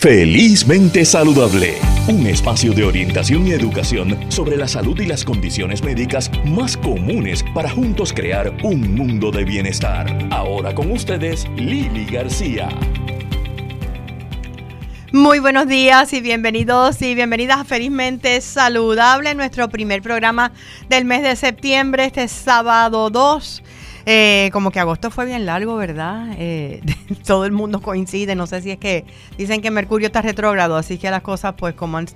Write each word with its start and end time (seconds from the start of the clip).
Felizmente 0.00 1.04
Saludable, 1.04 1.74
un 2.06 2.24
espacio 2.28 2.72
de 2.72 2.84
orientación 2.84 3.48
y 3.48 3.50
educación 3.50 4.16
sobre 4.30 4.56
la 4.56 4.68
salud 4.68 4.96
y 5.00 5.06
las 5.06 5.24
condiciones 5.24 5.82
médicas 5.82 6.30
más 6.44 6.76
comunes 6.76 7.44
para 7.52 7.68
juntos 7.68 8.12
crear 8.12 8.54
un 8.62 8.94
mundo 8.94 9.32
de 9.32 9.42
bienestar. 9.42 10.06
Ahora 10.30 10.72
con 10.72 10.92
ustedes, 10.92 11.48
Lili 11.56 12.04
García. 12.04 12.68
Muy 15.10 15.40
buenos 15.40 15.66
días 15.66 16.12
y 16.12 16.20
bienvenidos 16.20 17.02
y 17.02 17.16
bienvenidas 17.16 17.58
a 17.58 17.64
Felizmente 17.64 18.40
Saludable, 18.40 19.34
nuestro 19.34 19.68
primer 19.68 20.00
programa 20.00 20.52
del 20.88 21.06
mes 21.06 21.24
de 21.24 21.34
septiembre, 21.34 22.04
este 22.04 22.28
sábado 22.28 23.10
2 23.10 23.64
eh, 24.10 24.48
como 24.54 24.70
que 24.70 24.80
agosto 24.80 25.10
fue 25.10 25.26
bien 25.26 25.44
largo, 25.44 25.76
¿verdad? 25.76 26.28
Eh, 26.38 26.80
todo 27.26 27.44
el 27.44 27.52
mundo 27.52 27.82
coincide, 27.82 28.34
no 28.34 28.46
sé 28.46 28.62
si 28.62 28.70
es 28.70 28.78
que 28.78 29.04
dicen 29.36 29.60
que 29.60 29.70
Mercurio 29.70 30.06
está 30.06 30.22
retrógrado, 30.22 30.76
así 30.76 30.96
que 30.96 31.10
las 31.10 31.20
cosas 31.20 31.56
pues 31.58 31.74
como 31.74 31.98
han, 31.98 32.06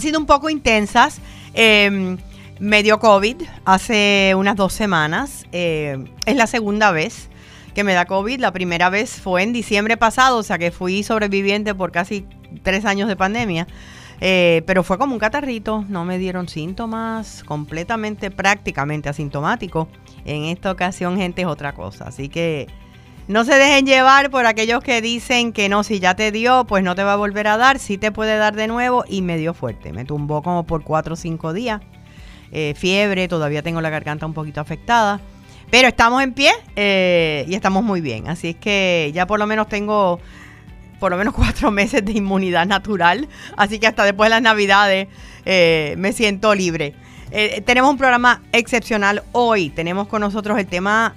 sido 0.00 0.18
un 0.18 0.24
poco 0.24 0.48
intensas. 0.48 1.20
Eh, 1.52 2.16
me 2.60 2.82
dio 2.82 2.98
COVID 2.98 3.42
hace 3.66 4.32
unas 4.34 4.56
dos 4.56 4.72
semanas, 4.72 5.44
eh, 5.52 6.02
es 6.24 6.34
la 6.34 6.46
segunda 6.46 6.92
vez 6.92 7.28
que 7.74 7.84
me 7.84 7.92
da 7.92 8.06
COVID, 8.06 8.40
la 8.40 8.52
primera 8.52 8.88
vez 8.88 9.20
fue 9.20 9.42
en 9.42 9.52
diciembre 9.52 9.98
pasado, 9.98 10.38
o 10.38 10.42
sea 10.42 10.56
que 10.56 10.70
fui 10.70 11.02
sobreviviente 11.02 11.74
por 11.74 11.92
casi 11.92 12.24
tres 12.62 12.86
años 12.86 13.06
de 13.06 13.16
pandemia. 13.16 13.66
pero 14.18 14.82
fue 14.82 14.96
como 14.96 15.12
un 15.12 15.18
catarrito, 15.18 15.84
no 15.90 16.06
me 16.06 16.16
dieron 16.16 16.48
síntomas, 16.48 17.44
completamente, 17.44 18.30
prácticamente 18.30 19.10
asintomático. 19.10 19.88
En 20.24 20.44
esta 20.44 20.70
ocasión, 20.70 21.16
gente, 21.16 21.42
es 21.42 21.48
otra 21.48 21.72
cosa. 21.72 22.06
Así 22.06 22.28
que 22.28 22.68
no 23.26 23.44
se 23.44 23.54
dejen 23.54 23.86
llevar 23.86 24.30
por 24.30 24.46
aquellos 24.46 24.82
que 24.82 25.00
dicen 25.00 25.52
que 25.52 25.68
no, 25.68 25.82
si 25.82 25.98
ya 25.98 26.14
te 26.14 26.30
dio, 26.30 26.64
pues 26.64 26.84
no 26.84 26.94
te 26.94 27.02
va 27.02 27.14
a 27.14 27.16
volver 27.16 27.46
a 27.46 27.56
dar. 27.56 27.78
Sí 27.78 27.98
te 27.98 28.12
puede 28.12 28.36
dar 28.36 28.54
de 28.54 28.66
nuevo 28.66 29.04
y 29.08 29.22
me 29.22 29.38
dio 29.38 29.54
fuerte. 29.54 29.92
Me 29.92 30.04
tumbó 30.04 30.42
como 30.42 30.64
por 30.64 30.84
cuatro 30.84 31.14
o 31.14 31.16
cinco 31.16 31.52
días. 31.52 31.80
Eh, 32.52 32.74
fiebre, 32.76 33.26
todavía 33.26 33.62
tengo 33.62 33.80
la 33.80 33.90
garganta 33.90 34.26
un 34.26 34.34
poquito 34.34 34.60
afectada. 34.60 35.20
Pero 35.70 35.88
estamos 35.88 36.22
en 36.22 36.34
pie 36.34 36.52
eh, 36.76 37.44
y 37.48 37.54
estamos 37.54 37.82
muy 37.82 38.00
bien. 38.00 38.28
Así 38.28 38.50
es 38.50 38.56
que 38.56 39.10
ya 39.14 39.26
por 39.26 39.38
lo 39.38 39.46
menos 39.46 39.68
tengo 39.68 40.20
por 41.00 41.10
lo 41.10 41.18
menos 41.18 41.34
cuatro 41.36 41.70
meses 41.70 42.04
de 42.04 42.12
inmunidad 42.12 42.66
natural. 42.66 43.28
Así 43.56 43.78
que 43.78 43.86
hasta 43.86 44.04
después 44.04 44.26
de 44.26 44.30
las 44.30 44.42
navidades 44.42 45.08
eh, 45.44 45.94
me 45.98 46.12
siento 46.12 46.54
libre. 46.54 46.94
Eh, 47.36 47.62
tenemos 47.62 47.90
un 47.90 47.98
programa 47.98 48.42
excepcional 48.52 49.24
hoy. 49.32 49.68
Tenemos 49.68 50.06
con 50.06 50.20
nosotros 50.20 50.56
el 50.56 50.68
tema 50.68 51.16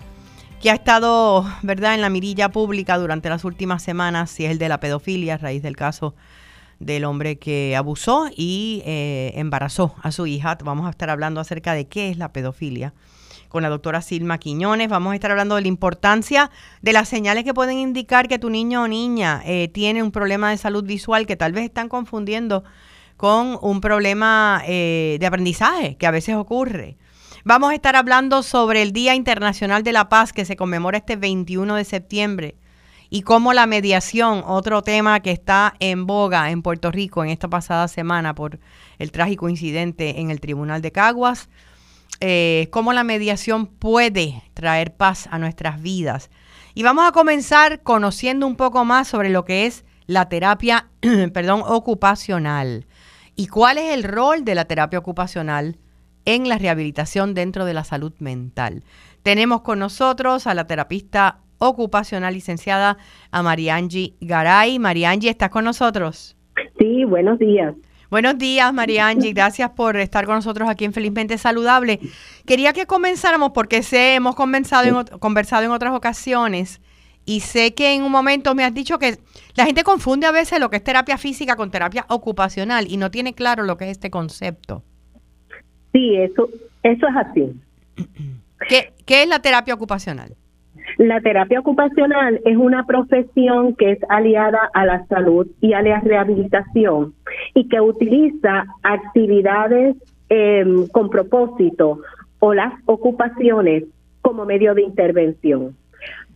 que 0.59 0.72
ha 0.72 0.74
estado, 0.74 1.46
¿verdad?, 1.62 1.94
en 1.94 2.02
la 2.02 2.09
mirilla 2.09 2.50
pública 2.50 2.98
durante 2.98 3.30
las 3.30 3.46
últimas 3.46 3.84
semanas, 3.84 4.40
y 4.40 4.46
es 4.46 4.52
el 4.52 4.58
de 4.58 4.68
la 4.68 4.80
pedofilia 4.80 5.36
a 5.36 5.38
raíz 5.38 5.62
del 5.62 5.76
caso 5.76 6.16
del 6.80 7.06
hombre 7.06 7.38
que 7.38 7.76
abusó 7.76 8.32
y 8.36 8.82
eh, 8.84 9.34
embarazó 9.36 9.94
a 10.02 10.12
su 10.12 10.26
hija. 10.26 10.58
Vamos 10.64 10.88
a 10.88 10.90
estar 10.90 11.12
hablando 11.12 11.40
acerca 11.40 11.74
de 11.74 11.86
qué 11.86 12.09
es 12.09 12.18
la 12.18 12.34
pedofilia 12.34 12.96
con 13.48 13.62
la 13.62 13.70
doctora 13.70 14.02
Silma 14.02 14.40
Quiñones. 14.40 14.90
Vamos 14.90 15.12
a 15.12 15.16
estar 15.16 15.30
hablando 15.30 15.54
de 15.54 15.62
la 15.62 15.68
importancia 15.68 16.50
de 16.81 16.94
las 16.94 17.08
señales 17.08 17.44
que 17.44 17.54
pueden 17.54 17.78
indicar 17.78 18.28
que 18.28 18.40
tu 18.40 18.50
niño 18.50 18.81
o 18.81 18.88
niña 18.88 19.44
eh, 19.46 19.68
tiene 19.68 20.02
un 20.02 20.12
problema 20.12 20.50
de 20.50 20.58
salud 20.58 20.84
visual 20.84 21.28
que 21.28 21.36
tal 21.36 21.54
vez 21.54 21.66
están 21.66 21.90
confundiendo 21.90 22.64
con 23.18 23.58
un 23.62 23.82
problema 23.82 24.62
eh, 24.66 25.18
de 25.20 25.26
aprendizaje 25.26 25.98
que 25.98 26.08
a 26.08 26.12
veces 26.12 26.36
ocurre. 26.36 26.98
Vamos 27.44 27.72
a 27.72 27.76
estar 27.76 27.96
hablando 27.96 28.44
sobre 28.44 28.82
el 28.82 28.94
Día 28.94 29.16
Internacional 29.16 29.84
de 29.84 29.92
la 29.92 30.09
Paz 30.09 30.34
que 30.34 30.46
se 30.46 30.56
conmemora 30.56 31.00
este 31.00 31.16
21 31.16 31.76
de 31.76 31.84
septiembre 31.84 32.56
y 33.09 33.22
cómo 33.22 33.54
la 33.54 33.66
mediación, 33.66 34.44
otro 34.46 34.82
tema 34.82 35.22
que 35.22 35.32
está 35.32 35.74
en 35.80 36.06
boga 36.06 36.52
en 36.52 36.62
Puerto 36.62 36.92
Rico 36.92 37.24
en 37.24 37.30
esta 37.30 37.48
pasada 37.48 37.88
semana 37.88 38.36
por 38.36 38.59
el 39.00 39.12
trágico 39.12 39.50
incidente 39.50 40.20
en 40.20 40.30
el 40.30 40.42
Tribunal 40.42 40.81
de 40.81 40.92
Caguas, 40.92 41.50
eh, 42.20 42.68
cómo 42.72 42.94
la 42.94 43.04
mediación 43.04 43.68
puede 43.68 44.44
traer 44.53 44.96
paz 44.96 45.28
a 45.31 45.40
nuestras 45.40 45.81
vidas. 45.81 46.30
Y 46.74 46.84
vamos 46.84 47.08
a 47.08 47.12
comenzar 47.12 47.81
conociendo 47.81 48.46
un 48.46 48.56
poco 48.56 48.86
más 48.86 49.08
sobre 49.08 49.30
lo 49.30 49.46
que 49.46 49.66
es 49.66 49.86
la 50.06 50.30
terapia, 50.30 50.90
perdón, 51.34 51.64
ocupacional. 51.66 52.86
¿Y 53.40 53.48
cuál 53.50 53.78
es 53.78 53.94
el 53.94 54.03
rol 54.03 54.44
de 54.44 54.56
la 54.56 54.66
terapia 54.66 54.98
ocupacional 54.98 55.78
en 56.25 56.50
la 56.50 56.58
rehabilitación 56.58 57.36
dentro 57.36 57.66
de 57.66 57.75
la 57.75 57.84
salud 57.84 58.12
mental? 58.18 58.84
Tenemos 59.22 59.62
con 59.62 59.78
nosotros 59.78 60.48
a 60.48 60.56
la 60.56 60.66
terapista 60.66 61.38
ocupacional 61.59 62.34
licenciada 62.34 62.97
a 63.30 63.44
Mariangi 63.44 64.16
Garay. 64.22 64.80
Mariangi, 64.80 65.30
¿estás 65.30 65.52
con 65.52 65.66
nosotros? 65.66 66.36
Sí, 66.80 67.06
buenos 67.06 67.38
días. 67.38 67.76
Buenos 68.09 68.40
días, 68.40 68.74
Mariangi. 68.74 69.34
Gracias 69.34 69.70
por 69.70 69.97
estar 69.97 70.26
con 70.26 70.34
nosotros 70.34 70.68
aquí 70.68 70.86
en 70.86 70.94
Felizmente 70.94 71.38
Saludable. 71.38 72.00
Quería 72.47 72.74
que 72.74 72.88
comenzáramos 72.88 73.52
porque 73.52 73.84
sé, 73.84 74.16
hemos 74.16 74.34
conversado 74.34 74.88
en, 74.88 75.20
conversado 75.20 75.64
en 75.64 75.70
otras 75.70 75.94
ocasiones 75.94 76.81
y 77.28 77.42
sé 77.42 77.76
que 77.76 77.94
en 77.94 78.04
un 78.04 78.12
momento 78.12 78.56
me 78.56 78.64
has 78.64 78.74
dicho 78.74 78.98
que 78.98 79.18
la 79.56 79.66
gente 79.66 79.84
confunde 79.84 80.26
a 80.26 80.32
veces 80.32 80.60
lo 80.60 80.70
que 80.70 80.78
es 80.78 80.84
terapia 80.84 81.18
física 81.18 81.58
con 81.58 81.70
terapia 81.70 82.06
ocupacional 82.08 82.86
y 82.90 82.96
no 82.96 83.12
tiene 83.12 83.34
claro 83.34 83.64
lo 83.64 83.76
que 83.76 83.86
es 83.86 83.92
este 83.92 84.10
concepto. 84.10 84.82
Sí, 85.92 86.16
eso, 86.16 86.48
eso 86.84 87.08
es 87.08 87.16
así. 87.16 87.52
¿Qué, 88.70 88.94
qué 89.06 89.24
es 89.24 89.28
la 89.28 89.40
terapia 89.40 89.74
ocupacional? 89.74 90.36
La 90.98 91.20
terapia 91.20 91.60
ocupacional 91.60 92.40
es 92.46 92.56
una 92.56 92.86
profesión 92.86 93.76
que 93.76 93.92
es 93.92 94.00
aliada 94.08 94.70
a 94.74 94.86
la 94.86 95.06
salud 95.08 95.48
y 95.59 95.74
a 95.74 95.82
la 95.82 96.00
rehabilitación 96.00 97.14
y 97.54 97.68
que 97.68 97.82
utiliza 97.82 98.66
actividades 98.84 99.98
em, 100.30 100.88
con 100.88 101.09
propósito 101.09 102.00
o 102.40 102.54
las 102.54 102.74
ocupaciones 102.86 103.84
como 104.22 104.46
medio 104.46 104.74
de 104.74 104.84
intervención. 104.84 105.76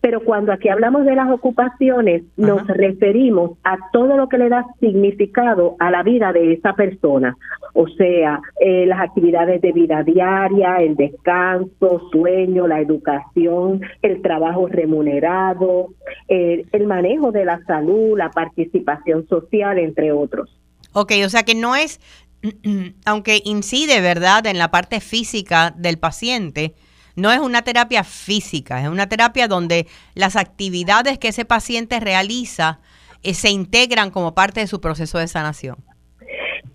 Pero 0.02 0.22
cuando 0.22 0.52
aquí 0.52 0.68
hablamos 0.68 1.06
de 1.06 1.16
las 1.16 1.30
ocupaciones, 1.30 2.24
nos 2.36 2.66
referimos 2.68 3.52
a 3.64 3.78
todo 3.94 4.18
lo 4.18 4.28
que 4.28 4.40
le 4.40 4.50
da 4.50 4.66
significado 4.80 5.76
a 5.80 5.92
la 5.92 6.02
vida 6.02 6.34
de 6.34 6.54
esa 6.54 6.74
persona. 6.74 7.38
O 7.74 7.88
sea, 7.88 8.42
eh, 8.60 8.86
las 8.88 9.00
actividades 9.00 9.62
de 9.62 9.72
vida 9.72 10.04
diaria, 10.04 10.78
el 10.78 10.96
descanso, 10.96 12.10
sueño, 12.12 12.68
la 12.68 12.82
educación, 12.82 13.82
el 14.02 14.22
trabajo 14.22 14.68
remunerado, 14.68 15.90
eh, 16.28 16.66
el 16.72 16.88
manejo 16.88 17.32
de 17.32 17.46
la 17.46 17.64
salud, 17.66 18.18
la 18.18 18.32
participación 18.32 19.28
social, 19.28 19.78
entre 19.78 20.12
otros. 20.12 20.50
Ok, 20.94 21.14
o 21.26 21.30
sea 21.30 21.44
que 21.44 21.56
no 21.56 21.76
es, 21.76 22.00
aunque 23.06 23.42
incide, 23.46 24.02
¿verdad?, 24.02 24.46
en 24.48 24.58
la 24.58 24.72
parte 24.72 25.00
física 25.00 25.74
del 25.78 25.98
paciente, 25.98 26.74
no 27.16 27.32
es 27.32 27.40
una 27.40 27.62
terapia 27.62 28.04
física, 28.04 28.82
es 28.82 28.88
una 28.88 29.08
terapia 29.08 29.48
donde 29.48 29.88
las 30.16 30.36
actividades 30.36 31.18
que 31.18 31.30
ese 31.30 31.46
paciente 31.46 32.00
realiza 32.00 32.80
eh, 33.24 33.34
se 33.34 33.50
integran 33.50 34.12
como 34.12 34.34
parte 34.34 34.62
de 34.62 34.68
su 34.68 34.82
proceso 34.82 35.18
de 35.18 35.28
sanación. 35.28 35.78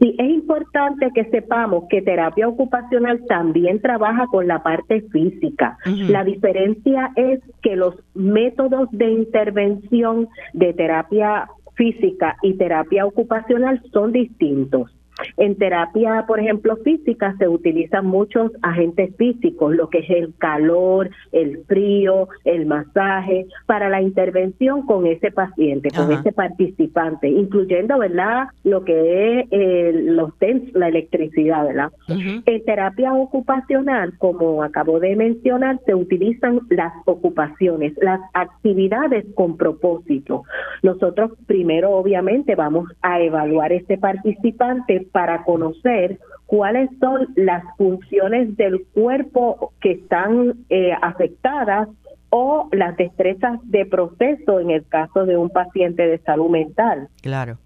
Sí, 0.01 0.15
es 0.19 0.29
importante 0.29 1.11
que 1.15 1.25
sepamos 1.31 1.85
que 1.89 2.03
terapia 2.03 2.49
ocupacional 2.49 3.25
también 3.29 3.81
trabaja 3.81 4.27
con 4.27 4.47
la 4.47 4.63
parte 4.63 5.01
física. 5.11 5.79
La 5.87 6.23
diferencia 6.23 7.13
es 7.17 7.41
que 7.63 7.77
los 7.77 7.95
métodos 8.15 8.89
de 8.93 9.11
intervención 9.11 10.29
de 10.53 10.75
terapia 10.75 11.49
física 11.75 12.37
y 12.43 12.55
terapia 12.55 13.07
ocupacional 13.07 13.83
son 13.93 14.13
distintos. 14.13 14.96
En 15.37 15.57
terapia, 15.57 16.25
por 16.27 16.41
ejemplo, 16.41 16.77
física, 16.79 17.35
se 17.39 17.49
utilizan 17.49 18.07
muchos 18.07 18.53
agentes 18.63 19.15
físicos, 19.17 19.75
lo 19.75 19.89
que 19.89 19.99
es 19.99 20.11
el 20.11 20.35
calor, 20.39 21.11
el 21.33 21.65
frío, 21.67 22.29
el 22.45 22.67
masaje, 22.67 23.47
para 23.67 23.89
la 23.89 24.01
intervención 24.01 24.87
con 24.87 25.07
ese 25.07 25.31
paciente, 25.31 25.91
con 25.91 26.13
ese 26.13 26.33
participante, 26.33 27.29
incluyendo, 27.29 27.99
¿verdad?, 27.99 28.49
lo 28.65 28.85
que 28.85 29.41
es 29.41 29.47
eh, 29.51 29.93
los 30.05 30.33
la 30.75 30.89
electricidad, 30.89 31.67
¿verdad? 31.67 31.93
En 32.09 32.65
terapia 32.65 33.13
ocupacional, 33.15 34.17
como 34.19 34.63
acabo 34.63 35.01
de 35.01 35.17
mencionar, 35.17 35.81
se 35.87 35.95
utilizan 35.95 36.61
las 36.69 36.93
ocupaciones, 37.07 37.95
las 38.01 38.21
actividades 38.35 39.25
con 39.35 39.57
propósito. 39.57 40.45
Nosotros 40.83 41.33
primero, 41.47 41.93
obviamente, 41.93 42.55
vamos 42.55 42.89
a 43.03 43.21
evaluar 43.21 43.73
este 43.73 43.99
participante 43.99 45.06
para 45.13 45.45
conocer 45.45 46.19
cuáles 46.47 46.89
son 47.01 47.29
las 47.37 47.65
funciones 47.77 48.57
del 48.57 48.85
cuerpo 48.95 49.73
que 49.81 49.93
están 49.93 50.55
eh, 50.69 50.93
afectadas 51.03 51.89
o 52.31 52.69
las 52.73 52.97
destrezas 52.97 53.59
de 53.65 53.87
proceso 53.87 54.61
en 54.61 54.71
el 54.71 54.87
caso 54.87 55.27
de 55.27 55.37
un 55.37 55.51
paciente 55.51 56.07
de 56.07 56.19
salud 56.19 56.51
mental. 56.51 57.09
Claro. 57.23 57.59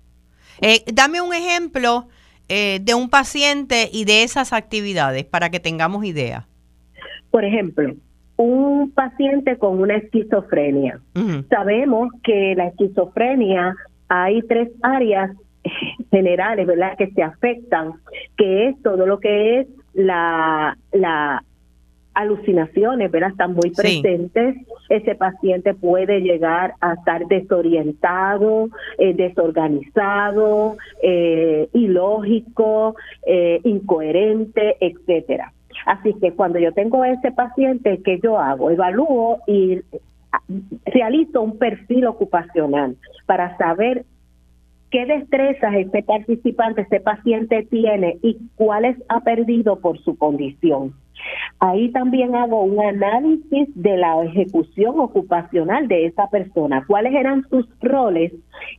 Eh, 0.60 0.84
dame 0.92 1.20
un 1.20 1.34
ejemplo 1.34 2.06
eh, 2.48 2.80
de 2.82 2.94
un 2.94 3.08
paciente 3.08 3.88
y 3.92 4.04
de 4.04 4.22
esas 4.22 4.52
actividades 4.52 5.24
para 5.24 5.50
que 5.50 5.60
tengamos 5.60 6.04
idea. 6.04 6.46
Por 7.30 7.44
ejemplo, 7.44 7.94
un 8.36 8.90
paciente 8.92 9.56
con 9.56 9.80
una 9.80 9.96
esquizofrenia. 9.96 11.00
Sabemos 11.48 12.08
que 12.24 12.54
la 12.56 12.68
esquizofrenia 12.68 13.76
hay 14.08 14.42
tres 14.42 14.70
áreas 14.82 15.30
generales, 16.10 16.66
¿verdad?, 16.66 16.96
que 16.96 17.10
se 17.10 17.22
afectan, 17.22 17.92
que 18.36 18.68
es 18.68 18.82
todo 18.82 19.06
lo 19.06 19.20
que 19.20 19.60
es 19.60 19.66
la, 19.94 20.76
la 20.92 21.42
alucinaciones, 22.14 23.10
¿verdad? 23.10 23.30
Están 23.30 23.54
muy 23.54 23.70
presentes. 23.70 24.56
Ese 24.88 25.14
paciente 25.14 25.74
puede 25.74 26.20
llegar 26.20 26.74
a 26.80 26.94
estar 26.94 27.26
desorientado, 27.26 28.68
eh, 28.98 29.14
desorganizado, 29.14 30.76
eh, 31.02 31.68
ilógico, 31.72 32.96
eh, 33.24 33.60
incoherente, 33.64 34.76
etcétera. 34.80 35.52
Así 35.86 36.14
que 36.14 36.32
cuando 36.32 36.58
yo 36.58 36.72
tengo 36.72 37.04
ese 37.04 37.32
paciente, 37.32 38.00
¿qué 38.04 38.18
yo 38.22 38.38
hago? 38.38 38.70
Evalúo 38.70 39.38
y 39.46 39.80
realizo 40.84 41.42
un 41.42 41.58
perfil 41.58 42.06
ocupacional 42.06 42.96
para 43.26 43.56
saber 43.56 44.04
qué 44.90 45.06
destrezas 45.06 45.74
este 45.74 46.02
participante, 46.02 46.82
este 46.82 47.00
paciente 47.00 47.66
tiene 47.70 48.18
y 48.22 48.38
cuáles 48.56 48.96
ha 49.08 49.20
perdido 49.20 49.80
por 49.80 49.98
su 50.00 50.16
condición. 50.16 50.94
Ahí 51.58 51.90
también 51.92 52.34
hago 52.34 52.62
un 52.62 52.80
análisis 52.80 53.68
de 53.74 53.96
la 53.96 54.24
ejecución 54.24 54.98
ocupacional 54.98 55.86
de 55.86 56.06
esa 56.06 56.28
persona, 56.28 56.84
cuáles 56.86 57.14
eran 57.14 57.46
sus 57.50 57.68
roles 57.80 58.32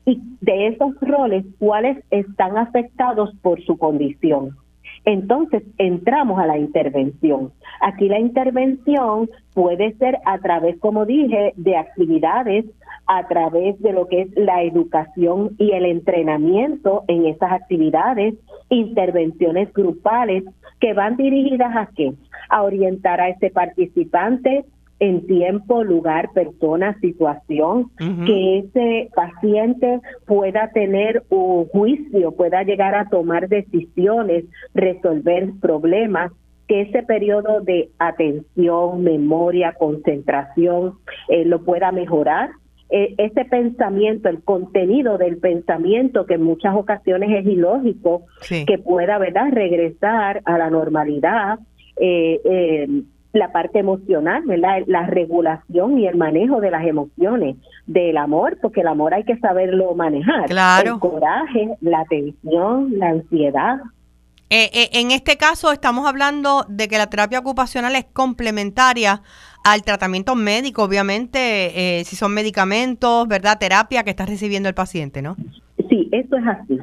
y 0.05 0.19
de 0.41 0.67
esos 0.67 0.99
roles 1.01 1.45
cuáles 1.59 2.03
están 2.09 2.57
afectados 2.57 3.35
por 3.41 3.61
su 3.63 3.77
condición. 3.77 4.57
Entonces 5.05 5.63
entramos 5.77 6.39
a 6.39 6.45
la 6.45 6.57
intervención. 6.57 7.51
Aquí 7.81 8.07
la 8.07 8.19
intervención 8.19 9.29
puede 9.53 9.93
ser 9.93 10.19
a 10.25 10.37
través, 10.39 10.77
como 10.79 11.05
dije, 11.05 11.53
de 11.55 11.77
actividades, 11.77 12.65
a 13.07 13.27
través 13.27 13.79
de 13.81 13.93
lo 13.93 14.07
que 14.07 14.21
es 14.21 14.29
la 14.35 14.63
educación 14.63 15.55
y 15.57 15.71
el 15.71 15.85
entrenamiento 15.85 17.03
en 17.07 17.25
esas 17.25 17.51
actividades, 17.51 18.35
intervenciones 18.69 19.73
grupales 19.73 20.43
que 20.79 20.93
van 20.93 21.17
dirigidas 21.17 21.75
a 21.75 21.89
qué? 21.95 22.13
A 22.49 22.63
orientar 22.63 23.19
a 23.19 23.29
ese 23.29 23.49
participante 23.49 24.65
en 25.01 25.25
tiempo, 25.25 25.83
lugar, 25.83 26.29
persona, 26.31 26.95
situación, 26.99 27.89
que 27.97 28.59
ese 28.59 29.09
paciente 29.15 29.99
pueda 30.27 30.69
tener 30.73 31.23
un 31.29 31.65
juicio, 31.65 32.31
pueda 32.33 32.61
llegar 32.61 32.93
a 32.93 33.09
tomar 33.09 33.49
decisiones, 33.49 34.45
resolver 34.75 35.53
problemas, 35.59 36.31
que 36.67 36.81
ese 36.81 37.01
periodo 37.01 37.61
de 37.61 37.89
atención, 37.97 39.03
memoria, 39.03 39.73
concentración 39.73 40.99
eh, 41.29 41.45
lo 41.45 41.63
pueda 41.63 41.91
mejorar. 41.91 42.51
Eh, 42.91 43.15
ese 43.17 43.45
pensamiento, 43.45 44.29
el 44.29 44.43
contenido 44.43 45.17
del 45.17 45.37
pensamiento, 45.39 46.27
que 46.27 46.35
en 46.35 46.43
muchas 46.43 46.75
ocasiones 46.75 47.31
es 47.39 47.47
ilógico, 47.47 48.27
que 48.47 48.77
pueda, 48.77 49.17
¿verdad?, 49.17 49.49
regresar 49.51 50.43
a 50.45 50.59
la 50.59 50.69
normalidad. 50.69 51.57
Eh, 51.99 52.39
eh 52.45 52.87
la 53.33 53.51
parte 53.51 53.79
emocional, 53.79 54.43
¿verdad? 54.45 54.83
La 54.87 55.05
regulación 55.05 55.99
y 55.99 56.07
el 56.07 56.17
manejo 56.17 56.59
de 56.59 56.71
las 56.71 56.85
emociones, 56.85 57.55
del 57.87 58.17
amor, 58.17 58.57
porque 58.61 58.81
el 58.81 58.87
amor 58.87 59.13
hay 59.13 59.23
que 59.23 59.37
saberlo 59.37 59.95
manejar. 59.95 60.47
Claro. 60.47 60.93
El 60.95 60.99
coraje, 60.99 61.69
la 61.81 62.03
tensión, 62.05 62.97
la 62.97 63.09
ansiedad. 63.09 63.79
Eh, 64.49 64.69
eh, 64.73 64.89
en 64.93 65.11
este 65.11 65.37
caso 65.37 65.71
estamos 65.71 66.05
hablando 66.05 66.65
de 66.67 66.89
que 66.89 66.97
la 66.97 67.07
terapia 67.07 67.39
ocupacional 67.39 67.95
es 67.95 68.03
complementaria 68.11 69.21
al 69.63 69.81
tratamiento 69.83 70.35
médico, 70.35 70.83
obviamente, 70.83 71.99
eh, 71.99 72.03
si 72.03 72.17
son 72.17 72.33
medicamentos, 72.33 73.27
¿verdad? 73.29 73.57
Terapia 73.59 74.03
que 74.03 74.09
está 74.09 74.25
recibiendo 74.25 74.67
el 74.67 74.75
paciente, 74.75 75.21
¿no? 75.21 75.37
Sí, 75.89 76.09
eso 76.11 76.35
es 76.35 76.47
así. 76.47 76.79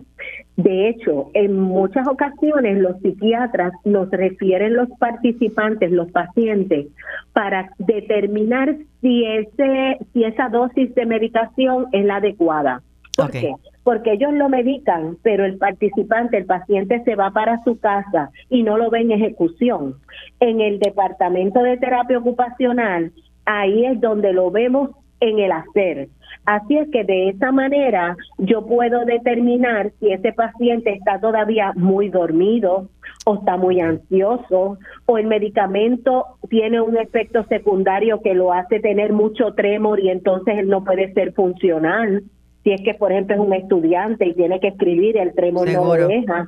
De 0.58 0.88
hecho, 0.88 1.30
en 1.34 1.56
muchas 1.56 2.08
ocasiones 2.08 2.78
los 2.78 2.98
psiquiatras 2.98 3.72
nos 3.84 4.10
refieren 4.10 4.74
los 4.74 4.88
participantes, 4.98 5.92
los 5.92 6.10
pacientes, 6.10 6.88
para 7.32 7.70
determinar 7.78 8.74
si 9.00 9.24
ese, 9.24 9.98
si 10.12 10.24
esa 10.24 10.48
dosis 10.48 10.92
de 10.96 11.06
medicación 11.06 11.86
es 11.92 12.04
la 12.04 12.16
adecuada. 12.16 12.82
¿Por 13.16 13.30
qué? 13.30 13.54
Porque 13.84 14.14
ellos 14.14 14.32
lo 14.32 14.48
medican, 14.48 15.16
pero 15.22 15.44
el 15.44 15.58
participante, 15.58 16.38
el 16.38 16.46
paciente 16.46 17.04
se 17.04 17.14
va 17.14 17.30
para 17.30 17.62
su 17.62 17.78
casa 17.78 18.32
y 18.50 18.64
no 18.64 18.78
lo 18.78 18.90
ve 18.90 19.02
en 19.02 19.12
ejecución. 19.12 19.94
En 20.40 20.60
el 20.60 20.80
departamento 20.80 21.62
de 21.62 21.76
terapia 21.76 22.18
ocupacional, 22.18 23.12
ahí 23.44 23.86
es 23.86 24.00
donde 24.00 24.32
lo 24.32 24.50
vemos 24.50 24.90
en 25.20 25.38
el 25.38 25.52
hacer 25.52 26.08
Así 26.44 26.78
es 26.78 26.88
que 26.90 27.04
de 27.04 27.28
esa 27.28 27.52
manera 27.52 28.16
yo 28.38 28.64
puedo 28.64 29.04
determinar 29.04 29.92
si 30.00 30.12
ese 30.12 30.32
paciente 30.32 30.94
está 30.94 31.20
todavía 31.20 31.72
muy 31.76 32.08
dormido 32.08 32.88
o 33.26 33.34
está 33.34 33.58
muy 33.58 33.80
ansioso 33.80 34.78
o 35.04 35.18
el 35.18 35.26
medicamento 35.26 36.24
tiene 36.48 36.80
un 36.80 36.96
efecto 36.96 37.44
secundario 37.50 38.22
que 38.22 38.32
lo 38.32 38.52
hace 38.52 38.80
tener 38.80 39.12
mucho 39.12 39.52
tremor 39.52 40.00
y 40.00 40.08
entonces 40.08 40.56
él 40.56 40.68
no 40.68 40.84
puede 40.84 41.12
ser 41.12 41.34
funcional. 41.34 42.22
Si 42.64 42.72
es 42.72 42.80
que, 42.82 42.94
por 42.94 43.12
ejemplo, 43.12 43.36
es 43.36 43.40
un 43.42 43.52
estudiante 43.52 44.26
y 44.26 44.34
tiene 44.34 44.58
que 44.58 44.68
escribir, 44.68 45.18
el 45.18 45.34
tremor 45.34 45.70
no 45.70 45.96
lo 45.96 46.08
deja. 46.08 46.46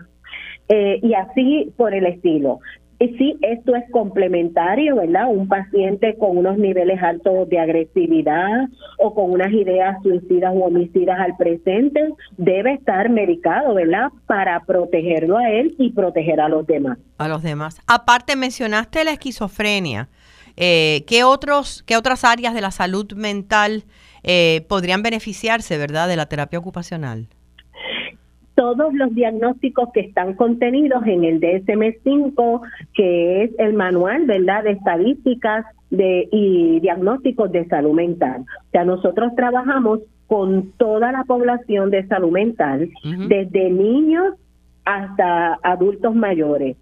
Eh, 0.69 0.99
y 1.03 1.15
así 1.15 1.75
por 1.77 1.93
el 1.93 2.07
estilo. 2.07 2.61
Y 3.03 3.17
sí, 3.17 3.39
esto 3.41 3.75
es 3.75 3.91
complementario, 3.91 4.97
¿verdad? 4.97 5.29
Un 5.31 5.49
paciente 5.49 6.17
con 6.19 6.37
unos 6.37 6.59
niveles 6.59 7.03
altos 7.03 7.49
de 7.49 7.59
agresividad 7.59 8.69
o 8.99 9.15
con 9.15 9.31
unas 9.31 9.51
ideas 9.53 9.97
suicidas 10.03 10.53
o 10.55 10.67
homicidas 10.67 11.19
al 11.19 11.35
presente 11.39 12.13
debe 12.37 12.75
estar 12.75 13.09
medicado, 13.09 13.73
¿verdad? 13.73 14.11
Para 14.27 14.61
protegerlo 14.67 15.39
a 15.39 15.49
él 15.49 15.75
y 15.79 15.93
proteger 15.93 16.43
a 16.43 16.51
los 16.51 16.67
demás. 16.67 16.99
A 17.17 17.27
los 17.27 17.43
demás. 17.43 17.81
Aparte, 17.87 18.37
mencionaste 18.37 19.03
la 19.03 19.13
esquizofrenia. 19.13 20.11
Eh, 20.59 21.05
¿qué, 21.07 21.25
otros, 21.25 21.83
¿Qué 21.87 21.97
otras 21.97 22.23
áreas 22.23 22.53
de 22.53 22.61
la 22.61 22.71
salud 22.71 23.11
mental 23.15 23.85
eh, 24.23 24.67
podrían 24.69 25.03
beneficiarse, 25.03 25.79
¿verdad, 25.79 26.07
de 26.07 26.17
la 26.17 26.27
terapia 26.27 26.59
ocupacional? 26.59 27.29
Todos 28.61 28.93
los 28.93 29.15
diagnósticos 29.15 29.89
que 29.95 30.01
están 30.01 30.35
contenidos 30.35 31.07
en 31.07 31.25
el 31.25 31.41
DSM-5, 31.41 32.61
que 32.93 33.45
es 33.45 33.51
el 33.59 33.73
manual, 33.73 34.27
¿verdad?, 34.27 34.65
de 34.65 34.73
estadísticas 34.73 35.65
de, 35.89 36.29
y 36.31 36.79
diagnósticos 36.81 37.51
de 37.53 37.67
salud 37.69 37.95
mental. 37.95 38.43
O 38.43 38.71
sea, 38.71 38.85
nosotros 38.85 39.33
trabajamos 39.35 40.01
con 40.27 40.73
toda 40.73 41.11
la 41.11 41.25
población 41.25 41.91
de 41.91 42.07
salud 42.07 42.33
mental, 42.33 42.91
desde 43.29 43.71
niños 43.71 44.35
hasta 44.85 45.59
adultos 45.63 46.15
mayores. 46.15 46.77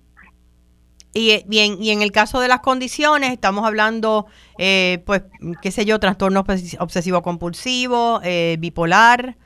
Y, 1.14 1.44
bien, 1.46 1.76
y 1.80 1.90
en 1.90 2.02
el 2.02 2.10
caso 2.10 2.40
de 2.40 2.48
las 2.48 2.58
condiciones, 2.58 3.30
estamos 3.30 3.64
hablando, 3.64 4.26
eh, 4.58 5.00
pues, 5.06 5.22
qué 5.62 5.70
sé 5.70 5.84
yo, 5.84 6.00
trastorno 6.00 6.40
obsesivo-compulsivo, 6.40 8.20
eh, 8.24 8.56
bipolar. 8.58 9.36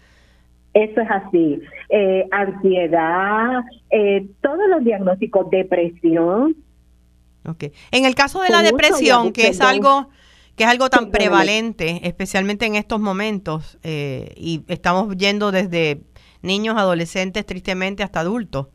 Eso 0.75 1.01
es 1.01 1.11
así. 1.11 1.61
Eh, 1.91 2.27
ansiedad, 2.31 3.63
eh, 3.91 4.27
todos 4.41 4.69
los 4.69 4.83
diagnósticos, 4.85 5.51
depresión. 5.51 6.57
Okay. 7.45 7.73
En 7.91 8.05
el 8.05 8.15
caso 8.15 8.41
de 8.41 8.49
la 8.51 8.63
depresión, 8.63 9.33
que 9.33 9.49
es 9.49 9.61
algo 9.61 10.09
que 10.57 10.65
es 10.65 10.71
algo 10.71 10.91
tan 10.91 11.11
prevalente, 11.11 12.07
especialmente 12.07 12.67
en 12.67 12.77
estos 12.77 13.01
momentos, 13.01 13.79
eh, 13.83 14.35
y 14.37 14.63
estamos 14.69 15.17
yendo 15.17 15.51
desde 15.51 16.03
niños, 16.43 16.77
adolescentes, 16.77 17.47
tristemente, 17.47 18.03
hasta 18.03 18.21
adultos. 18.21 18.69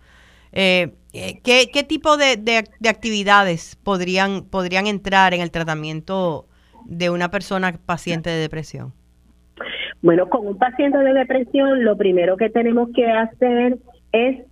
¿qué, 0.51 0.92
¿qué, 1.44 1.84
tipo 1.88 2.18
de, 2.18 2.36
de, 2.38 2.89
actividades 2.89 3.77
podrían, 3.84 4.44
podrían 4.46 4.88
entrar 4.88 5.36
en 5.36 5.42
el 5.42 5.51
tratamiento 5.51 6.48
de 6.86 7.12
una 7.12 7.30
persona 7.30 7.80
paciente 7.86 8.32
de 8.32 8.38
depresión? 8.38 8.94
Bueno, 10.01 10.30
con 10.30 10.48
un 10.48 10.58
paciente 10.58 10.98
de 10.98 11.13
depresión, 11.13 11.84
lo 11.84 11.98
primero 11.98 12.38
que 12.38 12.50
tenemos 12.50 12.89
que 12.96 13.06
hacer 13.06 13.77
es 14.12 14.46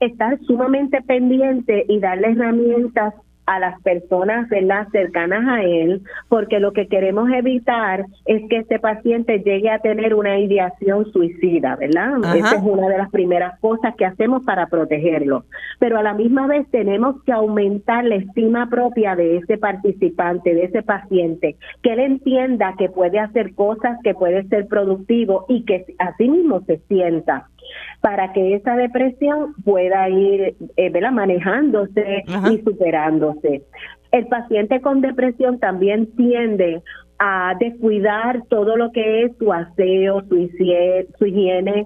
estar 0.00 0.38
sumamente 0.40 1.00
pendiente 1.02 1.84
y 1.88 2.00
darle 2.00 2.32
herramientas 2.32 3.14
a 3.46 3.58
las 3.58 3.80
personas 3.82 4.48
¿verdad? 4.48 4.86
cercanas 4.92 5.46
a 5.48 5.62
él, 5.62 6.02
porque 6.28 6.60
lo 6.60 6.72
que 6.72 6.86
queremos 6.86 7.30
evitar 7.30 8.06
es 8.26 8.48
que 8.48 8.58
este 8.58 8.78
paciente 8.78 9.40
llegue 9.40 9.70
a 9.70 9.80
tener 9.80 10.14
una 10.14 10.38
ideación 10.38 11.10
suicida, 11.12 11.76
¿verdad? 11.76 12.18
Esa 12.36 12.56
es 12.56 12.62
una 12.62 12.88
de 12.88 12.98
las 12.98 13.10
primeras 13.10 13.58
cosas 13.60 13.94
que 13.96 14.04
hacemos 14.04 14.44
para 14.44 14.66
protegerlo. 14.66 15.44
Pero 15.78 15.98
a 15.98 16.02
la 16.02 16.14
misma 16.14 16.46
vez 16.46 16.66
tenemos 16.70 17.22
que 17.24 17.32
aumentar 17.32 18.04
la 18.04 18.16
estima 18.16 18.68
propia 18.68 19.16
de 19.16 19.38
ese 19.38 19.58
participante, 19.58 20.54
de 20.54 20.64
ese 20.64 20.82
paciente, 20.82 21.56
que 21.82 21.92
él 21.92 22.00
entienda 22.00 22.74
que 22.78 22.88
puede 22.88 23.18
hacer 23.18 23.54
cosas, 23.54 23.98
que 24.02 24.14
puede 24.14 24.44
ser 24.48 24.66
productivo 24.68 25.46
y 25.48 25.64
que 25.64 25.84
así 25.98 26.28
mismo 26.28 26.60
se 26.66 26.78
sienta 26.88 27.48
para 28.00 28.32
que 28.32 28.54
esa 28.54 28.76
depresión 28.76 29.54
pueda 29.64 30.08
ir 30.08 30.54
eh, 30.76 31.10
manejándose 31.10 32.24
y 32.50 32.58
superándose. 32.62 33.62
El 34.10 34.26
paciente 34.26 34.80
con 34.80 35.00
depresión 35.00 35.58
también 35.58 36.06
tiende 36.16 36.82
a 37.18 37.54
descuidar 37.58 38.42
todo 38.48 38.76
lo 38.76 38.90
que 38.92 39.22
es 39.22 39.32
su 39.38 39.52
aseo, 39.52 40.24
su 40.28 40.36
higiene, 40.36 41.06
su, 41.18 41.26
higiene, 41.26 41.84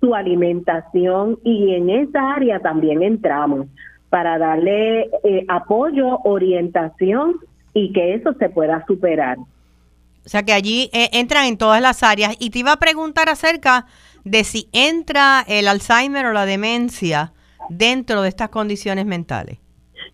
su 0.00 0.14
alimentación 0.14 1.38
y 1.44 1.74
en 1.74 1.90
esa 1.90 2.34
área 2.34 2.60
también 2.60 3.02
entramos 3.02 3.66
para 4.10 4.38
darle 4.38 5.10
eh, 5.24 5.44
apoyo, 5.48 6.20
orientación 6.24 7.36
y 7.74 7.92
que 7.92 8.14
eso 8.14 8.32
se 8.34 8.48
pueda 8.48 8.84
superar. 8.86 9.36
O 9.38 10.28
sea 10.28 10.42
que 10.42 10.52
allí 10.52 10.90
eh, 10.92 11.10
entran 11.12 11.46
en 11.46 11.56
todas 11.56 11.80
las 11.80 12.02
áreas. 12.02 12.34
Y 12.40 12.50
te 12.50 12.58
iba 12.58 12.72
a 12.72 12.78
preguntar 12.78 13.28
acerca 13.28 13.86
de 14.26 14.42
si 14.42 14.68
entra 14.72 15.44
el 15.46 15.68
Alzheimer 15.68 16.26
o 16.26 16.32
la 16.32 16.46
demencia 16.46 17.32
dentro 17.70 18.22
de 18.22 18.28
estas 18.28 18.48
condiciones 18.48 19.06
mentales. 19.06 19.58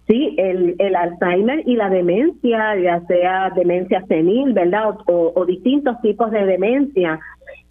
Sí, 0.06 0.34
el, 0.36 0.76
el 0.78 0.94
Alzheimer 0.94 1.62
y 1.66 1.76
la 1.76 1.88
demencia, 1.88 2.76
ya 2.76 3.00
sea 3.06 3.50
demencia 3.56 4.04
senil, 4.08 4.52
¿verdad? 4.52 4.98
O, 5.06 5.44
distintos 5.46 5.98
tipos 6.02 6.30
de 6.30 6.44
demencia, 6.44 7.20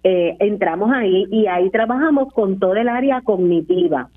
eh, 0.02 0.36
entramos 0.40 0.90
ahí 0.92 1.26
y 1.30 1.46
ahí 1.46 1.70
trabajamos 1.70 2.32
con 2.32 2.58
todo 2.58 2.74
el 2.74 2.88
área 2.88 3.20
cognitiva. 3.20 4.08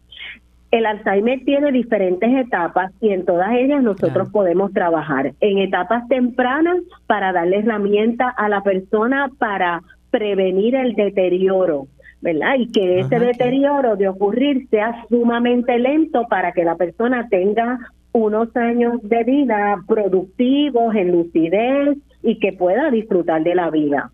El 0.71 0.87
Alzheimer 0.87 1.41
tiene 1.45 1.71
diferentes 1.71 2.29
etapas 2.35 2.91
y 3.01 3.09
en 3.09 3.23
todas 3.25 3.51
ellas 3.53 3.83
nosotros 3.83 4.29
podemos 4.31 4.73
trabajar. 4.73 5.33
En 5.41 5.59
etapas 5.59 6.07
tempranas 6.07 6.77
para 7.05 7.31
darle 7.33 7.59
herramienta 7.59 8.29
a 8.29 8.49
la 8.49 8.61
persona 8.61 9.29
para 9.37 9.83
prevenir 10.09 10.75
el 10.75 10.95
deterioro, 10.95 11.87
¿verdad? 12.21 12.55
Y 12.57 12.71
que 12.71 13.01
ese 13.01 13.19
deterioro 13.19 13.95
de 13.95 14.07
ocurrir 14.07 14.67
sea 14.69 15.05
sumamente 15.09 15.77
lento 15.77 16.27
para 16.27 16.51
que 16.51 16.63
la 16.63 16.75
persona 16.75 17.27
tenga 17.29 17.79
unos 18.11 18.55
años 18.55 18.99
de 19.03 19.23
vida 19.23 19.83
productivos, 19.87 20.95
en 20.95 21.11
lucidez 21.11 21.97
y 22.23 22.39
que 22.39 22.53
pueda 22.53 22.89
disfrutar 22.89 23.43
de 23.43 23.55
la 23.55 23.69
vida. 23.69 24.11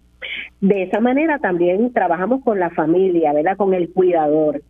De 0.60 0.84
esa 0.84 1.00
manera 1.00 1.40
también 1.40 1.94
trabajamos 1.94 2.44
con 2.44 2.60
la 2.60 2.70
familia, 2.72 3.34
¿verdad? 3.34 3.58
Con 3.58 3.74
el 3.74 3.92
cuidador 3.92 4.62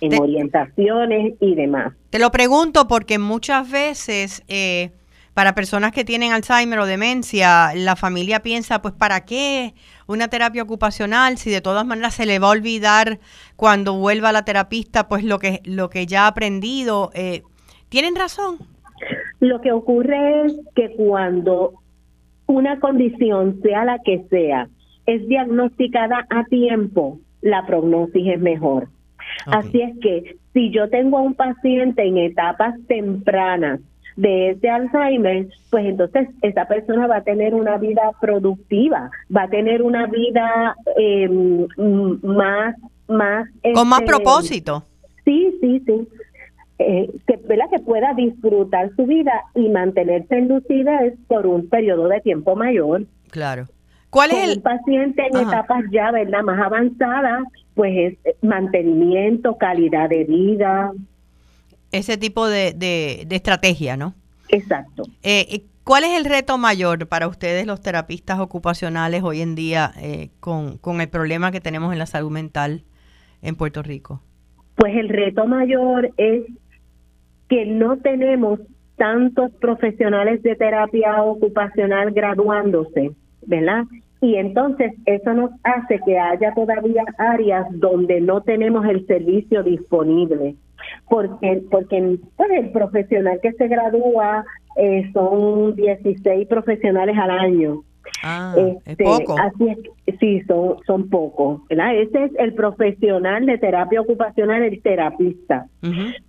en 0.00 0.20
orientaciones 0.20 1.34
y 1.40 1.54
demás. 1.54 1.94
Te 2.10 2.18
lo 2.18 2.30
pregunto 2.30 2.86
porque 2.86 3.18
muchas 3.18 3.70
veces 3.70 4.42
eh, 4.48 4.90
para 5.34 5.54
personas 5.54 5.90
que 5.92 6.04
tienen 6.04 6.32
Alzheimer 6.32 6.78
o 6.78 6.86
demencia, 6.86 7.72
la 7.74 7.96
familia 7.96 8.40
piensa, 8.40 8.80
pues, 8.80 8.94
¿para 8.94 9.24
qué 9.24 9.74
una 10.06 10.28
terapia 10.28 10.62
ocupacional 10.62 11.38
si 11.38 11.50
de 11.50 11.60
todas 11.60 11.84
maneras 11.84 12.14
se 12.14 12.24
le 12.24 12.38
va 12.38 12.48
a 12.48 12.52
olvidar 12.52 13.18
cuando 13.56 13.94
vuelva 13.94 14.32
la 14.32 14.44
terapista, 14.44 15.08
pues, 15.08 15.24
lo 15.24 15.40
que, 15.40 15.60
lo 15.64 15.90
que 15.90 16.06
ya 16.06 16.24
ha 16.24 16.28
aprendido? 16.28 17.10
Eh, 17.14 17.42
¿Tienen 17.88 18.14
razón? 18.14 18.58
Lo 19.40 19.60
que 19.60 19.72
ocurre 19.72 20.46
es 20.46 20.54
que 20.76 20.94
cuando 20.96 21.74
una 22.46 22.78
condición, 22.78 23.60
sea 23.62 23.84
la 23.84 23.98
que 24.04 24.24
sea, 24.30 24.68
es 25.06 25.26
diagnosticada 25.26 26.26
a 26.30 26.44
tiempo, 26.44 27.18
la 27.42 27.66
prognosis 27.66 28.26
es 28.26 28.40
mejor. 28.40 28.88
Así 29.46 29.80
es 29.80 29.98
que 30.00 30.36
si 30.52 30.70
yo 30.70 30.88
tengo 30.88 31.18
a 31.18 31.22
un 31.22 31.34
paciente 31.34 32.04
en 32.04 32.18
etapas 32.18 32.74
tempranas 32.86 33.80
de 34.16 34.50
ese 34.50 34.68
Alzheimer, 34.68 35.48
pues 35.70 35.86
entonces 35.86 36.28
esa 36.42 36.66
persona 36.66 37.06
va 37.06 37.16
a 37.16 37.24
tener 37.24 37.54
una 37.54 37.78
vida 37.78 38.12
productiva, 38.20 39.10
va 39.34 39.42
a 39.42 39.48
tener 39.48 39.82
una 39.82 40.06
vida 40.06 40.76
eh, 40.96 41.28
más, 41.78 42.76
más... 43.08 43.48
Con 43.74 43.88
más 43.88 44.00
este, 44.00 44.12
propósito. 44.12 44.84
Sí, 45.24 45.56
sí, 45.60 45.82
sí. 45.86 46.08
Eh, 46.78 47.10
que, 47.26 47.36
¿verdad? 47.48 47.66
que 47.70 47.78
pueda 47.78 48.14
disfrutar 48.14 48.90
su 48.96 49.06
vida 49.06 49.32
y 49.54 49.68
mantenerse 49.68 50.36
en 50.36 50.48
lucidez 50.48 51.14
por 51.28 51.46
un 51.46 51.68
periodo 51.68 52.08
de 52.08 52.20
tiempo 52.20 52.56
mayor. 52.56 53.04
Claro. 53.30 53.66
¿Cuál 54.10 54.30
es 54.30 54.48
el 54.48 54.62
paciente 54.62 55.26
en 55.26 55.36
etapas 55.36 55.84
ya, 55.90 56.12
¿verdad? 56.12 56.42
Más 56.44 56.60
avanzadas, 56.60 57.42
pues 57.74 58.16
es 58.22 58.42
mantenimiento, 58.42 59.56
calidad 59.56 60.08
de 60.08 60.22
vida. 60.22 60.92
Ese 61.94 62.16
tipo 62.16 62.46
de, 62.46 62.72
de, 62.72 63.26
estrategia, 63.34 63.96
¿no? 63.96 64.14
Exacto. 64.48 65.04
Eh, 65.22 65.46
eh, 65.50 65.64
¿Cuál 65.84 66.04
es 66.04 66.18
el 66.18 66.24
reto 66.24 66.56
mayor 66.58 67.06
para 67.08 67.28
ustedes, 67.28 67.66
los 67.66 67.80
terapistas 67.80 68.40
ocupacionales, 68.40 69.22
hoy 69.22 69.42
en 69.42 69.54
día 69.54 69.92
con, 70.40 70.78
con 70.78 71.02
el 71.02 71.08
problema 71.08 71.52
que 71.52 71.60
tenemos 71.60 71.92
en 71.92 71.98
la 71.98 72.06
salud 72.06 72.30
mental 72.30 72.84
en 73.42 73.54
Puerto 73.54 73.82
Rico? 73.82 74.22
Pues 74.76 74.96
el 74.96 75.10
reto 75.10 75.46
mayor 75.46 76.10
es 76.16 76.44
que 77.50 77.66
no 77.66 77.98
tenemos 77.98 78.60
tantos 78.96 79.50
profesionales 79.60 80.42
de 80.42 80.56
terapia 80.56 81.22
ocupacional 81.22 82.12
graduándose, 82.12 83.10
¿verdad? 83.46 83.84
y 84.24 84.36
entonces 84.36 84.92
eso 85.04 85.34
nos 85.34 85.50
hace 85.64 86.00
que 86.06 86.18
haya 86.18 86.54
todavía 86.54 87.04
áreas 87.18 87.66
donde 87.72 88.22
no 88.22 88.40
tenemos 88.40 88.86
el 88.86 89.06
servicio 89.06 89.62
disponible 89.62 90.56
porque 91.08 91.62
porque 91.70 92.18
pues, 92.36 92.50
el 92.50 92.70
profesional 92.70 93.38
que 93.42 93.52
se 93.52 93.68
gradúa 93.68 94.44
eh, 94.76 95.10
son 95.12 95.74
16 95.76 96.48
profesionales 96.48 97.16
al 97.18 97.30
año 97.30 97.82
Ah, 98.22 98.54
es 98.56 98.76
este, 98.86 99.04
poco. 99.04 99.36
Así 99.38 99.68
es, 99.68 100.18
sí, 100.18 100.40
son, 100.46 100.76
son 100.86 101.08
pocos. 101.08 101.60
Ese 101.68 102.24
es 102.24 102.32
el 102.38 102.54
profesional 102.54 103.46
de 103.46 103.58
terapia 103.58 104.00
ocupacional, 104.00 104.62
el 104.62 104.80
terapista. 104.82 105.66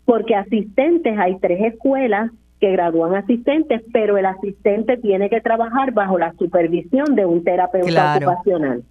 Porque 0.05 0.35
asistentes 0.35 1.17
hay 1.17 1.37
tres 1.39 1.73
escuelas 1.73 2.31
que 2.59 2.71
gradúan 2.71 3.15
asistentes, 3.15 3.81
pero 3.93 4.17
el 4.17 4.25
asistente 4.25 4.97
tiene 4.97 5.29
que 5.29 5.41
trabajar 5.41 5.93
bajo 5.93 6.17
la 6.17 6.33
supervisión 6.33 7.15
de 7.15 7.25
un 7.25 7.43
terapeuta 7.43 8.15
ocupacional. 8.15 8.83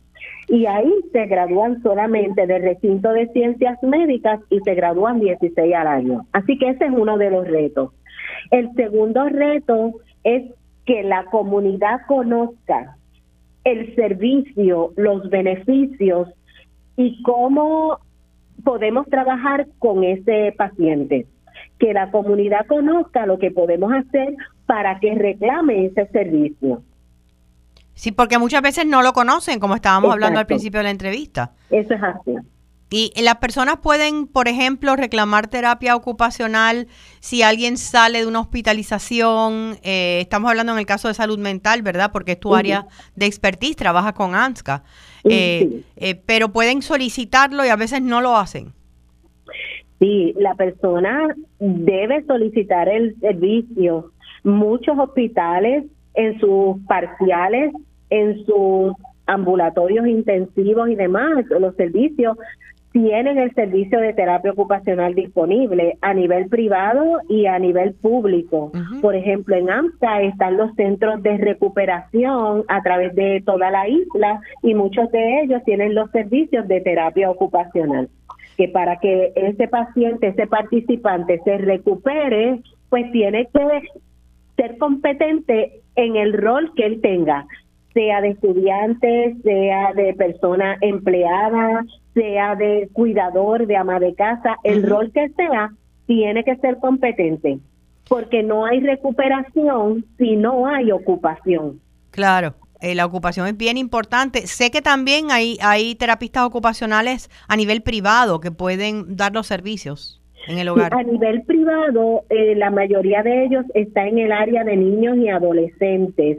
Y 0.48 0.66
ahí 0.66 0.92
se 1.12 1.26
gradúan 1.26 1.82
solamente 1.82 2.46
del 2.46 2.62
recinto 2.62 3.12
de 3.12 3.28
ciencias 3.28 3.82
médicas 3.82 4.40
y 4.50 4.60
se 4.60 4.74
gradúan 4.74 5.20
16 5.20 5.74
al 5.74 5.86
año. 5.86 6.26
Así 6.32 6.58
que 6.58 6.70
ese 6.70 6.86
es 6.86 6.92
uno 6.92 7.16
de 7.18 7.30
los 7.30 7.46
retos. 7.46 7.92
El 8.50 8.72
segundo 8.74 9.28
reto 9.28 9.92
es 10.22 10.52
que 10.84 11.02
la 11.02 11.24
comunidad 11.26 12.00
conozca 12.06 12.96
el 13.64 13.94
servicio, 13.94 14.92
los 14.96 15.28
beneficios 15.30 16.28
y 16.96 17.22
cómo 17.22 17.98
podemos 18.62 19.06
trabajar 19.06 19.66
con 19.78 20.04
ese 20.04 20.54
paciente 20.56 21.26
que 21.78 21.92
la 21.92 22.10
comunidad 22.10 22.66
conozca 22.66 23.26
lo 23.26 23.38
que 23.38 23.50
podemos 23.50 23.92
hacer 23.92 24.34
para 24.66 25.00
que 25.00 25.14
reclame 25.14 25.86
ese 25.86 26.06
servicio. 26.06 26.82
Sí, 27.94 28.12
porque 28.12 28.38
muchas 28.38 28.62
veces 28.62 28.86
no 28.86 29.02
lo 29.02 29.12
conocen, 29.12 29.60
como 29.60 29.74
estábamos 29.74 30.12
hablando 30.12 30.40
al 30.40 30.46
principio 30.46 30.80
de 30.80 30.84
la 30.84 30.90
entrevista. 30.90 31.52
Eso 31.70 31.94
es 31.94 32.02
así. 32.02 32.36
Y 32.90 33.10
las 33.22 33.38
personas 33.38 33.78
pueden, 33.78 34.28
por 34.28 34.46
ejemplo, 34.46 34.94
reclamar 34.94 35.48
terapia 35.48 35.96
ocupacional 35.96 36.86
si 37.18 37.42
alguien 37.42 37.76
sale 37.76 38.20
de 38.20 38.26
una 38.26 38.38
hospitalización. 38.38 39.78
Eh, 39.82 40.18
estamos 40.20 40.48
hablando 40.48 40.72
en 40.74 40.78
el 40.78 40.86
caso 40.86 41.08
de 41.08 41.14
salud 41.14 41.38
mental, 41.38 41.82
¿verdad? 41.82 42.12
Porque 42.12 42.32
es 42.32 42.40
tu 42.40 42.54
área 42.54 42.86
de 43.16 43.26
expertise, 43.26 43.74
trabaja 43.74 44.12
con 44.12 44.36
ANSCA. 44.36 44.84
Eh, 45.24 45.82
eh, 45.96 46.14
pero 46.26 46.50
pueden 46.50 46.82
solicitarlo 46.82 47.64
y 47.64 47.68
a 47.68 47.76
veces 47.76 48.00
no 48.00 48.20
lo 48.20 48.36
hacen. 48.36 48.72
Sí, 49.98 50.32
la 50.38 50.54
persona 50.54 51.34
debe 51.58 52.24
solicitar 52.26 52.88
el 52.88 53.18
servicio. 53.20 54.12
Muchos 54.44 54.96
hospitales 54.96 55.84
en 56.14 56.38
sus 56.40 56.78
parciales, 56.86 57.72
en 58.10 58.44
sus 58.44 58.94
ambulatorios 59.26 60.06
intensivos 60.06 60.88
y 60.88 60.94
demás, 60.94 61.44
los 61.48 61.74
servicios 61.76 62.36
tienen 62.92 63.38
el 63.38 63.52
servicio 63.54 63.98
de 63.98 64.12
terapia 64.12 64.52
ocupacional 64.52 65.16
disponible 65.16 65.98
a 66.00 66.14
nivel 66.14 66.48
privado 66.48 67.18
y 67.28 67.46
a 67.46 67.58
nivel 67.58 67.94
público. 67.94 68.70
Por 69.02 69.16
ejemplo, 69.16 69.56
en 69.56 69.68
AMSA 69.68 70.22
están 70.22 70.56
los 70.56 70.72
centros 70.76 71.20
de 71.24 71.36
recuperación 71.38 72.62
a 72.68 72.82
través 72.82 73.12
de 73.16 73.42
toda 73.44 73.72
la 73.72 73.88
isla 73.88 74.40
y 74.62 74.74
muchos 74.74 75.10
de 75.10 75.42
ellos 75.42 75.60
tienen 75.64 75.96
los 75.96 76.08
servicios 76.12 76.68
de 76.68 76.80
terapia 76.82 77.30
ocupacional 77.30 78.08
que 78.56 78.68
para 78.68 79.00
que 79.00 79.32
ese 79.34 79.66
paciente, 79.66 80.28
ese 80.28 80.46
participante 80.46 81.40
se 81.44 81.58
recupere, 81.58 82.60
pues 82.88 83.10
tiene 83.10 83.48
que 83.52 83.82
ser 84.56 84.78
competente 84.78 85.80
en 85.96 86.16
el 86.16 86.32
rol 86.32 86.72
que 86.74 86.86
él 86.86 87.00
tenga, 87.00 87.46
sea 87.92 88.20
de 88.20 88.30
estudiante, 88.30 89.36
sea 89.42 89.92
de 89.94 90.14
persona 90.14 90.76
empleada, 90.80 91.84
sea 92.14 92.56
de 92.56 92.88
cuidador, 92.92 93.66
de 93.66 93.76
ama 93.76 94.00
de 94.00 94.14
casa, 94.14 94.56
el 94.64 94.88
rol 94.88 95.12
que 95.12 95.28
sea, 95.30 95.70
tiene 96.06 96.44
que 96.44 96.56
ser 96.56 96.78
competente, 96.78 97.58
porque 98.08 98.42
no 98.42 98.66
hay 98.66 98.80
recuperación 98.80 100.04
si 100.18 100.36
no 100.36 100.66
hay 100.66 100.92
ocupación. 100.92 101.80
Claro. 102.10 102.54
Eh, 102.80 102.94
la 102.94 103.06
ocupación 103.06 103.46
es 103.46 103.56
bien 103.56 103.78
importante. 103.78 104.46
Sé 104.46 104.70
que 104.70 104.82
también 104.82 105.30
hay, 105.30 105.56
hay 105.62 105.94
terapistas 105.94 106.44
ocupacionales 106.44 107.30
a 107.48 107.56
nivel 107.56 107.82
privado 107.82 108.40
que 108.40 108.50
pueden 108.50 109.16
dar 109.16 109.32
los 109.32 109.46
servicios. 109.46 110.20
En 110.48 110.58
el 110.58 110.68
hogar. 110.68 110.94
a 110.94 111.02
nivel 111.02 111.42
privado, 111.42 112.24
eh, 112.30 112.54
la 112.56 112.70
mayoría 112.70 113.22
de 113.22 113.44
ellos 113.44 113.64
está 113.74 114.06
en 114.06 114.18
el 114.18 114.32
área 114.32 114.64
de 114.64 114.76
niños 114.76 115.16
y 115.16 115.28
adolescentes. 115.28 116.38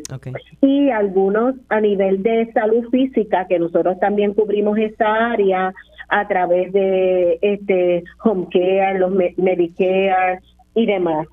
Y 0.61 0.89
algunos 0.89 1.55
a 1.69 1.79
nivel 1.81 2.23
de 2.23 2.51
salud 2.53 2.89
física, 2.89 3.47
que 3.47 3.59
nosotros 3.59 3.99
también 3.99 4.33
cubrimos 4.33 4.77
esa 4.77 5.31
área 5.31 5.73
a 6.09 6.27
través 6.27 6.71
de 6.71 7.39
este 7.41 8.03
home 8.23 8.47
care, 8.51 8.99
los 8.99 9.11
Medicare 9.11 10.39
y 10.75 10.85
demás, 10.85 11.27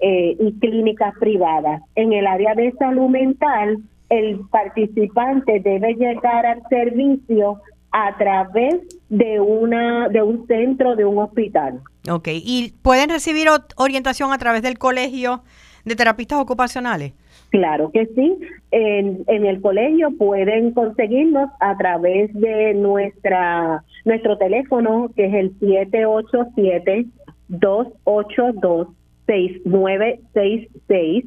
eh, 0.00 0.36
y 0.38 0.52
clínicas 0.58 1.14
privadas. 1.18 1.82
En 1.94 2.12
el 2.12 2.26
área 2.26 2.54
de 2.54 2.72
salud 2.72 3.08
mental, 3.08 3.78
el 4.08 4.40
participante 4.50 5.60
debe 5.60 5.94
llegar 5.94 6.44
al 6.44 6.62
servicio 6.68 7.60
a 7.92 8.16
través 8.16 8.80
de 9.10 9.40
una 9.40 10.08
de 10.08 10.22
un 10.22 10.46
centro 10.46 10.96
de 10.96 11.04
un 11.04 11.18
hospital. 11.18 11.82
Ok, 12.08 12.28
¿y 12.32 12.72
pueden 12.80 13.10
recibir 13.10 13.48
orientación 13.76 14.32
a 14.32 14.38
través 14.38 14.62
del 14.62 14.78
colegio 14.78 15.42
de 15.84 15.96
terapistas 15.96 16.38
ocupacionales? 16.38 17.12
Claro 17.50 17.90
que 17.90 18.06
sí. 18.14 18.38
En, 18.70 19.24
en 19.26 19.44
el 19.44 19.60
colegio 19.60 20.16
pueden 20.16 20.72
conseguirnos 20.72 21.50
a 21.58 21.76
través 21.76 22.32
de 22.32 22.72
nuestra 22.74 23.82
nuestro 24.04 24.38
teléfono 24.38 25.10
que 25.14 25.26
es 25.26 25.34
el 25.34 25.50
787 25.58 27.06
282 27.48 28.88
6966. 29.26 31.24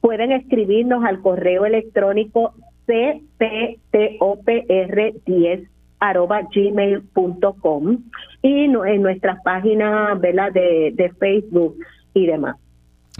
Pueden 0.00 0.32
escribirnos 0.32 1.04
al 1.04 1.20
correo 1.20 1.66
electrónico 1.66 2.54
cptopr10 2.86 5.68
arroba 6.00 6.40
gmail.com 6.54 7.98
y 8.42 8.64
en 8.64 9.02
nuestras 9.02 9.40
páginas 9.42 10.20
De, 10.20 10.92
de 10.94 11.12
Facebook 11.18 11.76
y 12.14 12.26
demás. 12.26 12.56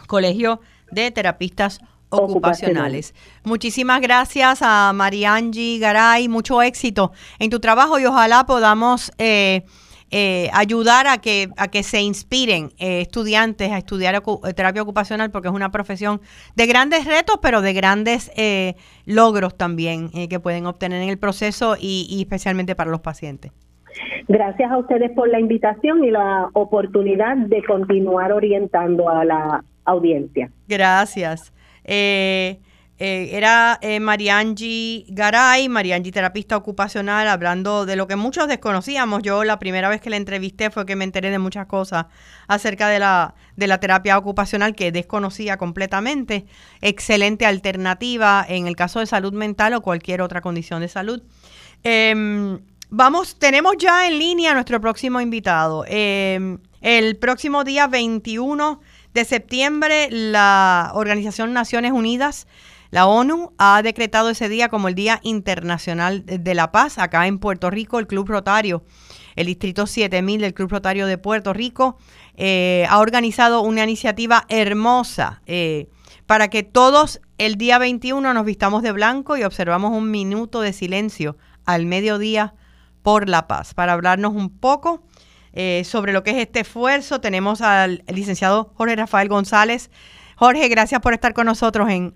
Colegio 0.07 0.61
de 0.91 1.11
Terapistas 1.11 1.81
Ocupacionales. 2.09 3.15
Muchísimas 3.45 4.01
gracias 4.01 4.63
a 4.63 4.93
Mariangi 4.93 5.79
Garay, 5.79 6.29
mucho 6.29 6.61
éxito 6.61 7.13
en 7.39 7.51
tu 7.51 7.61
trabajo 7.61 8.01
y 8.01 8.07
ojalá 8.07 8.47
podamos 8.47 9.13
eh, 9.19 9.63
eh, 10.11 10.51
ayudar 10.53 11.07
a 11.07 11.19
que, 11.19 11.49
a 11.57 11.69
que 11.69 11.83
se 11.83 12.01
inspiren 12.01 12.71
eh, 12.79 13.01
estudiantes 13.01 13.71
a 13.71 13.79
estudiar 13.79 14.15
eh, 14.15 14.55
terapia 14.55 14.83
ocupacional 14.83 15.31
porque 15.31 15.49
es 15.49 15.55
una 15.55 15.71
profesión 15.71 16.21
de 16.57 16.67
grandes 16.67 17.05
retos, 17.05 17.39
pero 17.41 17.63
de 17.63 17.73
grandes 17.73 18.31
logros 19.07 19.57
también 19.57 20.11
que 20.11 20.41
pueden 20.41 20.67
obtener 20.67 21.03
en 21.03 21.09
el 21.09 21.19
proceso 21.19 21.77
y, 21.79 22.21
especialmente 22.21 22.75
para 22.75 22.91
los 22.91 23.01
pacientes. 23.01 23.53
Gracias 24.29 24.71
a 24.71 24.79
ustedes 24.79 25.11
por 25.13 25.29
la 25.29 25.41
invitación 25.41 26.05
y 26.05 26.11
la 26.11 26.49
oportunidad 26.53 27.37
de 27.37 27.63
continuar 27.65 28.33
orientando 28.33 29.09
a 29.09 29.25
la 29.25 29.65
audiencia. 29.85 30.51
Gracias. 30.69 31.53
Eh, 31.85 32.59
era 33.01 33.79
eh, 33.81 33.99
Mariangi 33.99 35.07
Garay, 35.09 35.71
Mariangi 35.71 36.13
terapista 36.13 36.55
ocupacional, 36.59 37.29
hablando 37.29 37.87
de 37.87 37.97
lo 37.97 38.07
que 38.07 38.15
muchos 38.15 38.47
desconocíamos. 38.47 39.23
Yo 39.23 39.43
la 39.43 39.59
primera 39.59 39.89
vez 39.89 40.03
que 40.03 40.11
la 40.11 40.19
entrevisté 40.19 40.71
fue 40.71 40.85
que 40.85 40.97
me 40.97 41.05
enteré 41.05 41.31
de 41.31 41.39
muchas 41.39 41.65
cosas 41.65 42.07
acerca 42.47 42.89
de 42.89 42.99
la, 42.99 43.35
de 43.57 43.67
la 43.69 43.81
terapia 43.81 44.19
ocupacional 44.19 44.75
que 44.75 44.93
desconocía 44.93 45.57
completamente. 45.57 46.45
Excelente 46.83 47.47
alternativa 47.47 48.45
en 48.47 48.67
el 48.67 48.77
caso 48.77 49.01
de 49.01 49.07
salud 49.07 49.33
mental 49.33 49.73
o 49.73 49.81
cualquier 49.81 50.21
otra 50.21 50.43
condición 50.43 50.83
de 50.83 50.89
salud. 50.89 51.23
Em, 51.83 52.61
vamos, 52.91 53.39
tenemos 53.39 53.77
ya 53.79 54.09
en 54.09 54.19
línea 54.19 54.51
a 54.51 54.55
nuestro 54.55 54.79
próximo 54.79 55.23
invitado. 55.23 55.87
Em, 55.89 56.59
el 56.83 57.17
próximo 57.17 57.65
día 57.65 57.87
21 57.87 58.83
de 59.15 59.25
septiembre, 59.25 60.09
la 60.11 60.91
Organización 60.93 61.55
Naciones 61.55 61.93
Unidas 61.93 62.47
la 62.91 63.07
ONU 63.07 63.53
ha 63.59 63.83
decretado 63.83 64.31
ese 64.31 64.49
día 64.49 64.69
como 64.69 64.89
el 64.89 64.95
Día 64.95 65.21
Internacional 65.23 66.25
de 66.27 66.55
la 66.55 66.73
Paz. 66.73 66.99
Acá 66.99 67.27
en 67.27 67.39
Puerto 67.39 67.71
Rico, 67.71 67.99
el 67.99 68.07
Club 68.07 68.29
Rotario, 68.29 68.85
el 69.37 69.47
Distrito 69.47 69.87
7000 69.87 70.41
del 70.41 70.55
Club 70.55 70.71
Rotario 70.71 71.07
de 71.07 71.17
Puerto 71.17 71.53
Rico, 71.53 71.99
eh, 72.37 72.87
ha 72.89 72.99
organizado 72.99 73.63
una 73.63 73.85
iniciativa 73.85 74.45
hermosa 74.49 75.43
eh, 75.47 75.89
para 76.27 76.49
que 76.49 76.63
todos 76.63 77.21
el 77.39 77.57
día 77.57 77.79
21 77.79 78.35
nos 78.35 78.45
vistamos 78.45 78.83
de 78.83 78.93
blanco 78.93 79.37
y 79.37 79.45
observamos 79.45 79.93
un 79.93 80.11
minuto 80.11 80.61
de 80.61 80.73
silencio 80.73 81.37
al 81.65 81.87
mediodía 81.87 82.55
por 83.03 83.29
la 83.29 83.47
paz. 83.47 83.73
Para 83.73 83.93
hablarnos 83.93 84.35
un 84.35 84.51
poco 84.51 85.05
eh, 85.53 85.83
sobre 85.85 86.13
lo 86.13 86.23
que 86.23 86.31
es 86.31 86.39
este 86.39 86.61
esfuerzo, 86.61 87.21
tenemos 87.21 87.61
al 87.61 88.05
licenciado 88.09 88.73
Jorge 88.75 88.97
Rafael 88.97 89.29
González. 89.29 89.91
Jorge, 90.37 90.69
gracias 90.69 91.01
por 91.01 91.15
estar 91.15 91.35
con 91.35 91.47
nosotros 91.47 91.89
en 91.89 92.15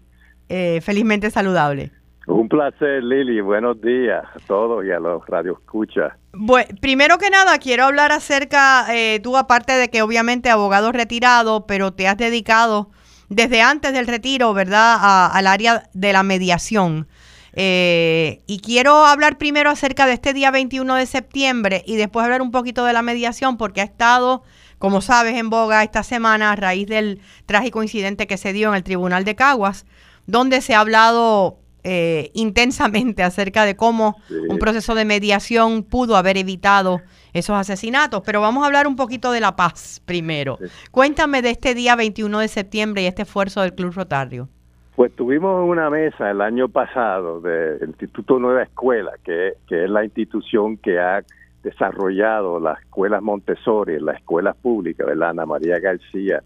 eh, 0.49 0.81
felizmente 0.83 1.31
saludable. 1.31 1.91
Un 2.27 2.49
placer, 2.49 3.03
Lili. 3.05 3.41
Buenos 3.41 3.81
días 3.83 4.25
a 4.25 4.39
todos 4.47 4.85
y 4.85 4.91
a 4.91 4.99
los 4.99 5.27
radioescuchas. 5.27 6.15
Bueno, 6.33 6.69
primero 6.81 7.19
que 7.19 7.29
nada, 7.29 7.59
quiero 7.59 7.85
hablar 7.85 8.13
acerca, 8.13 8.87
eh, 8.95 9.21
tú 9.23 9.37
aparte 9.37 9.73
de 9.73 9.91
que 9.91 10.01
obviamente 10.01 10.49
abogado 10.49 10.91
retirado, 10.91 11.67
pero 11.67 11.93
te 11.93 12.09
has 12.09 12.17
dedicado 12.17 12.91
desde 13.29 13.61
antes 13.61 13.93
del 13.93 14.07
retiro, 14.07 14.55
¿verdad?, 14.55 15.31
al 15.33 15.47
área 15.47 15.85
de 15.93 16.13
la 16.13 16.23
mediación. 16.23 17.09
Eh, 17.57 18.43
y 18.47 18.59
quiero 18.61 19.05
hablar 19.05 19.39
primero 19.39 19.71
acerca 19.71 20.07
de 20.07 20.15
este 20.15 20.33
día 20.33 20.51
21 20.51 20.95
de 20.97 21.07
septiembre 21.07 21.85
y 21.87 21.97
después 21.97 22.25
hablar 22.25 22.43
un 22.43 22.51
poquito 22.51 22.85
de 22.85 22.93
la 22.93 23.03
mediación 23.03 23.59
porque 23.59 23.81
ha 23.81 23.85
estado, 23.85 24.43
como 24.79 25.01
sabes, 25.01 25.37
en 25.37 25.51
boga 25.51 25.85
esta 25.85 26.03
semana 26.03 26.51
a 26.51 26.57
raíz 26.57 26.89
del 26.89 27.21
trágico 27.47 27.83
incidente 27.83 28.27
que 28.27 28.39
se 28.39 28.53
dio 28.53 28.71
en 28.71 28.75
el 28.75 28.83
Tribunal 28.83 29.25
de 29.25 29.37
Caguas 29.37 29.87
donde 30.27 30.61
se 30.61 30.75
ha 30.75 30.81
hablado 30.81 31.59
eh, 31.87 32.31
intensamente 32.33 33.23
acerca 33.23 33.67
de 33.67 33.77
cómo 33.77 34.17
un 34.49 34.59
proceso 34.59 34.95
de 34.95 35.05
mediación 35.05 35.83
pudo 35.83 36.17
haber 36.17 36.39
evitado 36.39 37.03
esos 37.35 37.57
asesinatos. 37.57 38.23
Pero 38.25 38.41
vamos 38.41 38.63
a 38.63 38.67
hablar 38.67 38.87
un 38.87 38.97
poquito 38.97 39.33
de 39.33 39.41
la 39.41 39.55
paz 39.55 40.01
primero. 40.07 40.59
Cuéntame 40.91 41.43
de 41.43 41.51
este 41.51 41.75
día 41.75 41.95
21 41.95 42.39
de 42.39 42.49
septiembre 42.49 43.03
y 43.03 43.07
este 43.07 43.23
esfuerzo 43.23 43.61
del 43.61 43.75
Club 43.75 43.93
Rotario. 43.95 44.49
Pues 44.97 45.13
tuvimos 45.15 45.69
una 45.69 45.91
mesa 45.91 46.31
el 46.31 46.41
año 46.41 46.69
pasado 46.69 47.41
del 47.41 47.89
Instituto 47.89 48.39
Nueva 48.39 48.63
Escuela, 48.63 49.13
que, 49.23 49.55
que 49.67 49.85
es 49.85 49.91
la 49.91 50.05
institución 50.05 50.79
que 50.79 50.99
ha 50.99 51.23
desarrollado 51.63 52.61
las 52.61 52.81
escuelas 52.81 53.21
Montessori, 53.21 53.99
las 53.99 54.17
escuelas 54.17 54.57
públicas, 54.57 55.07
¿verdad? 55.07 55.31
Ana 55.31 55.45
María 55.45 55.79
García 55.81 56.43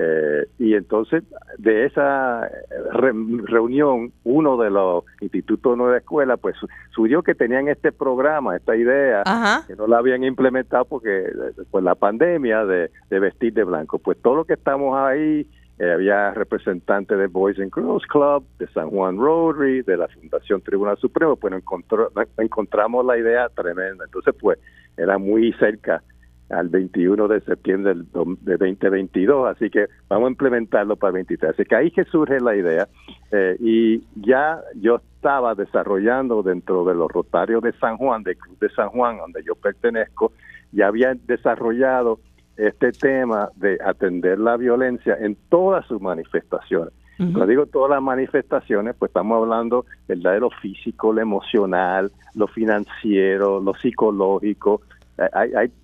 eh, 0.00 0.46
y 0.60 0.74
entonces 0.74 1.24
de 1.58 1.84
esa 1.84 2.48
reunión, 2.92 4.12
uno 4.22 4.56
de 4.56 4.70
los 4.70 5.04
institutos 5.20 5.72
de 5.72 5.76
Nueva 5.76 5.98
Escuela, 5.98 6.36
pues 6.36 6.54
subió 6.90 7.24
que 7.24 7.34
tenían 7.34 7.66
este 7.66 7.90
programa, 7.90 8.54
esta 8.54 8.76
idea, 8.76 9.24
que 9.66 9.74
no 9.74 9.88
la 9.88 9.98
habían 9.98 10.22
implementado 10.22 10.84
porque 10.84 11.32
pues 11.72 11.82
la 11.82 11.96
pandemia 11.96 12.64
de, 12.64 12.90
vestir 13.10 13.52
de 13.54 13.64
blanco. 13.64 13.98
Pues 13.98 14.22
todo 14.22 14.36
lo 14.36 14.44
que 14.44 14.54
estamos 14.54 14.96
ahí, 14.96 15.44
eh, 15.80 15.92
había 15.92 16.30
representantes 16.30 17.18
de 17.18 17.26
Boys 17.26 17.58
and 17.58 17.74
Girls 17.74 18.06
Club, 18.06 18.44
de 18.60 18.68
San 18.68 18.90
Juan 18.90 19.18
Rotary, 19.18 19.82
de 19.82 19.96
la 19.96 20.06
Fundación 20.06 20.60
Tribunal 20.60 20.96
Supremo, 20.98 21.34
pues 21.34 21.52
encontró, 21.54 22.12
encontramos 22.36 23.04
la 23.04 23.18
idea 23.18 23.48
tremenda. 23.48 24.04
Entonces, 24.04 24.32
pues 24.40 24.60
era 24.96 25.18
muy 25.18 25.52
cerca 25.54 26.04
al 26.50 26.68
21 26.68 27.28
de 27.28 27.40
septiembre 27.40 27.94
del, 27.94 28.06
de 28.40 28.56
2022, 28.56 29.48
así 29.48 29.70
que 29.70 29.86
vamos 30.08 30.28
a 30.28 30.30
implementarlo 30.30 30.96
para 30.96 31.10
el 31.10 31.14
23. 31.14 31.52
Así 31.52 31.64
que 31.64 31.76
ahí 31.76 31.90
que 31.90 32.04
surge 32.04 32.40
la 32.40 32.56
idea 32.56 32.88
eh, 33.30 33.56
y 33.60 34.02
ya 34.16 34.60
yo 34.76 35.00
estaba 35.16 35.54
desarrollando 35.54 36.42
dentro 36.42 36.84
de 36.84 36.94
los 36.94 37.10
Rotarios 37.10 37.62
de 37.62 37.72
San 37.74 37.96
Juan, 37.96 38.22
del 38.22 38.36
Club 38.36 38.58
de 38.58 38.70
San 38.70 38.88
Juan, 38.88 39.18
donde 39.18 39.42
yo 39.44 39.54
pertenezco, 39.54 40.32
ya 40.72 40.86
había 40.86 41.14
desarrollado 41.14 42.20
este 42.56 42.92
tema 42.92 43.50
de 43.56 43.78
atender 43.84 44.38
la 44.38 44.56
violencia 44.56 45.16
en 45.20 45.36
todas 45.48 45.86
sus 45.86 46.00
manifestaciones. 46.00 46.92
Cuando 47.16 47.46
digo 47.48 47.66
todas 47.66 47.90
las 47.90 48.02
manifestaciones, 48.02 48.94
pues 48.96 49.08
estamos 49.08 49.42
hablando 49.42 49.84
¿verdad? 50.06 50.34
de 50.34 50.40
lo 50.40 50.50
físico, 50.50 51.12
lo 51.12 51.20
emocional, 51.20 52.12
lo 52.36 52.46
financiero, 52.46 53.60
lo 53.60 53.74
psicológico, 53.74 54.82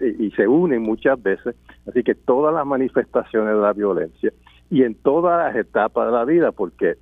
y 0.00 0.30
se 0.32 0.46
unen 0.46 0.82
muchas 0.82 1.22
veces. 1.22 1.54
Así 1.88 2.02
que 2.02 2.14
todas 2.14 2.54
las 2.54 2.66
manifestaciones 2.66 3.54
de 3.54 3.60
la 3.60 3.72
violencia 3.72 4.32
y 4.70 4.82
en 4.82 4.94
todas 4.94 5.38
las 5.44 5.56
etapas 5.56 6.06
de 6.06 6.12
la 6.12 6.24
vida, 6.24 6.52
porque 6.52 6.96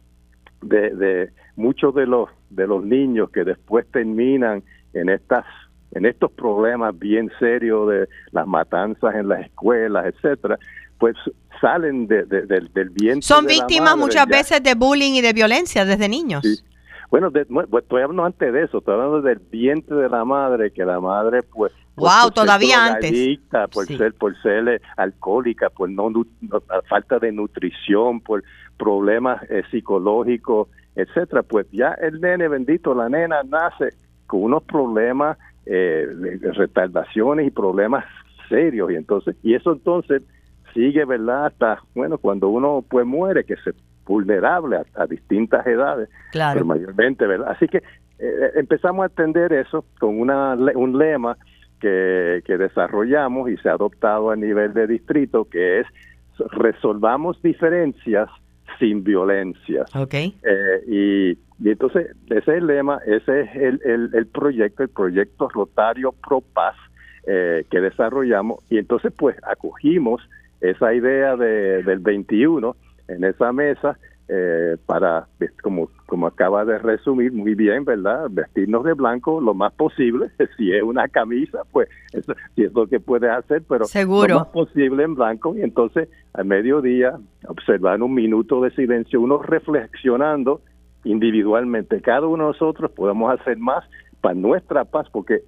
de, 0.63 1.31
muchos 1.57 1.95
de 1.95 2.07
los 2.07 2.29
de 2.51 2.67
los 2.67 2.85
niños 2.85 3.31
que 3.31 3.45
después 3.45 3.87
terminan 3.91 4.63
en 4.93 5.09
estas 5.09 5.45
en 5.93 6.07
estos 6.07 6.33
problemas 6.33 6.99
bien 6.99 7.31
serios 7.39 7.89
de 7.91 8.09
las 8.31 8.47
matanzas 8.47 9.15
en 9.15 9.29
las 9.29 9.45
escuelas, 9.45 10.07
etcétera, 10.07 10.59
pues 10.99 11.17
salen 11.61 12.07
de, 12.07 12.25
del 12.25 12.91
vientre. 12.91 13.23
Son 13.23 13.45
víctimas 13.47 13.97
muchas 13.97 14.27
veces 14.27 14.63
de 14.63 14.75
bullying 14.75 15.13
y 15.13 15.21
de 15.21 15.35
violencia 15.35 15.85
desde 15.85 16.09
niños. 16.09 16.65
Bueno, 17.13 17.31
estoy 17.31 18.01
hablando 18.01 18.25
antes 18.25 18.51
de 18.55 18.63
eso, 18.63 18.79
estoy 18.79 18.95
hablando 18.95 19.21
del 19.21 19.39
vientre 19.39 19.95
de 19.97 20.09
la 20.09 20.25
madre, 20.25 20.71
que 20.71 20.83
la 20.83 20.99
madre 20.99 21.43
pues... 21.43 21.71
Wow, 21.95 22.31
todavía 22.35 22.87
antes. 22.87 23.39
Por 23.71 23.87
ser, 23.87 24.15
por 24.15 24.35
ser 24.41 24.67
eh, 24.67 24.81
alcohólica, 24.97 25.69
por 25.69 25.91
no, 25.91 26.11
falta 26.89 27.19
de 27.19 27.31
nutrición, 27.31 28.23
por 28.23 28.43
problemas 28.79 29.43
eh, 29.51 29.63
psicológicos, 29.71 30.69
etcétera, 30.97 31.43
pues 31.43 31.71
ya 31.71 31.91
el 32.01 32.19
nene 32.19 32.49
bendito, 32.49 32.95
la 32.95 33.11
nena 33.11 33.43
nace 33.43 33.91
con 34.27 34.45
unos 34.45 34.63
problemas 34.63 35.37
eh, 35.67 36.09
de 36.17 36.51
retardaciones 36.53 37.47
y 37.47 37.51
problemas 37.51 38.07
serios. 38.49 38.91
Y 38.91 38.95
entonces 38.95 39.37
y 39.43 39.53
eso 39.53 39.73
entonces 39.73 40.25
sigue 40.73 41.05
verdad 41.05 41.45
hasta 41.45 41.83
bueno 41.95 42.17
cuando 42.17 42.49
uno 42.49 42.83
pues 42.89 43.05
muere 43.05 43.45
que 43.45 43.57
se 43.57 43.75
vulnerable 44.07 44.79
a, 44.95 45.07
distintas 45.07 45.67
edades 45.67 46.09
claro. 46.31 46.55
pero 46.55 46.67
mayormente 46.67 47.27
verdad 47.27 47.51
así 47.51 47.69
que 47.69 47.79
eh, 48.19 48.51
empezamos 48.57 49.03
a 49.03 49.07
atender 49.07 49.53
eso 49.53 49.85
con 49.99 50.21
una 50.21 50.55
un 50.55 50.99
lema 50.99 51.37
que, 51.81 52.43
que 52.45 52.57
desarrollamos 52.57 53.51
y 53.51 53.57
se 53.59 53.69
ha 53.69 53.73
adoptado 53.73 54.31
a 54.31 54.37
nivel 54.37 54.73
de 54.73 54.87
distrito 54.87 55.45
que 55.45 55.81
es 55.81 55.87
resolvamos 56.51 57.41
diferencias 57.43 58.29
sin 58.79 59.05
violencia. 59.05 59.85
Okay. 59.95 60.35
Eh, 60.43 60.83
y, 60.87 61.31
y, 61.65 61.71
entonces, 61.71 62.09
ese 62.27 62.39
es 62.39 62.49
el 62.49 62.67
lema, 62.67 62.99
ese 63.07 63.43
es 63.43 63.57
el, 63.57 63.81
el, 63.85 64.11
el 64.15 64.27
proyecto, 64.27 64.83
el 64.83 64.89
proyecto 64.89 65.49
Rotario 65.49 66.13
Pro 66.13 66.41
Paz 66.41 66.77
eh, 67.27 67.65
que 67.71 67.81
desarrollamos. 67.81 68.59
Y 68.71 68.79
entonces, 68.79 69.13
pues, 69.17 69.37
acogimos 69.45 70.23
esa 70.61 70.95
idea 70.95 71.37
de, 71.37 71.83
del 71.83 71.99
21 72.01 72.77
en 73.15 73.25
esa 73.25 73.53
mesa 73.53 73.99
eh, 74.29 74.77
para, 74.87 75.27
como, 75.63 75.91
como 76.07 76.27
acaba 76.27 76.65
de 76.65 76.79
resumir 76.79 77.33
muy 77.33 77.55
bien, 77.55 77.85
¿verdad? 77.85 78.29
Vestirnos 78.31 78.85
de 78.85 78.95
blanco 78.95 79.41
lo 79.41 79.53
más 79.53 79.73
posible. 79.75 80.31
Si 80.57 80.73
es 80.73 80.83
una 80.83 81.09
camisa, 81.09 81.63
pues 81.73 81.89
eso, 82.13 82.35
si 82.55 82.65
es 82.65 82.73
lo 82.73 82.87
que 82.87 83.01
puedes 83.01 83.31
hacer, 83.31 83.63
pero 83.69 83.85
Seguro. 83.85 84.29
lo 84.29 84.41
más 84.41 84.49
posible 84.49 85.03
en 85.03 85.15
blanco. 85.15 85.57
Y 85.57 85.63
entonces, 85.63 86.09
al 86.35 86.45
mediodía, 86.45 87.19
observar 87.49 88.01
un 88.03 88.15
minuto 88.15 88.63
de 88.63 88.71
silencio, 88.71 89.21
uno 89.21 89.43
reflexionando 89.43 90.61
individualmente. 91.05 92.01
Cada 92.01 92.27
uno 92.27 92.45
de 92.45 92.53
nosotros 92.53 92.91
podemos 92.93 93.39
hacer 93.39 93.59
más 93.59 93.85
para 94.21 94.35
nuestra 94.35 94.85
paz, 94.85 95.09
porque 95.11 95.43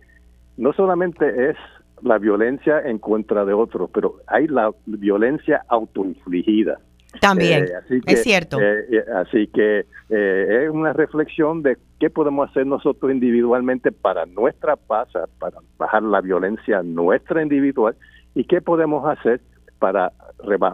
no 0.57 0.73
solamente 0.73 1.51
es 1.51 1.57
la 2.03 2.19
violencia 2.19 2.81
en 2.81 2.99
contra 2.99 3.45
de 3.45 3.53
otros, 3.53 3.89
pero 3.93 4.17
hay 4.27 4.47
la 4.49 4.73
violencia 4.87 5.65
autoinfligida. 5.69 6.81
También, 7.21 7.65
eh, 7.65 8.01
es 8.07 8.23
cierto. 8.23 8.61
Eh, 8.61 8.87
eh, 8.91 9.05
así 9.17 9.47
que 9.49 9.87
es 10.09 10.71
una 10.71 10.93
reflexión 10.93 11.63
de 11.63 11.77
qué 11.99 12.11
podemos 12.11 12.51
hacer 12.51 12.67
nosotros 12.67 13.11
individualmente 13.13 13.93
para 13.93 14.27
nuestra 14.27 14.77
paz, 14.77 15.09
para 15.39 15.59
bajar 15.79 16.03
la 16.03 16.21
violencia 16.21 16.83
nuestra 16.83 17.43
individual 17.43 17.97
y 18.35 18.45
qué 18.45 18.61
podemos 18.61 19.07
hacer 19.07 19.41
para 19.79 20.13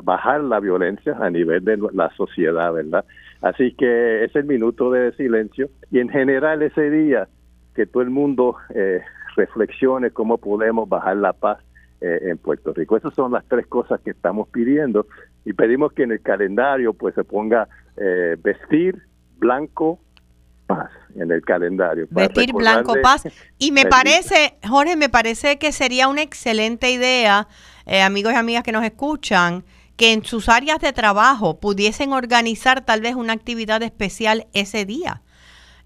bajar 0.04 0.42
la 0.42 0.60
violencia 0.60 1.16
a 1.20 1.30
nivel 1.30 1.64
de 1.64 1.78
la 1.92 2.10
sociedad, 2.16 2.72
¿verdad? 2.72 3.04
Así 3.42 3.72
que 3.72 4.24
es 4.24 4.34
el 4.36 4.44
minuto 4.44 4.90
de 4.90 5.12
silencio 5.12 5.68
y 5.90 6.00
en 6.00 6.08
general 6.08 6.62
ese 6.62 6.90
día 6.90 7.28
que 7.74 7.86
todo 7.86 8.02
el 8.02 8.10
mundo 8.10 8.56
reflexione 9.36 10.10
cómo 10.10 10.38
podemos 10.38 10.88
bajar 10.88 11.16
la 11.16 11.32
paz 11.32 11.58
en 12.00 12.38
Puerto 12.38 12.72
Rico. 12.72 12.96
Esas 12.96 13.14
son 13.14 13.32
las 13.32 13.44
tres 13.46 13.66
cosas 13.66 14.00
que 14.00 14.10
estamos 14.10 14.48
pidiendo 14.48 15.06
y 15.44 15.52
pedimos 15.52 15.92
que 15.92 16.04
en 16.04 16.12
el 16.12 16.22
calendario 16.22 16.94
pues 16.94 17.14
se 17.14 17.24
ponga 17.24 17.68
eh, 17.96 18.36
vestir 18.42 19.02
blanco 19.38 20.00
paz 20.66 20.90
en 21.16 21.30
el 21.30 21.42
calendario. 21.42 22.06
Vestir 22.10 22.52
blanco 22.52 22.94
paz. 23.02 23.24
Y 23.58 23.72
me 23.72 23.86
parece, 23.86 24.58
Jorge, 24.68 24.96
me 24.96 25.08
parece 25.08 25.58
que 25.58 25.72
sería 25.72 26.08
una 26.08 26.22
excelente 26.22 26.90
idea, 26.90 27.48
eh, 27.86 28.02
amigos 28.02 28.32
y 28.32 28.36
amigas 28.36 28.62
que 28.62 28.72
nos 28.72 28.84
escuchan, 28.84 29.64
que 29.96 30.12
en 30.12 30.24
sus 30.24 30.48
áreas 30.48 30.78
de 30.80 30.92
trabajo 30.92 31.60
pudiesen 31.60 32.12
organizar 32.12 32.84
tal 32.84 33.00
vez 33.00 33.14
una 33.14 33.32
actividad 33.32 33.82
especial 33.82 34.46
ese 34.54 34.84
día. 34.86 35.22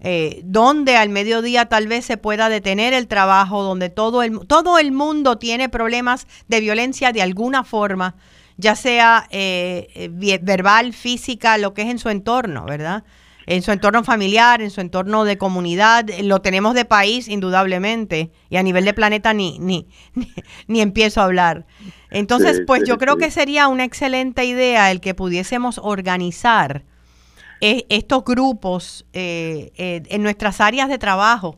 Eh, 0.07 0.41
donde 0.43 0.97
al 0.97 1.09
mediodía 1.09 1.65
tal 1.65 1.87
vez 1.87 2.05
se 2.05 2.17
pueda 2.17 2.47
detener 2.47 2.93
el 2.93 3.07
trabajo, 3.07 3.63
donde 3.63 3.89
todo 3.89 4.21
el, 4.21 4.45
todo 4.45 4.77
el 4.77 4.91
mundo 4.91 5.39
tiene 5.39 5.67
problemas 5.67 6.27
de 6.47 6.59
violencia 6.59 7.11
de 7.11 7.23
alguna 7.23 7.63
forma 7.63 8.15
ya 8.57 8.75
sea 8.75 9.27
eh, 9.31 9.87
eh 9.95 10.39
verbal, 10.41 10.93
física, 10.93 11.57
lo 11.57 11.73
que 11.73 11.81
es 11.81 11.89
en 11.89 11.97
su 11.97 12.09
entorno, 12.09 12.65
¿verdad? 12.65 13.03
En 13.47 13.63
su 13.63 13.71
entorno 13.71 14.03
familiar, 14.03 14.61
en 14.61 14.69
su 14.69 14.79
entorno 14.79 15.23
de 15.23 15.39
comunidad, 15.39 16.05
lo 16.21 16.39
tenemos 16.39 16.75
de 16.75 16.85
país 16.85 17.27
indudablemente 17.27 18.31
y 18.49 18.57
a 18.57 18.63
nivel 18.63 18.85
de 18.85 18.93
planeta 18.93 19.33
ni, 19.33 19.57
ni, 19.59 19.87
ni, 20.67 20.81
empiezo 20.81 21.21
a 21.21 21.25
hablar. 21.25 21.65
Entonces, 22.11 22.61
pues 22.67 22.83
yo 22.87 22.99
creo 22.99 23.17
que 23.17 23.29
sería 23.29 23.67
una 23.67 23.83
excelente 23.83 24.45
idea 24.45 24.91
el 24.91 25.01
que 25.01 25.15
pudiésemos 25.15 25.79
organizar 25.83 26.83
eh, 27.61 27.85
estos 27.89 28.23
grupos 28.23 29.05
eh, 29.13 29.71
en 29.75 30.23
nuestras 30.23 30.61
áreas 30.61 30.89
de 30.89 30.97
trabajo 30.97 31.57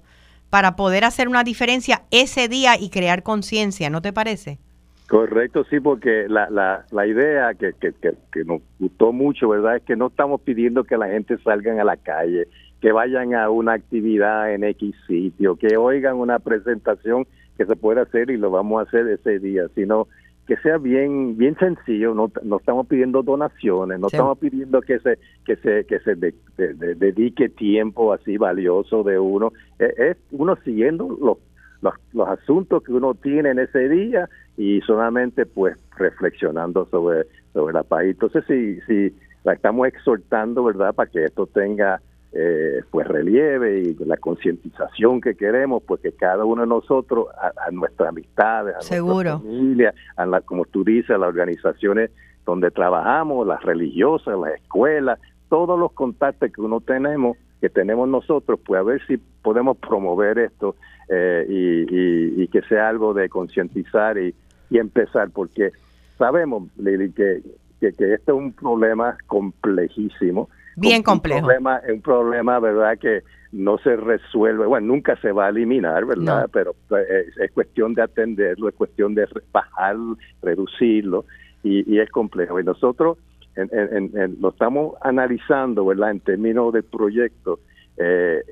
para 0.49 0.75
poder 0.75 1.03
hacer 1.03 1.27
una 1.27 1.43
diferencia 1.43 2.03
ese 2.11 2.47
día 2.47 2.79
y 2.79 2.89
crear 2.89 3.23
conciencia, 3.23 3.89
¿no 3.89 4.01
te 4.01 4.13
parece? 4.13 4.59
Correcto, 5.07 5.63
sí, 5.69 5.79
porque 5.79 6.25
la, 6.27 6.49
la, 6.49 6.85
la 6.91 7.07
idea 7.07 7.53
que, 7.53 7.71
que, 7.79 7.93
que, 8.01 8.43
nos 8.43 8.61
gustó 8.77 9.13
mucho, 9.13 9.47
¿verdad? 9.47 9.77
Es 9.77 9.83
que 9.83 9.95
no 9.95 10.07
estamos 10.07 10.41
pidiendo 10.41 10.83
que 10.83 10.97
la 10.97 11.07
gente 11.07 11.37
salgan 11.43 11.79
a 11.79 11.85
la 11.85 11.95
calle, 11.95 12.47
que 12.81 12.91
vayan 12.91 13.33
a 13.33 13.49
una 13.49 13.73
actividad 13.73 14.53
en 14.53 14.65
X 14.65 14.93
sitio, 15.07 15.55
que 15.55 15.77
oigan 15.77 16.17
una 16.17 16.39
presentación 16.39 17.25
que 17.57 17.65
se 17.65 17.77
puede 17.77 18.01
hacer 18.01 18.29
y 18.29 18.37
lo 18.37 18.51
vamos 18.51 18.79
a 18.79 18.87
hacer 18.87 19.07
ese 19.07 19.39
día, 19.39 19.63
sino 19.75 20.07
que 20.47 20.55
sea 20.57 20.77
bien 20.77 21.37
bien 21.37 21.55
sencillo, 21.57 22.13
no, 22.13 22.31
no 22.43 22.57
estamos 22.57 22.87
pidiendo 22.87 23.21
donaciones, 23.21 23.99
no 23.99 24.07
estamos 24.07 24.37
pidiendo 24.37 24.81
que 24.81 24.99
se 24.99 25.19
que 25.45 25.57
se 25.57 25.85
que 25.85 25.99
se 25.99 26.15
dedique 26.15 27.49
tiempo 27.49 28.13
así 28.13 28.37
valioso 28.37 29.03
de 29.03 29.19
uno, 29.19 29.51
es, 29.77 29.99
es 29.99 30.17
uno 30.31 30.55
siguiendo 30.63 31.17
los 31.21 31.37
los, 31.81 31.93
los 32.13 32.27
asuntos 32.27 32.83
que 32.83 32.93
uno 32.93 33.13
tiene 33.13 33.49
en 33.49 33.59
ese 33.59 33.89
día 33.89 34.29
y 34.57 34.81
solamente 34.81 35.45
pues 35.45 35.77
reflexionando 35.97 36.87
sobre, 36.89 37.25
sobre 37.53 37.73
la 37.73 37.83
paz. 37.83 38.05
Entonces, 38.05 38.43
si, 38.47 38.79
si 38.81 39.15
la 39.43 39.53
estamos 39.53 39.87
exhortando, 39.87 40.63
¿verdad?, 40.63 40.93
para 40.93 41.09
que 41.09 41.25
esto 41.25 41.45
tenga 41.47 42.01
eh, 42.39 42.83
pues 42.91 43.07
relieve 43.07 43.79
y 43.79 43.95
la 44.05 44.15
concientización 44.17 45.21
que 45.21 45.33
queremos, 45.33 45.81
pues 45.81 46.01
que 46.01 46.11
cada 46.11 46.45
uno 46.45 46.61
de 46.61 46.67
nosotros, 46.67 47.29
a, 47.35 47.71
nuestras 47.71 48.09
amistades, 48.09 48.75
a 48.75 48.99
nuestra 48.99 49.39
familia, 49.39 49.93
a 50.15 50.25
la, 50.27 50.41
como 50.41 50.65
tú 50.65 50.83
dices, 50.83 51.09
a 51.09 51.17
las 51.17 51.29
organizaciones 51.29 52.11
donde 52.45 52.69
trabajamos, 52.69 53.47
las 53.47 53.63
religiosas, 53.63 54.37
las 54.39 54.53
escuelas, 54.53 55.19
todos 55.49 55.79
los 55.79 55.91
contactos 55.93 56.51
que 56.51 56.61
uno 56.61 56.79
tenemos, 56.79 57.37
que 57.59 57.69
tenemos 57.69 58.07
nosotros, 58.07 58.59
pues 58.63 58.79
a 58.79 58.83
ver 58.83 59.01
si 59.07 59.17
podemos 59.17 59.75
promover 59.77 60.37
esto 60.37 60.75
eh, 61.09 61.43
y, 61.49 62.43
y, 62.43 62.47
que 62.49 62.61
sea 62.69 62.89
algo 62.89 63.15
de 63.15 63.29
concientizar 63.29 64.19
y, 64.19 64.35
y, 64.69 64.77
empezar, 64.77 65.31
porque 65.31 65.71
sabemos, 66.19 66.69
Lili, 66.77 67.11
que, 67.13 67.41
que, 67.79 67.87
esto 67.87 68.13
es 68.13 68.29
un 68.29 68.53
problema 68.53 69.17
complejísimo. 69.25 70.49
Bien 70.77 71.03
complejo. 71.03 71.39
Un 71.39 71.45
problema, 71.45 71.81
un 71.89 72.01
problema, 72.01 72.59
¿verdad?, 72.59 72.97
que 72.99 73.23
no 73.51 73.77
se 73.79 73.95
resuelve, 73.95 74.65
bueno, 74.65 74.87
nunca 74.87 75.15
se 75.17 75.31
va 75.31 75.47
a 75.47 75.49
eliminar, 75.49 76.05
¿verdad? 76.05 76.49
Pero 76.53 76.75
pues, 76.87 77.05
es, 77.39 77.51
cuestión 77.51 77.93
de 77.93 78.03
atenderlo, 78.03 78.69
es 78.69 78.75
cuestión 78.75 79.15
de 79.15 79.27
bajar, 79.51 79.95
reducirlo, 80.41 81.25
y, 81.63 81.91
y 81.91 81.99
es 81.99 82.09
complejo. 82.11 82.59
Y 82.59 82.63
nosotros 82.63 83.17
en, 83.55 84.37
lo 84.39 84.49
estamos 84.49 84.95
analizando, 85.01 85.85
¿verdad?, 85.85 86.11
en 86.11 86.19
términos 86.19 86.73
del 86.73 86.83
proyecto, 86.83 87.59
eh, 87.97 88.43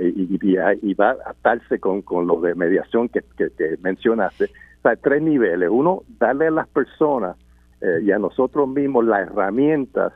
y, 0.00 0.94
va 0.94 1.10
a 1.10 1.30
atarse 1.30 1.78
con, 1.78 2.00
con 2.02 2.26
lo 2.26 2.40
de 2.40 2.54
mediación 2.54 3.08
que, 3.08 3.20
que, 3.36 3.76
mencionaste. 3.82 4.44
O 4.44 4.82
sea, 4.82 4.96
tres 4.96 5.20
niveles. 5.20 5.68
Uno, 5.70 6.02
darle 6.18 6.46
a 6.46 6.50
las 6.50 6.68
personas 6.68 7.36
eh, 7.82 8.00
y 8.02 8.10
a 8.10 8.18
nosotros 8.18 8.66
mismos 8.68 9.04
las 9.04 9.28
herramientas 9.28 10.12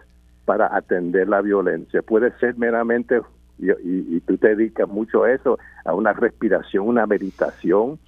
para 0.50 0.76
atender 0.76 1.28
la 1.28 1.42
violencia. 1.42 2.02
Puede 2.02 2.36
ser 2.40 2.58
meramente, 2.58 3.20
y, 3.56 3.70
y 4.16 4.20
tú 4.22 4.36
te 4.36 4.48
dedicas 4.48 4.88
mucho 4.88 5.22
a 5.22 5.30
eso, 5.30 5.60
a 5.84 5.94
una 5.94 6.12
respiración, 6.12 6.88
una 6.88 7.06
meditación, 7.06 8.00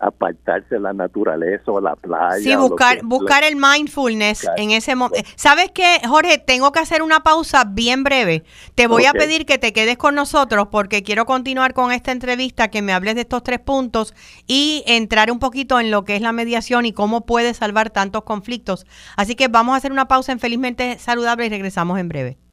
apartarse 0.00 0.76
de 0.76 0.80
la 0.80 0.92
naturaleza 0.92 1.70
o 1.70 1.80
la 1.80 1.96
playa. 1.96 2.42
Sí, 2.42 2.54
buscar, 2.56 3.00
buscar 3.04 3.44
el 3.44 3.56
mindfulness 3.56 4.46
en 4.56 4.70
ese 4.70 4.94
momento. 4.94 5.28
¿Sabes 5.36 5.70
qué, 5.72 6.00
Jorge? 6.06 6.38
Tengo 6.38 6.72
que 6.72 6.80
hacer 6.80 7.02
una 7.02 7.20
pausa 7.20 7.64
bien 7.64 8.04
breve. 8.04 8.44
Te 8.74 8.86
voy 8.86 9.04
a 9.06 9.12
pedir 9.12 9.46
que 9.46 9.58
te 9.58 9.72
quedes 9.72 9.96
con 9.96 10.14
nosotros 10.14 10.68
porque 10.70 11.02
quiero 11.02 11.26
continuar 11.26 11.74
con 11.74 11.92
esta 11.92 12.12
entrevista, 12.12 12.68
que 12.68 12.82
me 12.82 12.92
hables 12.92 13.14
de 13.14 13.22
estos 13.22 13.42
tres 13.42 13.60
puntos 13.60 14.14
y 14.46 14.82
entrar 14.86 15.30
un 15.30 15.38
poquito 15.38 15.80
en 15.80 15.90
lo 15.90 16.04
que 16.04 16.16
es 16.16 16.22
la 16.22 16.32
mediación 16.32 16.86
y 16.86 16.92
cómo 16.92 17.26
puede 17.26 17.54
salvar 17.54 17.90
tantos 17.90 18.24
conflictos. 18.24 18.86
Así 19.16 19.34
que 19.34 19.48
vamos 19.48 19.74
a 19.74 19.76
hacer 19.76 19.92
una 19.92 20.08
pausa 20.08 20.32
en 20.32 20.40
Felizmente 20.40 20.98
Saludable 20.98 21.46
y 21.46 21.50
regresamos 21.50 21.98
en 21.98 22.08
breve. 22.08 22.45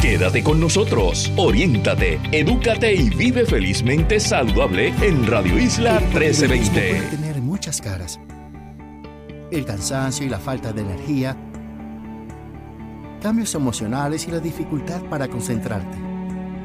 Quédate 0.00 0.44
con 0.44 0.60
nosotros, 0.60 1.32
oriéntate, 1.36 2.20
edúcate 2.30 2.94
y 2.94 3.10
vive 3.10 3.44
felizmente 3.44 4.20
saludable 4.20 4.94
en 5.02 5.26
Radio 5.26 5.58
Isla 5.58 5.98
1320. 5.98 6.70
Puede 6.70 7.16
tener 7.16 7.42
muchas 7.42 7.80
caras. 7.80 8.20
El 9.50 9.64
cansancio 9.64 10.24
y 10.24 10.28
la 10.28 10.38
falta 10.38 10.72
de 10.72 10.82
energía, 10.82 11.36
cambios 13.20 13.54
emocionales 13.54 14.28
y 14.28 14.30
la 14.30 14.38
dificultad 14.38 15.02
para 15.10 15.26
concentrarte. 15.26 15.98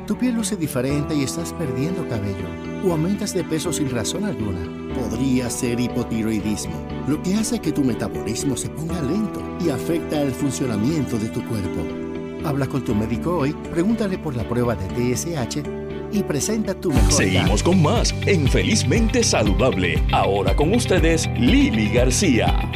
Tu 0.06 0.18
piel 0.18 0.36
luce 0.36 0.56
diferente 0.56 1.16
y 1.16 1.24
estás 1.24 1.54
perdiendo 1.54 2.08
cabello 2.08 2.48
o 2.86 2.92
aumentas 2.92 3.34
de 3.34 3.44
peso 3.44 3.74
sin 3.74 3.90
razón 3.90 4.26
alguna. 4.26 4.94
Podría 4.94 5.50
ser 5.50 5.80
hipotiroidismo, 5.80 6.76
lo 7.08 7.24
que 7.24 7.36
hace 7.36 7.60
que 7.60 7.72
tu 7.72 7.84
metabolismo 7.84 8.56
se 8.56 8.70
ponga 8.70 9.02
lento 9.02 9.42
y 9.60 9.70
afecta 9.70 10.22
el 10.22 10.32
funcionamiento 10.34 11.18
de 11.18 11.30
tu 11.30 11.44
cuerpo. 11.48 12.03
Habla 12.46 12.68
con 12.68 12.84
tu 12.84 12.94
médico 12.94 13.38
hoy, 13.38 13.54
pregúntale 13.72 14.18
por 14.18 14.36
la 14.36 14.44
prueba 14.44 14.76
de 14.76 15.16
TSH 15.16 15.64
y 16.12 16.24
presenta 16.24 16.74
tu 16.74 16.92
mejor. 16.92 17.12
Seguimos 17.12 17.64
con 17.64 17.82
más 17.82 18.14
en 18.26 18.48
Felizmente 18.48 19.24
Saludable. 19.24 20.04
Ahora 20.12 20.54
con 20.56 20.74
ustedes, 20.74 21.30
Lili 21.38 21.90
García. 21.90 22.70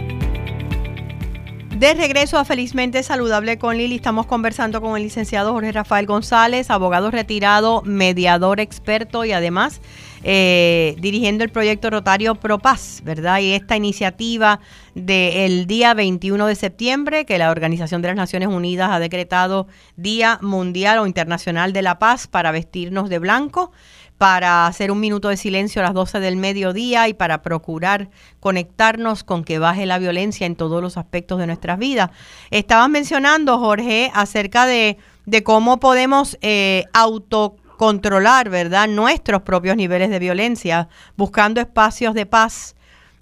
De 1.78 1.94
regreso 1.94 2.40
a 2.40 2.46
Felizmente 2.46 3.04
Saludable 3.04 3.60
con 3.60 3.78
Lili, 3.78 3.98
estamos 3.98 4.26
conversando 4.26 4.82
con 4.82 4.96
el 4.96 5.04
licenciado 5.04 5.54
Jorge 5.54 5.74
Rafael 5.74 6.08
González, 6.08 6.72
abogado 6.72 7.12
retirado, 7.12 7.84
mediador 7.84 8.60
experto 8.62 9.26
y 9.26 9.34
además 9.34 9.82
eh, 10.30 10.98
dirigiendo 11.00 11.46
el 11.46 11.52
proyecto 11.52 11.90
Rotario 11.90 12.36
ProPaz, 12.36 13.00
¿verdad? 13.02 13.40
Y 13.40 13.54
esta 13.54 13.78
iniciativa 13.78 14.60
del 14.94 15.68
día 15.68 15.94
21 15.94 16.48
de 16.48 16.56
septiembre, 16.56 17.26
que 17.26 17.38
la 17.38 17.50
Organización 17.50 18.02
de 18.02 18.10
las 18.10 18.18
Naciones 18.18 18.50
Unidas 18.50 18.90
ha 18.92 19.00
decretado 19.00 19.68
Día 19.96 20.38
Mundial 20.42 21.00
o 21.00 21.08
Internacional 21.08 21.72
de 21.72 21.82
la 21.82 21.98
Paz 21.98 22.28
para 22.28 22.52
vestirnos 22.52 23.08
de 23.08 23.20
blanco 23.20 23.72
para 24.18 24.68
hacer 24.68 24.92
un 24.92 25.00
minuto 25.00 25.30
de 25.30 25.38
silencio 25.38 25.82
a 25.82 25.86
las 25.86 25.94
12 25.94 26.20
del 26.20 26.36
mediodía 26.36 27.08
y 27.08 27.14
para 27.14 27.42
procurar 27.42 28.10
conectarnos 28.42 29.24
con 29.24 29.46
que 29.46 29.60
baje 29.60 29.86
la 29.86 29.98
violencia 29.98 30.46
en 30.46 30.58
todos 30.58 30.82
los 30.82 30.98
aspectos 30.98 31.40
de 31.40 31.48
nuestras 31.48 31.80
vidas. 31.80 32.10
Estabas 32.52 32.90
mencionando, 32.90 33.60
Jorge, 33.60 34.12
acerca 34.14 34.66
de, 34.66 34.98
cómo 35.46 35.80
podemos 35.80 36.38
eh, 36.42 36.84
auto 36.92 37.56
controlar, 37.78 38.50
¿verdad?, 38.50 38.88
nuestros 38.88 39.44
propios 39.44 39.78
niveles 39.78 40.10
de 40.10 40.20
violencia, 40.20 40.90
buscando 41.16 41.62
espacios 41.62 42.14
de 42.14 42.26
paz 42.26 42.76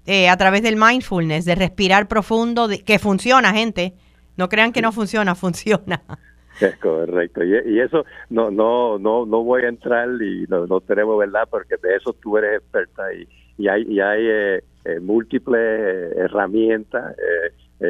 eh, 0.06 0.28
a 0.28 0.36
través 0.36 0.62
del 0.62 0.76
mindfulness, 0.76 1.44
de 1.44 1.54
respirar 1.54 2.08
profundo, 2.08 2.68
que 2.84 2.98
funciona, 2.98 3.52
gente. 3.52 3.94
No 4.36 4.48
crean 4.48 4.72
que 4.72 4.82
no 4.82 4.92
funciona, 4.92 5.34
funciona. 5.44 6.02
Es 6.60 6.76
correcto. 6.78 7.44
Y, 7.44 7.80
eso 7.80 8.06
no 8.30 8.50
no 8.50 8.98
no 8.98 9.26
no 9.26 9.44
voy 9.44 9.62
a 9.64 9.68
entrar 9.68 10.08
y 10.22 10.46
no, 10.48 10.80
tenemos 10.80 11.18
verdad 11.18 11.46
porque 11.50 11.76
de 11.82 11.96
eso 11.96 12.14
tú 12.14 12.38
eres 12.38 12.62
experta 12.62 13.12
y, 13.12 13.28
y 13.58 13.68
hay 13.68 13.82
y 13.82 14.00
hay 14.00 14.26
eh, 14.26 14.64
eh, 14.86 15.00
múltiples 15.00 16.16
herramientas 16.16 17.14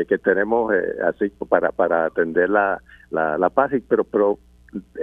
que 0.09 0.18
tenemos 0.18 0.74
así 1.05 1.31
para 1.48 1.70
para 1.70 2.07
atender 2.07 2.50
la 2.50 2.83
la, 3.11 3.38
la 3.38 3.50
paz 3.50 3.70
pero 3.88 4.02
pero 4.02 4.37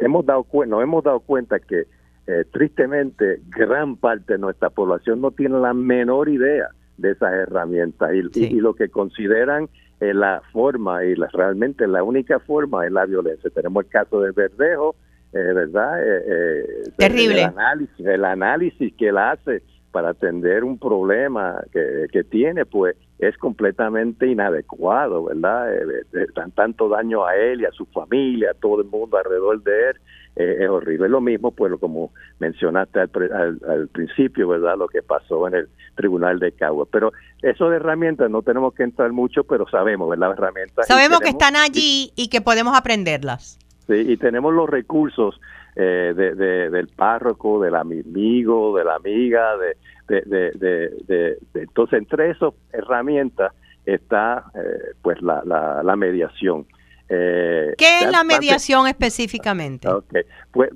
hemos 0.02 0.26
dado 0.26 0.46
nos 0.68 0.84
hemos 0.84 1.04
dado 1.04 1.20
cuenta 1.20 1.60
que 1.60 1.86
eh, 2.28 2.46
tristemente 2.52 3.42
gran 3.50 3.98
parte 3.98 4.34
de 4.34 4.40
nuestra 4.40 4.70
población 4.70 5.22
no 5.22 5.32
tiene 5.32 5.60
la 5.60 5.74
menor 5.74 6.30
idea 6.30 6.70
de 6.98 7.12
esas 7.12 7.34
herramientas 7.34 8.12
y, 8.14 8.60
lo 8.60 8.76
que 8.76 8.90
consideran 8.90 9.68
eh, 10.00 10.14
la 10.14 10.42
forma 10.52 11.04
y 11.04 11.16
realmente 11.16 11.88
la 11.88 12.04
única 12.04 12.40
forma 12.40 12.86
es 12.86 12.92
la 12.92 13.06
violencia. 13.06 13.50
Tenemos 13.50 13.86
el 13.86 13.90
caso 13.90 14.22
de 14.22 14.32
Verdejo, 14.32 14.96
eh, 15.34 15.54
¿verdad? 15.54 15.98
Terrible. 16.98 17.42
El 17.42 17.50
análisis, 17.50 18.06
el 18.06 18.26
análisis 18.26 18.94
que 18.96 19.10
él 19.10 19.18
hace 19.18 19.64
para 19.94 20.10
atender 20.10 20.64
un 20.64 20.80
problema 20.80 21.62
que, 21.72 22.08
que 22.12 22.24
tiene, 22.24 22.66
pues 22.66 22.96
es 23.20 23.38
completamente 23.38 24.26
inadecuado, 24.28 25.26
¿verdad? 25.26 25.72
Eh, 25.72 26.28
dan 26.36 26.52
tanto 26.52 26.90
daño 26.90 27.24
a 27.24 27.36
él 27.36 27.62
y 27.62 27.66
a 27.66 27.72
su 27.72 27.86
familia, 27.86 28.52
a 28.52 28.54
todo 28.56 28.82
el 28.82 28.88
mundo 28.88 29.18
alrededor 29.18 29.62
de 29.62 29.90
él, 29.92 29.96
eh, 30.36 30.58
es 30.62 30.68
horrible. 30.68 31.08
Lo 31.10 31.22
mismo, 31.22 31.52
pues, 31.52 31.72
como 31.80 32.12
mencionaste 32.40 33.02
al, 33.02 33.88
principio, 33.90 34.48
¿verdad? 34.48 34.78
Lo 34.78 34.88
que 34.88 35.04
pasó 35.04 35.48
en 35.48 35.54
el 35.54 35.70
Tribunal 35.96 36.40
de 36.40 36.52
Cagua. 36.54 36.88
Pero 36.92 37.14
eso 37.44 37.70
de 37.70 37.76
herramientas 37.76 38.32
no 38.32 38.42
tenemos 38.42 38.74
que 38.74 38.82
entrar 38.82 39.12
mucho, 39.12 39.44
pero 39.44 39.68
sabemos, 39.70 40.10
¿verdad? 40.10 40.30
Las 40.30 40.40
herramientas. 40.40 40.88
Sabemos 40.88 41.20
que 41.20 41.30
están 41.30 41.56
allí 41.56 42.12
y 42.16 42.30
que 42.30 42.42
podemos 42.42 42.76
aprenderlas. 42.76 43.60
Sí, 43.86 43.94
y 43.96 44.18
tenemos 44.18 44.54
los 44.56 44.68
recursos 44.68 45.40
eh, 45.76 46.14
de, 46.16 46.70
del 46.70 46.88
párroco, 46.90 47.60
del 47.60 47.74
amigo, 47.74 48.78
de 48.78 48.84
la 48.84 48.96
amiga, 48.96 49.58
de, 49.58 49.76
de, 50.08 51.38
entonces 51.56 51.98
entre 51.98 52.30
esas 52.30 52.54
herramientas 52.72 53.54
está 53.84 54.46
eh, 54.54 54.94
pues 55.02 55.20
la, 55.24 55.42
la, 55.44 55.96
mediación. 55.96 56.68
Eh, 57.10 57.74
¿Qué 57.76 58.02
es 58.02 58.12
la 58.12 58.24
mediación 58.24 58.86
específicamente? 58.88 59.88
Okay. 59.90 60.22
Pues 60.52 60.70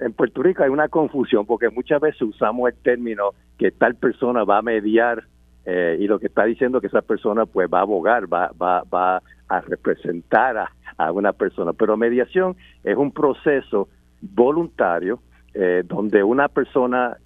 en 0.00 0.12
Puerto 0.12 0.42
Rico 0.42 0.64
hay 0.64 0.70
una 0.70 0.88
confusión 0.88 1.46
porque 1.46 1.68
muchas 1.70 2.00
veces 2.00 2.22
usamos 2.22 2.68
el 2.70 2.76
término 2.82 3.30
que 3.56 3.70
tal 3.70 3.94
persona 3.94 4.42
va 4.42 4.58
a 4.58 4.62
mediar 4.62 5.22
y 5.66 6.06
lo 6.08 6.18
que 6.18 6.26
está 6.26 6.44
diciendo 6.44 6.80
que 6.80 6.88
esa 6.88 7.02
persona 7.02 7.46
pues 7.46 7.68
va 7.72 7.78
a 7.78 7.82
abogar, 7.82 8.32
va, 8.32 8.50
va, 8.60 8.82
va 8.82 9.22
a 9.48 9.60
representar 9.60 10.56
a, 10.58 10.72
a 10.96 11.12
una 11.12 11.32
persona. 11.32 11.72
Pero 11.72 11.96
mediación 11.96 12.56
es 12.82 12.96
un 12.96 13.12
proceso 13.12 13.88
voluntario 14.20 15.20
eh, 15.58 15.84
donde 15.86 16.22
una 16.22 16.48
persona 16.48 17.16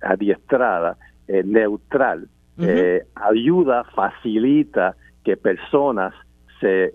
adiestrada, 0.00 0.96
eh, 1.26 1.42
neutral, 1.44 2.28
eh, 2.56 3.04
ayuda, 3.16 3.82
facilita 3.82 4.94
que 5.24 5.36
personas 5.36 6.14
se 6.60 6.94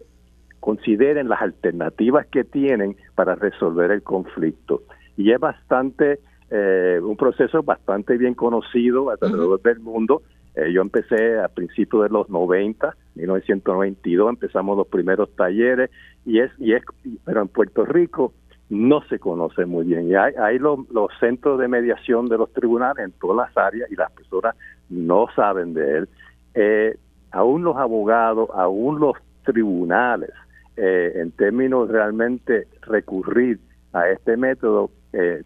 consideren 0.62 1.28
las 1.28 1.42
alternativas 1.42 2.28
que 2.28 2.46
tienen 2.46 2.96
para 3.14 3.36
resolver 3.36 3.92
el 3.92 4.04
conflicto. 4.04 4.84
Y 5.18 5.32
es 5.32 5.40
bastante, 5.40 6.20
un 6.50 7.18
proceso 7.18 7.62
bastante 7.62 8.18
bien 8.18 8.36
conocido 8.36 9.10
alrededor 9.10 9.62
del 9.64 9.80
mundo. 9.80 10.22
yo 10.72 10.82
empecé 10.82 11.40
a 11.40 11.50
principios 11.50 12.04
de 12.04 12.10
los 12.10 12.30
90, 12.30 12.96
1992, 13.16 14.30
empezamos 14.30 14.78
los 14.78 14.88
primeros 14.88 15.36
talleres, 15.36 15.90
y 16.26 16.40
es, 16.40 16.52
y 16.60 16.74
es, 16.74 16.84
pero 17.26 17.42
en 17.42 17.48
Puerto 17.50 17.84
Rico 17.84 18.34
no 18.70 19.02
se 19.04 19.20
conoce 19.20 19.66
muy 19.66 19.86
bien. 19.86 20.10
Y 20.10 20.16
hay, 20.16 20.58
los, 20.58 20.80
centros 21.20 21.60
de 21.60 21.68
mediación 21.68 22.28
de 22.28 22.38
los 22.38 22.52
tribunales 22.54 23.06
en 23.06 23.12
todas 23.14 23.48
las 23.48 23.58
áreas 23.58 23.92
y 23.92 23.96
las 23.96 24.12
personas 24.12 24.56
no 24.90 25.28
saben 25.36 25.74
de 25.74 25.98
él. 25.98 26.10
Eh, 26.54 26.98
aún 27.32 27.64
los 27.64 27.78
abogados, 27.78 28.50
aún 28.54 29.00
los 29.00 29.16
tribunales, 29.44 30.32
eh, 30.78 31.14
en 31.16 31.32
términos 31.32 31.90
realmente 31.90 32.68
recurrir 32.82 33.60
a 33.94 34.10
este 34.10 34.36
método, 34.36 34.90
eh, 35.14 35.44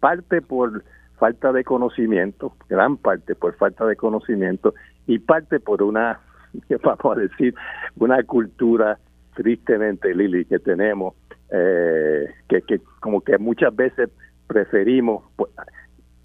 parte 0.00 0.42
por 0.42 0.82
falta 1.18 1.52
de 1.52 1.62
conocimiento, 1.62 2.56
gran 2.68 2.96
parte 2.96 3.36
por 3.36 3.54
falta 3.54 3.86
de 3.86 3.94
conocimiento 3.94 4.74
y 5.06 5.20
parte 5.20 5.60
por 5.60 5.82
una, 5.82 6.20
vamos 6.82 7.16
a 7.16 7.20
decir, 7.20 7.54
una 7.96 8.22
cultura 8.24 8.98
tristemente, 9.34 10.14
Lili, 10.14 10.44
que 10.44 10.58
tenemos 10.58 11.14
eh, 11.52 12.30
que, 12.48 12.62
que 12.62 12.80
como 13.00 13.20
que 13.20 13.38
muchas 13.38 13.74
veces 13.74 14.10
preferimos 14.46 15.24
pues, 15.36 15.50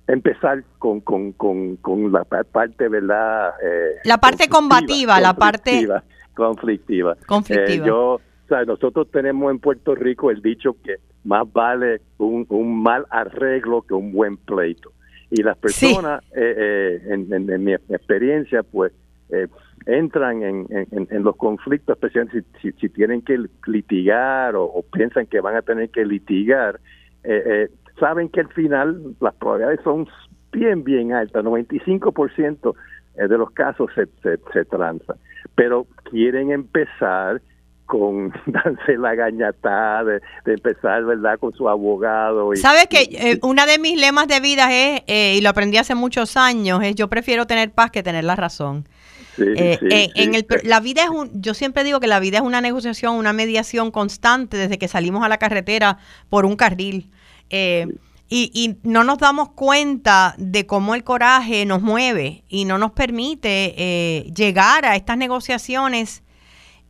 empezar 0.07 0.63
con, 0.79 1.01
con, 1.01 1.33
con, 1.33 2.11
la 2.11 2.23
parte, 2.23 2.87
¿verdad? 2.87 3.49
Eh, 3.61 3.99
la 4.05 4.17
parte 4.17 4.47
combativa, 4.47 5.19
la 5.19 5.33
parte 5.33 5.87
conflictiva. 6.33 7.17
conflictiva. 7.25 7.85
Eh, 7.85 7.87
yo, 7.87 8.13
o 8.13 8.21
sea, 8.47 8.63
nosotros 8.63 9.09
tenemos 9.11 9.51
en 9.51 9.59
Puerto 9.59 9.95
Rico 9.95 10.31
el 10.31 10.41
dicho 10.41 10.77
que 10.83 10.95
más 11.25 11.51
vale 11.51 12.01
un, 12.17 12.45
un 12.49 12.81
mal 12.81 13.05
arreglo 13.09 13.81
que 13.81 13.93
un 13.93 14.13
buen 14.13 14.37
pleito. 14.37 14.93
Y 15.29 15.43
las 15.43 15.57
personas, 15.57 16.23
eh, 16.33 17.01
en, 17.09 17.33
en, 17.33 17.63
mi 17.65 17.73
experiencia, 17.73 18.63
pues, 18.63 18.93
entran 19.87 20.43
en, 20.43 20.67
en, 20.69 21.23
los 21.23 21.35
conflictos, 21.37 21.95
especialmente 21.95 22.43
si, 22.61 22.71
si, 22.73 22.89
tienen 22.89 23.21
que 23.21 23.39
litigar 23.65 24.55
o, 24.55 24.83
piensan 24.91 25.25
que 25.27 25.39
van 25.39 25.55
a 25.55 25.61
tener 25.61 25.89
que 25.89 26.05
litigar, 26.05 26.79
eh, 27.23 27.43
eh, 27.45 27.69
saben 27.99 28.29
que 28.29 28.41
al 28.41 28.49
final 28.49 29.15
las 29.21 29.33
probabilidades 29.35 29.79
son 29.83 30.07
bien, 30.51 30.83
bien 30.83 31.13
altas, 31.13 31.43
95% 31.43 32.75
de 33.15 33.37
los 33.37 33.49
casos 33.51 33.89
se, 33.95 34.05
se, 34.21 34.37
se 34.53 34.65
transan, 34.65 35.15
pero 35.55 35.87
quieren 36.11 36.51
empezar 36.51 37.41
con 37.87 38.31
darse 38.45 38.97
la 38.97 39.15
gañatada, 39.15 40.03
de, 40.03 40.21
empezar, 40.45 41.03
¿verdad?, 41.05 41.39
con 41.39 41.53
su 41.53 41.67
abogado. 41.67 42.53
Y, 42.53 42.57
¿Sabes 42.57 42.85
que 42.87 43.03
eh, 43.11 43.39
una 43.41 43.65
de 43.65 43.79
mis 43.79 43.99
lemas 43.99 44.27
de 44.27 44.39
vida 44.39 44.67
es, 44.71 45.01
eh, 45.07 45.35
y 45.37 45.41
lo 45.41 45.49
aprendí 45.49 45.77
hace 45.77 45.95
muchos 45.95 46.37
años, 46.37 46.83
es 46.83 46.93
yo 46.93 47.07
prefiero 47.07 47.47
tener 47.47 47.71
paz 47.71 47.89
que 47.89 48.03
tener 48.03 48.23
la 48.23 48.35
razón. 48.35 48.85
Eh, 49.37 50.11
en 50.15 50.35
el, 50.35 50.45
la 50.63 50.79
vida 50.79 51.03
es 51.03 51.09
un, 51.09 51.41
yo 51.41 51.53
siempre 51.53 51.83
digo 51.83 51.99
que 51.99 52.07
la 52.07 52.19
vida 52.19 52.37
es 52.37 52.43
una 52.43 52.61
negociación, 52.61 53.15
una 53.15 53.33
mediación 53.33 53.91
constante 53.91 54.57
desde 54.57 54.77
que 54.77 54.87
salimos 54.87 55.23
a 55.23 55.29
la 55.29 55.37
carretera 55.37 55.99
por 56.29 56.45
un 56.45 56.55
carril. 56.55 57.09
y, 57.49 57.91
y, 58.29 58.77
no 58.83 59.03
nos 59.03 59.19
damos 59.19 59.49
cuenta 59.49 60.35
de 60.37 60.65
cómo 60.65 60.95
el 60.95 61.03
coraje 61.03 61.65
nos 61.65 61.81
mueve 61.81 62.43
y 62.49 62.65
no 62.65 62.77
nos 62.77 62.91
permite 62.91 64.25
llegar 64.35 64.85
a 64.85 64.95
estas 64.95 65.17
negociaciones 65.17 66.23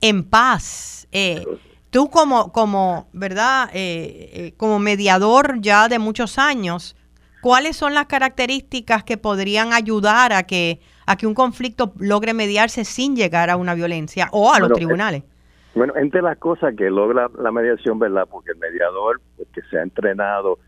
en 0.01 0.23
paz. 0.23 1.07
Eh, 1.11 1.43
tú 1.89 2.09
como, 2.09 2.51
como, 2.51 3.07
¿verdad? 3.13 3.69
Eh, 3.73 4.29
eh, 4.33 4.53
como 4.57 4.79
mediador 4.79 5.59
ya 5.61 5.87
de 5.87 5.99
muchos 5.99 6.37
años, 6.37 6.95
¿cuáles 7.41 7.77
son 7.77 7.93
las 7.93 8.07
características 8.07 9.03
que 9.03 9.17
podrían 9.17 9.73
ayudar 9.73 10.33
a 10.33 10.43
que, 10.43 10.79
a 11.07 11.17
que 11.17 11.25
un 11.25 11.33
conflicto 11.33 11.93
logre 11.97 12.33
mediarse 12.33 12.85
sin 12.85 13.15
llegar 13.15 13.49
a 13.49 13.57
una 13.57 13.73
violencia 13.73 14.27
o 14.31 14.53
a 14.53 14.59
los 14.59 14.71
tribunales? 14.73 15.23
bueno, 15.73 15.93
entre 15.95 16.21
las 16.21 16.37
cosas 16.39 16.75
que 16.75 16.89
logra 16.89 17.29
la 17.39 17.51
mediación, 17.51 17.99
¿verdad? 17.99 18.27
Porque 18.29 18.51
el 18.51 18.57
mediador 18.57 19.21
pues, 19.35 19.47
que 19.53 19.61
se 19.69 19.77
ha 19.77 19.83
entrenado 19.83 20.59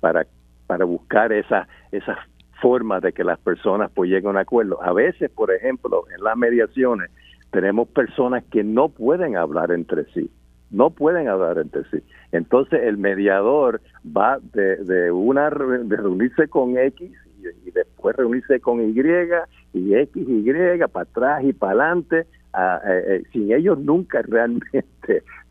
para, 0.00 0.26
para 0.66 0.84
buscar 0.84 1.32
esas 1.32 1.66
esas 1.90 2.18
formas 2.60 3.02
de 3.02 3.12
que 3.12 3.24
las 3.24 3.38
personas 3.38 3.90
pues 3.94 4.10
lleguen 4.10 4.28
a 4.28 4.30
un 4.30 4.36
acuerdo. 4.38 4.82
A 4.82 4.92
veces, 4.92 5.30
por 5.30 5.52
ejemplo, 5.52 6.04
en 6.16 6.22
las 6.22 6.36
mediaciones, 6.36 7.10
tenemos 7.50 7.88
personas 7.88 8.44
que 8.50 8.64
no 8.64 8.88
pueden 8.88 9.36
hablar 9.36 9.70
entre 9.70 10.04
sí, 10.12 10.30
no 10.70 10.90
pueden 10.90 11.28
hablar 11.28 11.58
entre 11.58 11.84
sí. 11.90 12.02
Entonces 12.32 12.80
el 12.82 12.98
mediador 12.98 13.80
va 14.04 14.38
de, 14.52 14.76
de 14.76 15.10
una 15.10 15.50
de 15.50 15.96
reunirse 15.96 16.48
con 16.48 16.76
X 16.76 17.12
y, 17.64 17.70
después 17.70 18.16
reunirse 18.16 18.60
con 18.60 18.80
Y 18.80 18.94
y 19.76 19.94
X 19.94 20.24
y 20.28 20.78
para 20.88 21.02
atrás 21.02 21.44
y 21.44 21.52
para 21.52 21.72
adelante, 21.72 22.20
eh, 22.20 23.02
eh, 23.06 23.22
sin 23.32 23.52
ellos 23.52 23.78
nunca 23.78 24.22
realmente 24.28 24.86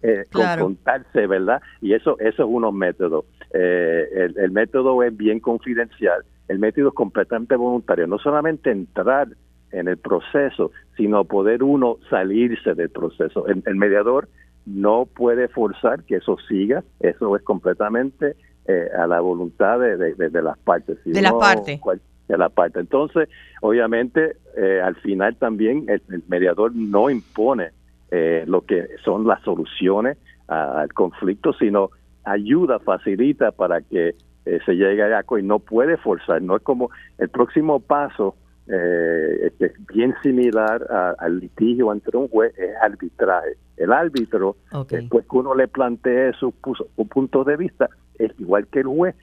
eh, 0.01 0.23
confrontarse, 0.31 1.27
¿verdad? 1.27 1.61
Y 1.81 1.93
eso 1.93 2.17
eso 2.19 2.43
es 2.43 2.49
unos 2.49 2.73
métodos. 2.73 3.25
Eh, 3.53 4.07
el, 4.13 4.37
el 4.37 4.51
método 4.51 5.01
es 5.03 5.15
bien 5.15 5.39
confidencial, 5.39 6.23
el 6.47 6.59
método 6.59 6.89
es 6.89 6.93
completamente 6.93 7.55
voluntario, 7.55 8.07
no 8.07 8.19
solamente 8.19 8.71
entrar 8.71 9.29
en 9.71 9.87
el 9.87 9.97
proceso, 9.97 10.71
sino 10.95 11.25
poder 11.25 11.63
uno 11.63 11.97
salirse 12.09 12.73
del 12.73 12.89
proceso. 12.89 13.45
El, 13.47 13.75
mediador 13.75 14.29
no 14.65 15.05
puede 15.05 15.47
forzar 15.47 16.03
que 16.03 16.17
eso 16.17 16.37
siga, 16.47 16.83
eso 16.99 17.35
es 17.35 17.43
completamente 17.43 18.35
eh, 18.67 18.87
a 18.97 19.05
la 19.05 19.19
voluntad 19.19 19.79
de, 19.79 19.97
las 20.41 20.57
partes. 20.59 20.97
de 21.03 21.21
las 21.21 21.33
partes. 21.33 21.79
De 22.27 22.37
la 22.37 22.49
parte. 22.49 22.79
Entonces, 22.79 23.29
obviamente, 23.61 24.37
eh, 24.57 24.81
al 24.81 24.95
final 24.95 25.35
también 25.35 25.85
el, 25.87 26.01
mediador 26.27 26.75
no 26.75 27.09
impone 27.09 27.69
eh, 28.09 28.45
lo 28.47 28.61
que 28.61 28.87
son 29.03 29.27
las 29.27 29.41
soluciones 29.43 30.17
al 30.47 30.93
conflicto, 30.93 31.53
sino 31.53 31.89
ayuda, 32.23 32.79
facilita 32.79 33.51
para 33.51 33.81
que 33.81 34.15
se 34.43 34.73
llegue 34.73 35.03
a 35.03 35.23
y 35.39 35.43
no 35.43 35.59
puede 35.59 35.97
forzar. 35.97 36.41
No 36.41 36.55
es 36.55 36.61
como 36.61 36.91
el 37.17 37.29
próximo 37.29 37.79
paso 37.79 38.35
eh, 38.67 39.51
es 39.59 39.73
bien 39.93 40.15
similar 40.23 41.15
al 41.19 41.39
litigio 41.39 41.91
entre 41.93 42.17
un 42.17 42.27
juez, 42.27 42.57
es 42.57 42.75
arbitraje. 42.81 43.57
El 43.77 43.91
árbitro, 43.91 44.55
después 44.89 45.25
que 45.29 45.37
uno 45.37 45.53
le 45.53 45.67
plantee 45.67 46.31
su, 46.33 46.53
su 46.95 47.07
punto 47.07 47.43
de 47.43 47.57
vista, 47.57 47.89
es 48.17 48.31
igual 48.39 48.67
que 48.67 48.79
el 48.79 48.87
juez, 48.87 49.15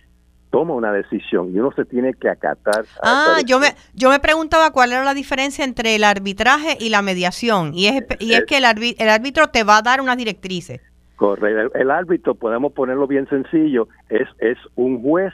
toma 0.52 0.74
una 0.74 0.92
decisión 0.92 1.50
y 1.52 1.58
uno 1.58 1.72
se 1.72 1.84
tiene 1.86 2.12
que 2.12 2.28
acatar. 2.28 2.84
ah, 3.02 3.38
yo 3.44 3.58
me, 3.58 3.68
yo 3.94 4.10
me 4.10 4.20
preguntaba 4.20 4.70
cuál 4.70 4.92
era 4.92 5.02
la 5.02 5.14
diferencia 5.14 5.64
entre 5.64 5.96
el 5.96 6.04
arbitraje 6.04 6.76
y 6.78 6.90
la 6.90 7.00
mediación. 7.00 7.72
Y 7.74 7.86
es, 7.86 8.04
y 8.20 8.34
es, 8.34 8.44
que 8.44 8.58
el, 8.58 8.64
el 8.98 9.08
árbitro 9.08 9.48
te 9.48 9.64
va 9.64 9.78
a 9.78 9.82
dar 9.82 10.00
unas 10.02 10.18
directrices. 10.18 10.80
Correcto. 11.16 11.74
El, 11.74 11.90
árbitro, 11.90 12.34
podemos 12.34 12.72
ponerlo 12.72 13.06
bien 13.06 13.26
sencillo, 13.28 13.88
es, 14.10 14.28
es 14.38 14.58
un 14.74 15.02
juez 15.02 15.32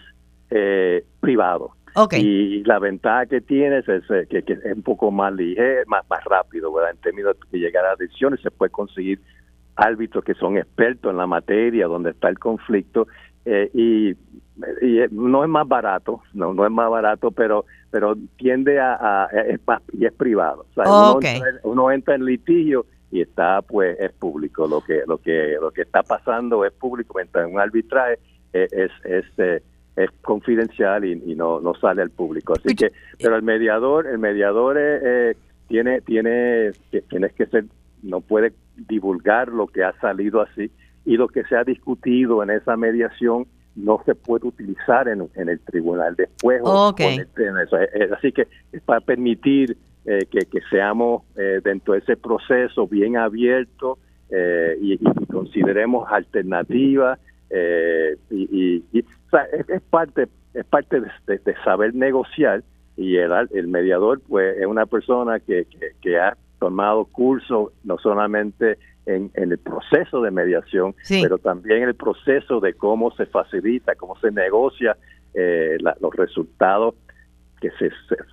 eh, 0.50 1.04
privado. 1.20 1.72
Y 2.12 2.62
la 2.62 2.78
ventaja 2.78 3.26
que 3.26 3.40
tienes 3.40 3.88
es 3.88 4.04
eh, 4.11 4.26
que, 4.31 4.44
es 4.52 4.76
un 4.76 4.83
poco 4.83 5.11
más 5.11 5.33
ligero, 5.33 5.83
más, 5.88 6.09
más 6.09 6.22
rápido, 6.24 6.72
¿verdad? 6.72 6.92
En 6.92 6.98
términos 6.98 7.37
de 7.50 7.59
llegar 7.59 7.85
a 7.85 7.96
decisiones, 7.96 8.40
se 8.40 8.52
puede 8.52 8.70
conseguir 8.70 9.20
árbitros 9.74 10.22
que 10.24 10.35
son 10.35 10.59
expertos 10.59 11.11
en 11.11 11.16
la 11.16 11.26
materia 11.26 11.87
donde 11.87 12.11
está 12.11 12.28
el 12.28 12.38
conflicto 12.38 13.09
eh, 13.48 13.70
y, 13.72 14.11
y, 14.11 15.04
no 15.11 15.44
es 15.44 15.50
más 15.50 15.66
barato, 15.66 16.22
no 16.34 16.52
no 16.52 16.66
es 16.66 16.72
más 16.72 16.90
barato, 16.90 17.30
pero 17.30 17.64
pero 17.90 18.16
tiende 18.37 18.78
a, 18.80 19.28
es 19.46 19.61
y 19.92 20.04
es 20.04 20.12
privado. 20.12 20.66
uno, 21.62 21.90
entra, 21.90 22.14
en 22.14 22.24
litigio 22.24 22.87
y 23.11 23.22
está 23.22 23.62
pues 23.62 23.98
es 23.98 24.12
público 24.12 24.68
lo 24.68 24.82
que 24.82 25.02
lo 25.06 25.18
que 25.18 25.56
lo 25.61 25.70
que 25.70 25.82
está 25.82 26.02
pasando 26.02 26.64
es 26.66 26.72
público 26.72 27.14
mientras 27.16 27.46
en 27.46 27.54
un 27.54 27.61
arbitraje 27.61 28.18
eh, 28.52 28.68
es 28.70 28.90
es, 29.04 29.24
es 29.38 29.62
es 29.96 30.11
confidencial 30.22 31.04
y, 31.04 31.34
no, 31.34 31.61
no 31.61 31.74
sale 31.74 32.02
al 32.02 32.11
público. 32.11 32.54
Así 32.54 32.76
que, 32.76 32.92
pero 33.20 33.34
el 33.34 33.42
mediador, 33.42 34.06
el 34.06 34.18
mediador 34.18 34.76
eh, 34.78 35.34
tiene, 35.66 36.00
tiene, 36.02 36.70
tienes 37.08 37.32
que 37.32 37.46
ser, 37.46 37.64
no 38.04 38.20
puede 38.20 38.52
divulgar 38.76 39.48
lo 39.48 39.66
que 39.66 39.82
ha 39.82 39.92
salido 40.00 40.40
así 40.40 40.70
y 41.08 41.16
lo 41.16 41.26
que 41.26 41.42
se 41.44 41.56
ha 41.56 41.64
discutido 41.64 42.42
en 42.42 42.50
esa 42.50 42.76
mediación 42.76 43.46
no 43.74 44.02
se 44.04 44.14
puede 44.14 44.46
utilizar 44.46 45.08
en, 45.08 45.26
en 45.36 45.48
el 45.48 45.58
tribunal 45.60 46.14
después. 46.14 46.60
Así 48.14 48.30
que 48.32 48.46
es 48.72 48.82
para 48.82 49.00
permitir 49.00 49.74
eh, 50.04 50.26
que, 50.30 50.40
que, 50.40 50.60
seamos 50.70 51.22
eh, 51.36 51.60
dentro 51.64 51.94
de 51.94 52.00
ese 52.00 52.16
proceso 52.16 52.86
bien 52.86 53.16
abierto 53.16 53.98
y, 54.30 54.92
y, 54.92 55.26
consideremos 55.32 56.06
alternativas 56.12 57.18
y, 58.30 58.82
y, 58.92 59.04
es, 59.68 59.80
parte 59.88 60.28
es 60.52 60.66
parte 60.66 61.00
de, 61.00 61.54
saber 61.64 61.94
negociar 61.94 62.62
y 62.98 63.16
el, 63.16 63.32
el 63.54 63.68
mediador 63.68 64.20
pues 64.28 64.58
es 64.58 64.66
una 64.66 64.84
persona 64.84 65.40
que, 65.40 65.66
que, 66.02 66.18
ha 66.18 66.36
tomado 66.58 67.06
curso 67.06 67.72
no 67.84 67.96
solamente 67.96 68.76
en, 69.08 69.30
en, 69.34 69.52
el 69.52 69.58
proceso 69.58 70.20
de 70.20 70.30
mediación, 70.30 70.94
pero 71.08 71.38
también 71.38 71.82
en 71.82 71.88
el 71.88 71.94
proceso 71.94 72.60
de 72.60 72.74
cómo 72.74 73.10
se 73.12 73.26
facilita, 73.26 73.94
cómo 73.94 74.18
se 74.20 74.30
negocia 74.30 74.96
eh, 75.34 75.78
los 75.80 76.14
resultados 76.14 76.94
que 77.60 77.70
se, 77.72 77.90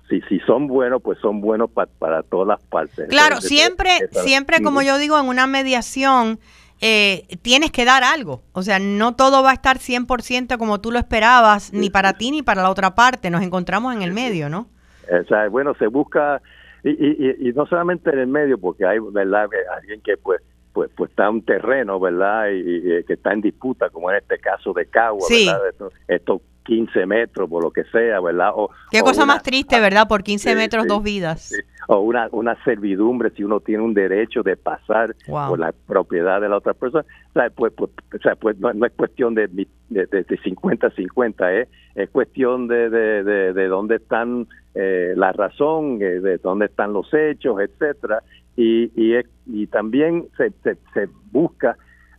si, 0.08 0.20
si 0.28 0.38
son 0.40 0.68
buenos, 0.68 1.02
pues 1.02 1.18
son 1.18 1.40
buenos 1.40 1.70
para 1.70 2.22
todas 2.22 2.46
las 2.46 2.62
partes. 2.62 3.08
Claro, 3.08 3.40
siempre, 3.40 3.90
siempre 4.10 4.62
como 4.62 4.82
yo 4.82 4.98
digo, 4.98 5.18
en 5.18 5.26
una 5.26 5.46
mediación 5.46 6.38
eh, 6.80 7.26
tienes 7.42 7.72
que 7.72 7.84
dar 7.84 8.04
algo. 8.04 8.42
O 8.52 8.62
sea, 8.62 8.78
no 8.78 9.16
todo 9.16 9.42
va 9.42 9.50
a 9.50 9.54
estar 9.54 9.78
100% 9.78 10.58
como 10.58 10.80
tú 10.80 10.92
lo 10.92 10.98
esperabas, 10.98 11.72
ni 11.72 11.90
para 11.90 12.12
ti 12.12 12.30
ni 12.30 12.42
para 12.42 12.62
la 12.62 12.70
otra 12.70 12.94
parte. 12.94 13.30
Nos 13.30 13.42
encontramos 13.42 13.94
en 13.94 14.02
el 14.02 14.12
medio, 14.12 14.48
¿no? 14.48 14.68
O 15.10 15.24
sea, 15.24 15.48
bueno, 15.48 15.74
se 15.78 15.86
busca, 15.86 16.40
y, 16.84 16.90
y, 16.90 17.48
y 17.48 17.52
no 17.52 17.66
solamente 17.66 18.10
en 18.10 18.18
el 18.18 18.26
medio, 18.26 18.58
porque 18.58 18.86
hay, 18.86 18.98
¿verdad? 19.00 19.48
Alguien 19.76 20.00
que 20.02 20.16
pues 20.16 20.40
pues, 20.76 20.90
pues 20.94 21.08
está 21.08 21.30
un 21.30 21.40
terreno, 21.40 21.98
¿verdad? 21.98 22.50
Y, 22.52 23.02
que 23.04 23.14
está 23.14 23.32
en 23.32 23.40
disputa, 23.40 23.88
como 23.88 24.10
en 24.10 24.18
este 24.18 24.38
caso 24.38 24.74
de 24.74 24.84
Cagua, 24.84 25.26
¿verdad? 25.26 25.60
Estos, 26.06 26.42
15 26.64 27.06
metros, 27.06 27.48
por 27.48 27.62
lo 27.62 27.70
que 27.70 27.84
sea, 27.84 28.20
¿verdad? 28.20 28.50
O, 28.54 28.68
Qué 28.90 29.00
cosa 29.00 29.24
más 29.24 29.42
triste, 29.42 29.80
¿verdad? 29.80 30.06
Por 30.06 30.22
15 30.22 30.54
metros, 30.54 30.86
dos 30.86 31.02
vidas 31.02 31.52
o 31.88 32.00
una, 32.00 32.28
una 32.32 32.56
servidumbre 32.64 33.30
si 33.30 33.44
uno 33.44 33.60
tiene 33.60 33.82
un 33.82 33.94
derecho 33.94 34.42
de 34.42 34.56
pasar 34.56 35.14
por 35.26 35.58
la 35.58 35.72
propiedad 35.72 36.40
de 36.40 36.48
la 36.48 36.56
otra 36.56 36.74
persona. 36.74 37.04
O 37.30 37.32
sea, 37.32 37.48
pues, 37.50 37.72
pues, 37.76 37.90
o 38.12 38.18
sea, 38.18 38.34
pues 38.34 38.58
no, 38.58 38.70
es 38.84 38.92
cuestión 38.94 39.34
de, 39.34 39.46
de, 39.46 39.66
de 39.88 40.26
50-50, 40.26 41.62
¿eh? 41.62 41.68
es 41.94 42.10
cuestión 42.10 42.66
de, 42.66 42.90
de, 42.90 43.52
de, 43.52 43.68
dónde 43.68 43.96
están 43.96 44.48
eh, 44.74 45.14
la 45.16 45.30
razón, 45.30 46.02
eh, 46.02 46.20
de 46.20 46.38
dónde 46.38 46.66
están 46.66 46.92
los 46.92 47.06
hechos, 47.14 47.60
etcétera 47.60 48.20
y, 48.56 48.90
y, 48.96 49.18
y 49.46 49.66
también 49.66 50.26
se, 50.36 50.52
se, 50.62 51.08
busca 51.30 51.76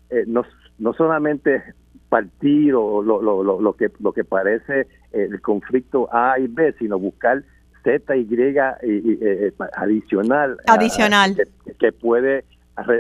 eh, 0.09 0.23
no, 0.27 0.45
no 0.77 0.93
solamente 0.93 1.63
partir 2.09 2.73
o 2.75 3.01
lo, 3.01 3.21
lo, 3.21 3.43
lo, 3.43 3.59
lo 3.59 3.73
que 3.73 3.91
lo 3.99 4.13
que 4.13 4.23
parece 4.23 4.87
el 5.11 5.41
conflicto 5.41 6.07
A 6.11 6.39
y 6.39 6.47
B, 6.47 6.73
sino 6.79 6.99
buscar 6.99 7.43
Z, 7.83 8.15
Y, 8.15 8.21
y, 8.21 9.17
eh, 9.21 9.53
adicional, 9.75 10.57
adicional. 10.67 11.35
que, 11.79 11.91
puede 11.91 12.43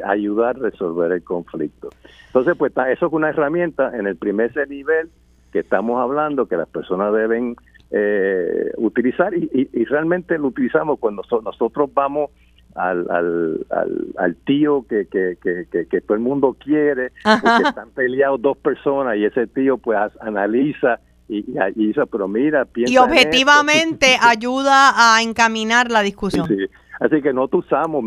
ayudar 0.05 0.55
a 0.57 0.59
resolver 0.59 1.11
el 1.11 1.23
conflicto. 1.23 1.89
Entonces, 2.27 2.55
pues 2.57 2.71
eso 2.89 3.07
es 3.07 3.13
una 3.13 3.29
herramienta 3.29 3.95
en 3.95 4.07
el 4.07 4.15
primer 4.15 4.51
nivel 4.69 5.09
que 5.51 5.59
estamos 5.59 6.01
hablando 6.01 6.47
que 6.47 6.57
las 6.57 6.67
personas 6.69 7.13
deben 7.13 7.55
eh, 7.91 8.71
utilizar 8.77 9.33
y, 9.33 9.85
realmente 9.85 10.37
lo 10.37 10.47
utilizamos 10.47 10.99
cuando 10.99 11.23
nosotros 11.43 11.89
vamos 11.93 12.31
al, 12.77 13.09
al, 13.09 13.65
al, 14.17 14.35
tío 14.45 14.85
que, 14.87 15.07
que, 15.07 15.37
que, 15.41 15.87
que, 15.87 16.01
todo 16.01 16.13
el 16.13 16.21
mundo 16.21 16.55
quiere, 16.63 17.11
porque 17.23 17.67
están 17.67 17.89
peleados 17.89 18.41
dos 18.41 18.57
personas 18.57 19.17
y 19.17 19.25
ese 19.25 19.47
tío 19.47 19.77
pues 19.77 19.97
analiza 20.21 20.99
y, 21.27 21.39
y, 21.75 21.87
dice, 21.87 22.05
pero 22.09 22.27
mira, 22.27 22.65
piensa 22.65 22.93
Y 22.93 22.97
objetivamente 22.97 24.17
ayuda 24.21 24.93
a 24.95 25.21
encaminar 25.21 25.91
la 25.91 26.01
discusión. 26.01 26.47
Así 26.99 27.21
que 27.21 27.33
nosotros 27.33 27.65
usamos 27.65 28.03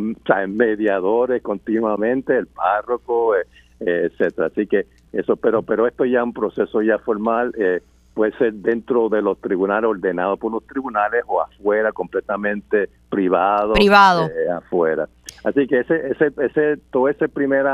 mediadores 0.49 1.43
continuamente, 1.43 2.37
el 2.39 2.47
párroco, 2.47 3.37
eh, 3.37 3.45
etcétera. 3.81 4.49
Así 4.49 4.67
que 4.67 4.87
eso, 5.13 5.37
pero 5.37 5.63
pero 5.63 5.87
esto 5.87 6.05
ya 6.05 6.21
es 6.21 6.25
un 6.25 6.33
proceso 6.33 6.81
ya 6.83 6.99
formal. 6.99 7.53
Eh, 7.59 7.83
puede 8.21 8.37
ser 8.37 8.53
dentro 8.53 9.09
de 9.09 9.23
los 9.23 9.41
tribunales, 9.41 9.89
ordenado 9.89 10.37
por 10.37 10.53
los 10.53 10.67
tribunales 10.67 11.25
o 11.27 11.41
afuera, 11.41 11.91
completamente 11.91 12.91
privado. 13.09 13.73
Privado. 13.73 14.27
Eh, 14.27 14.51
afuera. 14.51 15.09
Así 15.43 15.67
que 15.67 15.79
ese, 15.81 16.11
ese, 16.11 16.31
ese, 16.39 16.77
todo 16.91 17.09
ese 17.09 17.31
primer 17.31 17.65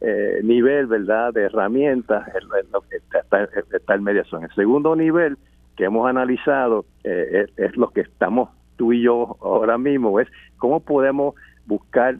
eh, 0.00 0.38
nivel, 0.44 0.86
¿verdad?, 0.86 1.32
de 1.32 1.46
herramientas 1.46 2.28
es, 2.28 2.44
lo 2.72 2.80
que 2.82 2.98
está, 2.98 3.48
está, 3.72 3.94
en 3.96 4.04
mediación. 4.04 4.44
El 4.44 4.54
segundo 4.54 4.94
nivel 4.94 5.36
que 5.76 5.86
hemos 5.86 6.08
analizado 6.08 6.84
eh, 7.02 7.46
es, 7.56 7.76
lo 7.76 7.90
que 7.90 8.02
estamos 8.02 8.50
tú 8.76 8.92
y 8.92 9.02
yo 9.02 9.36
ahora 9.40 9.78
mismo, 9.78 10.20
es 10.20 10.28
cómo 10.58 10.78
podemos 10.78 11.34
buscar 11.66 12.18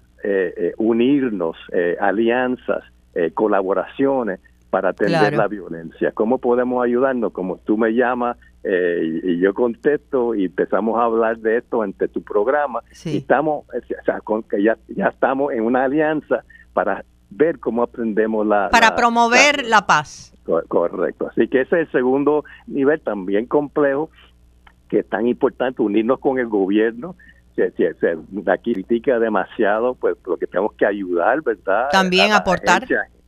unirnos, 0.79 1.57
alianzas, 2.01 2.83
colaboraciones 3.35 4.41
para 4.70 4.90
atender 4.90 5.34
la 5.34 5.48
violencia. 5.48 6.12
¿Cómo 6.12 6.38
podemos 6.38 6.84
ayudarnos? 6.84 7.32
Como 7.32 7.56
tú 7.58 7.76
me 7.78 7.94
llamas 7.94 8.36
eh, 8.64 9.20
y, 9.24 9.38
yo 9.38 9.54
contesto 9.54 10.34
y 10.34 10.46
empezamos 10.46 10.98
a 10.98 11.04
hablar 11.04 11.38
de 11.38 11.58
esto 11.58 11.82
ante 11.82 12.08
tu 12.08 12.22
programa. 12.22 12.82
Y 13.04 13.18
estamos, 13.18 13.64
o 13.68 14.04
sea, 14.04 14.20
con 14.20 14.42
que 14.42 14.62
ya, 14.62 14.76
ya 14.88 15.06
estamos 15.06 15.52
en 15.52 15.62
una 15.62 15.84
alianza 15.84 16.44
para 16.72 17.04
ver 17.30 17.58
cómo 17.60 17.82
aprendemos 17.82 18.46
la... 18.46 18.68
Para 18.70 18.94
promover 18.94 19.64
la, 19.66 19.86
paz. 19.86 20.34
correcto. 20.68 21.28
Así 21.28 21.48
que 21.48 21.62
ese 21.62 21.80
es 21.80 21.86
el 21.86 21.92
segundo 21.92 22.44
nivel 22.66 23.00
también 23.00 23.46
complejo, 23.46 24.10
que 24.88 25.00
es 25.00 25.08
tan 25.08 25.26
importante 25.26 25.82
unirnos 25.82 26.18
con 26.18 26.38
el 26.38 26.46
gobierno. 26.46 27.16
Si, 27.54 27.62
se 27.76 28.16
la 28.44 28.58
critica 28.58 29.18
demasiado, 29.18 29.94
pues 29.94 30.16
lo 30.26 30.36
que 30.36 30.46
tenemos 30.46 30.74
que 30.74 30.86
ayudar, 30.86 31.42
¿verdad? 31.42 31.88
También 31.90 32.32
aportar. 32.32 32.86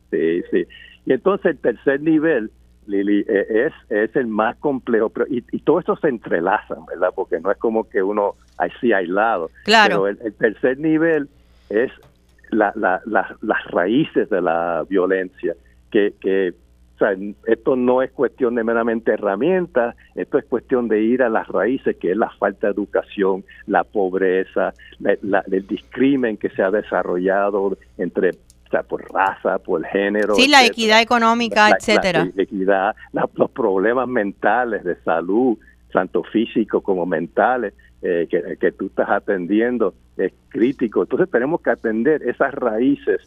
Sí, 0.09 0.41
sí. 0.51 0.65
Y 1.05 1.13
entonces 1.13 1.51
el 1.51 1.57
tercer 1.57 2.01
nivel, 2.01 2.51
Lili, 2.87 3.25
e, 3.27 3.67
es, 3.67 3.73
es 3.89 4.15
el 4.15 4.27
más 4.27 4.55
complejo, 4.57 5.09
pero 5.09 5.25
y, 5.29 5.41
todo 5.59 5.79
eso 5.79 5.95
se 5.97 6.09
entrelaza, 6.09 6.75
¿verdad? 6.87 7.09
Porque 7.15 7.39
no 7.39 7.51
es 7.51 7.57
como 7.57 7.87
que 7.89 8.01
uno 8.01 8.35
así 8.57 8.93
aislado. 8.93 9.49
Claro. 9.65 10.03
Pero 10.03 10.07
el, 10.07 10.33
tercer 10.33 10.79
nivel 10.79 11.29
es 11.69 11.91
la, 12.51 12.73
la, 12.75 13.01
las 13.05 13.67
raíces 13.67 14.29
de 14.29 14.41
la 14.41 14.85
violencia, 14.87 15.55
que, 15.89 16.13
que 16.19 16.53
o 16.95 17.03
sea, 17.03 17.17
esto 17.47 17.75
no 17.75 18.03
es 18.03 18.11
cuestión 18.11 18.53
de 18.53 18.63
meramente 18.63 19.13
herramientas, 19.13 19.95
esto 20.13 20.37
es 20.37 20.45
cuestión 20.45 20.87
de 20.87 21.01
ir 21.01 21.23
a 21.23 21.29
las 21.29 21.47
raíces, 21.47 21.97
que 21.97 22.11
es 22.11 22.17
la 22.17 22.29
falta 22.29 22.67
de 22.67 22.73
educación, 22.73 23.43
la 23.65 23.83
pobreza, 23.83 24.73
el 25.03 25.67
discrimen 25.67 26.37
que 26.37 26.49
se 26.49 26.61
ha 26.61 26.69
desarrollado 26.69 27.75
entre 27.97 28.33
sea, 28.71 28.83
por 28.83 29.03
raza, 29.11 29.59
por 29.59 29.85
género. 29.85 30.35
Sí, 30.35 30.47
la 30.47 30.65
equidad 30.65 31.01
económica, 31.01 31.69
etcétera. 31.69 32.27
La 32.35 32.43
equidad, 32.43 32.95
los 33.35 33.51
problemas 33.51 34.07
mentales 34.07 34.83
de 34.83 34.95
salud, 35.03 35.57
tanto 35.91 36.23
físicos 36.23 36.81
como 36.83 37.05
mentales, 37.05 37.73
eh, 38.01 38.27
que, 38.29 38.57
que 38.57 38.71
tú 38.71 38.87
estás 38.87 39.09
atendiendo, 39.09 39.93
es 40.17 40.33
crítico. 40.49 41.03
Entonces 41.03 41.29
tenemos 41.29 41.61
que 41.61 41.69
atender 41.69 42.23
esas 42.23 42.53
raíces 42.53 43.21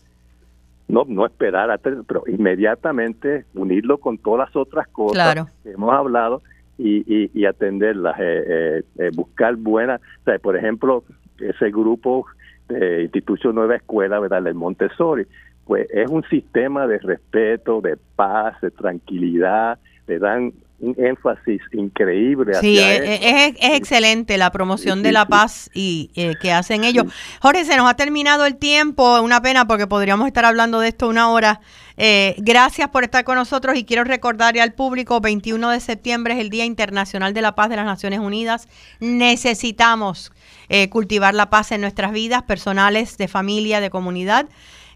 no 0.89 1.05
no 1.09 1.27
esperar 1.27 1.71
a 1.71 1.79
pero 1.79 2.25
inmediatamente 2.27 3.45
unirlo 3.55 3.99
con 3.99 4.19
todas 4.19 4.49
las 4.49 4.57
otras 4.57 4.87
cosas 4.89 5.47
que 5.63 5.71
hemos 5.71 5.93
hablado 5.93 6.43
y, 6.77 7.31
y, 7.33 7.47
atenderlas 7.47 8.17
eh, 8.19 8.83
eh, 8.99 9.11
buscar 9.15 9.55
buenas 9.57 10.01
por 10.43 10.57
ejemplo 10.57 11.05
ese 11.39 11.71
grupo 11.71 12.27
de 12.69 13.03
Institución 13.03 13.55
Nueva 13.55 13.77
Escuela, 13.77 14.19
¿verdad? 14.19 14.47
El 14.47 14.55
Montessori, 14.55 15.27
pues 15.65 15.89
es 15.91 16.09
un 16.09 16.23
sistema 16.25 16.87
de 16.87 16.99
respeto, 16.99 17.81
de 17.81 17.97
paz, 18.17 18.61
de 18.61 18.71
tranquilidad, 18.71 19.79
le 20.07 20.19
dan 20.19 20.53
un 20.81 20.95
énfasis 20.99 21.63
increíble. 21.73 22.55
Sí, 22.61 22.79
es, 22.79 23.55
excelente 23.61 24.37
la 24.37 24.51
promoción 24.51 25.03
de 25.03 25.13
la 25.13 25.27
paz 25.27 25.71
y 25.73 26.11
eh, 26.15 26.35
que 26.41 26.53
hacen 26.53 26.85
ellos. 26.85 27.05
Jorge, 27.41 27.65
se 27.65 27.77
nos 27.77 27.89
ha 27.89 27.95
terminado 27.95 28.45
el 28.45 28.57
tiempo, 28.57 29.21
una 29.21 29.41
pena 29.41 29.67
porque 29.67 29.87
podríamos 29.87 30.27
estar 30.27 30.45
hablando 30.45 30.81
de 30.81 30.89
esto 30.89 31.09
una 31.09 31.31
hora. 31.31 31.61
Eh, 31.97 32.35
gracias 32.39 32.89
por 32.89 33.05
estar 33.05 33.25
con 33.25 33.37
nosotros 33.37 33.77
y 33.77 33.85
quiero 33.85 34.03
recordarle 34.03 34.61
al 34.61 34.73
público, 34.73 35.21
21 35.21 35.71
de 35.71 35.81
septiembre 35.81 36.35
es 36.35 36.41
el 36.41 36.51
Día 36.51 36.65
Internacional 36.65 37.35
de 37.35 37.43
la 37.43 37.55
Paz 37.55 37.71
de 37.71 37.77
las 37.77 37.87
Naciones 37.87 38.19
Unidas. 38.19 38.69
Necesitamos 38.99 40.33
eh, 40.69 40.89
cultivar 40.89 41.35
la 41.35 41.51
paz 41.51 41.71
en 41.73 41.81
nuestras 41.81 42.13
vidas 42.13 42.43
personales, 42.43 43.17
de 43.17 43.29
familia, 43.29 43.81
de 43.81 43.91
comunidad. 43.91 44.49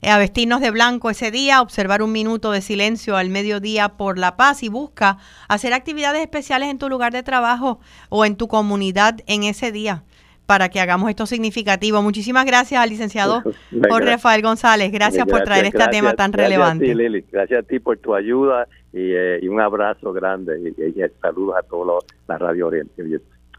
Eh, 0.03 0.11
a 0.11 0.19
vestirnos 0.19 0.61
de 0.61 0.71
blanco 0.71 1.11
ese 1.11 1.31
día, 1.31 1.61
observar 1.61 2.03
un 2.03 2.13
minuto 2.13 2.51
de 2.53 2.61
silencio 2.61 3.17
al 3.17 3.31
mediodía 3.31 3.91
por 3.91 4.19
la 4.19 4.37
paz 4.37 4.63
y 4.63 4.69
busca 4.69 5.19
hacer 5.49 5.73
actividades 5.73 6.21
especiales 6.21 6.69
en 6.69 6.79
tu 6.79 6.89
lugar 6.89 7.13
de 7.13 7.23
trabajo 7.23 7.81
o 8.09 8.25
en 8.25 8.37
tu 8.37 8.49
comunidad 8.49 9.21
en 9.27 9.45
ese 9.45 9.73
día 9.73 10.05
para 10.49 10.71
que 10.71 10.81
hagamos 10.81 11.11
esto 11.11 11.27
significativo. 11.27 12.01
Muchísimas 12.01 12.47
gracias 12.47 12.81
al 12.81 12.89
licenciado 12.89 13.43
Jorge 13.91 14.13
Rafael 14.13 14.41
González. 14.41 14.91
Gracias, 14.91 15.27
por 15.27 15.43
traer 15.43 15.67
este 15.67 15.87
tema 15.89 16.15
tan 16.15 16.33
relevante. 16.33 16.87
A 16.87 16.89
ti, 16.89 16.95
Lili. 16.95 17.25
Gracias 17.31 17.61
a 17.61 17.63
ti 17.63 17.79
por 17.79 17.99
tu 17.99 18.15
ayuda 18.15 18.67
y, 18.93 19.13
eh, 19.13 19.47
un 19.47 19.61
abrazo 19.61 20.11
grande 20.15 20.73
y, 20.75 21.21
saludos 21.21 21.57
a 21.59 21.63
todos 21.65 22.03
la 22.27 22.39
Radio 22.39 22.69
Oriente. 22.69 23.05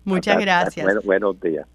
Muchas 0.03 0.39
gracias. 0.39 1.05
buenos 1.05 1.39
días. 1.39 1.67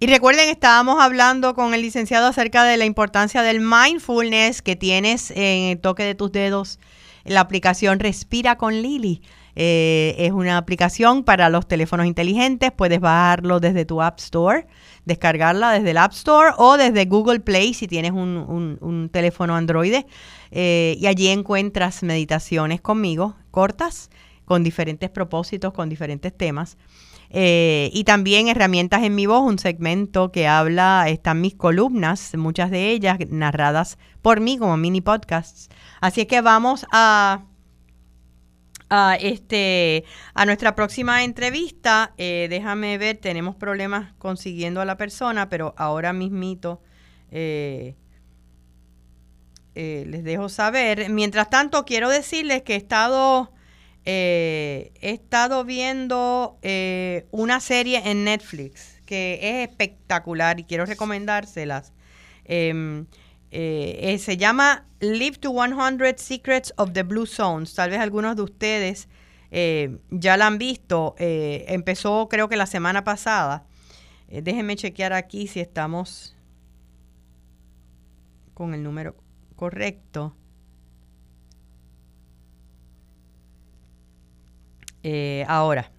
Y 0.00 0.06
recuerden, 0.06 0.48
estábamos 0.48 1.00
hablando 1.00 1.54
con 1.54 1.74
el 1.74 1.82
licenciado 1.82 2.28
acerca 2.28 2.62
de 2.62 2.76
la 2.76 2.84
importancia 2.84 3.42
del 3.42 3.60
mindfulness 3.60 4.62
que 4.62 4.76
tienes 4.76 5.32
en 5.32 5.70
el 5.70 5.80
toque 5.80 6.04
de 6.04 6.14
tus 6.14 6.30
dedos. 6.30 6.78
La 7.24 7.40
aplicación 7.40 7.98
Respira 7.98 8.56
con 8.56 8.80
Lili. 8.80 9.22
Eh, 9.56 10.14
es 10.18 10.30
una 10.30 10.56
aplicación 10.56 11.24
para 11.24 11.48
los 11.48 11.66
teléfonos 11.66 12.06
inteligentes. 12.06 12.70
Puedes 12.70 13.00
bajarlo 13.00 13.58
desde 13.58 13.84
tu 13.84 14.00
App 14.00 14.20
Store, 14.20 14.68
descargarla 15.04 15.72
desde 15.72 15.90
el 15.90 15.96
App 15.96 16.12
Store 16.12 16.52
o 16.58 16.76
desde 16.76 17.06
Google 17.06 17.40
Play 17.40 17.74
si 17.74 17.88
tienes 17.88 18.12
un, 18.12 19.10
teléfono 19.12 19.56
Android. 19.56 20.04
Eh, 20.52 20.96
y 20.96 21.08
allí 21.08 21.26
encuentras 21.26 22.04
meditaciones 22.04 22.80
conmigo, 22.80 23.34
cortas, 23.50 24.10
con 24.44 24.62
diferentes 24.62 25.10
propósitos, 25.10 25.72
con 25.72 25.88
diferentes 25.88 26.32
temas. 26.36 26.76
Eh, 27.30 27.90
y 27.92 28.04
también 28.04 28.48
herramientas 28.48 29.02
en 29.02 29.14
mi 29.14 29.26
voz, 29.26 29.42
un 29.42 29.58
segmento 29.58 30.32
que 30.32 30.46
habla, 30.46 31.08
están 31.08 31.40
mis 31.40 31.54
columnas, 31.54 32.34
muchas 32.36 32.70
de 32.70 32.90
ellas 32.90 33.18
narradas 33.28 33.98
por 34.22 34.40
mí 34.40 34.56
como 34.56 34.76
mini 34.76 35.00
podcasts. 35.00 35.68
Así 36.00 36.22
es 36.22 36.26
que 36.26 36.40
vamos 36.40 36.86
a, 36.90 37.44
a, 38.88 39.16
este, 39.20 40.04
a 40.34 40.46
nuestra 40.46 40.74
próxima 40.74 41.22
entrevista. 41.22 42.14
Eh, 42.16 42.46
déjame 42.48 42.96
ver, 42.96 43.18
tenemos 43.18 43.56
problemas 43.56 44.14
consiguiendo 44.18 44.80
a 44.80 44.86
la 44.86 44.96
persona, 44.96 45.50
pero 45.50 45.74
ahora 45.76 46.14
mismito 46.14 46.80
eh, 47.30 47.94
les 49.74 50.24
dejo 50.24 50.48
saber. 50.48 51.10
Mientras 51.10 51.50
tanto, 51.50 51.84
quiero 51.84 52.08
decirles 52.08 52.62
que 52.62 52.72
he 52.72 52.76
estado 52.76 53.52
eh, 54.10 54.90
he 55.02 55.10
estado 55.10 55.66
viendo 55.66 56.58
eh, 56.62 57.26
una 57.30 57.60
serie 57.60 58.00
en 58.10 58.24
Netflix 58.24 59.02
que 59.04 59.38
es 59.42 59.68
espectacular 59.68 60.58
y 60.58 60.64
quiero 60.64 60.86
recomendárselas. 60.86 61.92
Em, 62.46 63.04
eh, 63.50 64.16
se 64.18 64.38
llama 64.38 64.86
Live 65.00 65.36
to 65.36 65.52
100 65.52 66.16
Secrets 66.16 66.72
of 66.78 66.94
the 66.94 67.02
Blue 67.02 67.26
Zones. 67.26 67.74
Tal 67.74 67.90
vez 67.90 68.00
algunos 68.00 68.34
de 68.34 68.42
ustedes 68.42 69.08
ya 69.50 70.36
la 70.38 70.46
han 70.46 70.56
visto. 70.56 71.14
empezó 71.18 72.28
creo 72.30 72.48
que 72.48 72.56
la 72.56 72.66
semana 72.66 73.04
pasada. 73.04 73.66
déjenme 74.28 74.76
chequear 74.76 75.12
aquí 75.12 75.48
si 75.48 75.60
estamos 75.60 76.34
con 78.54 78.72
el 78.72 78.82
número 78.82 79.16
correcto. 79.54 80.34
Eh, 85.02 85.44
ahora, 85.48 85.90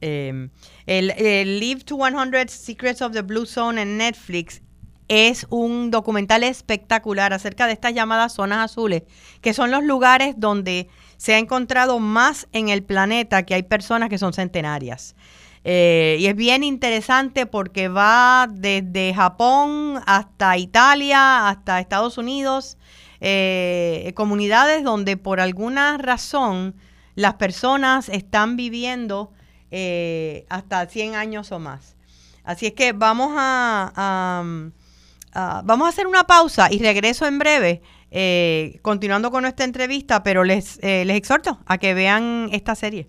em, 0.00 0.50
el, 0.86 1.60
Live 1.60 1.84
to 1.84 1.96
100 1.96 2.48
Secrets 2.48 3.02
of 3.02 3.12
the 3.12 3.22
Blue 3.22 3.46
Zone 3.46 3.82
en 3.82 3.96
Netflix 3.98 4.62
es 5.08 5.46
un 5.50 5.90
documental 5.90 6.44
espectacular 6.44 7.32
acerca 7.32 7.66
de 7.66 7.72
estas 7.72 7.94
llamadas 7.94 8.32
zonas 8.34 8.70
azules, 8.70 9.02
que 9.40 9.52
son 9.52 9.70
los 9.70 9.82
lugares 9.82 10.36
donde 10.38 10.88
se 11.16 11.34
ha 11.34 11.38
encontrado 11.38 11.98
más 11.98 12.48
en 12.52 12.68
el 12.68 12.82
planeta 12.84 13.44
que 13.44 13.54
hay 13.54 13.64
personas 13.64 14.08
que 14.08 14.18
son 14.18 14.32
centenarias. 14.32 15.16
Eh, 15.64 16.16
y 16.20 16.26
es 16.26 16.36
bien 16.36 16.64
interesante 16.64 17.44
porque 17.44 17.88
va 17.88 18.48
desde 18.50 19.12
Japón 19.12 20.00
hasta 20.06 20.56
Italia, 20.56 21.48
hasta 21.48 21.80
Estados 21.80 22.16
Unidos, 22.16 22.78
eh, 23.20 24.12
comunidades 24.14 24.82
donde 24.82 25.16
por 25.16 25.40
alguna 25.40 25.98
razón 25.98 26.74
las 27.20 27.34
personas 27.34 28.08
están 28.08 28.56
viviendo 28.56 29.32
eh, 29.70 30.46
hasta 30.48 30.86
100 30.86 31.14
años 31.14 31.52
o 31.52 31.58
más. 31.58 31.96
Así 32.44 32.66
es 32.66 32.72
que 32.72 32.92
vamos 32.92 33.32
a, 33.36 34.42
vamos 35.64 35.86
a 35.86 35.88
hacer 35.88 36.06
una 36.06 36.24
pausa 36.24 36.68
y 36.72 36.78
regreso 36.78 37.26
en 37.26 37.38
breve, 37.38 37.82
continuando 38.82 39.30
con 39.30 39.42
nuestra 39.42 39.66
entrevista, 39.66 40.22
pero 40.22 40.42
les, 40.42 40.80
les 40.82 41.16
exhorto 41.16 41.60
a 41.66 41.78
que 41.78 41.92
vean 41.94 42.48
esta 42.52 42.74
serie. 42.74 43.08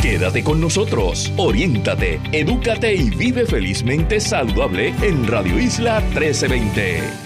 Quédate 0.00 0.42
con 0.42 0.60
nosotros, 0.60 1.30
oriéntate, 1.36 2.18
edúcate 2.32 2.94
y 2.94 3.10
vive 3.10 3.44
felizmente 3.44 4.20
saludable 4.20 4.94
en 5.02 5.26
Radio 5.26 5.58
Isla 5.58 6.00
1320. 6.00 7.25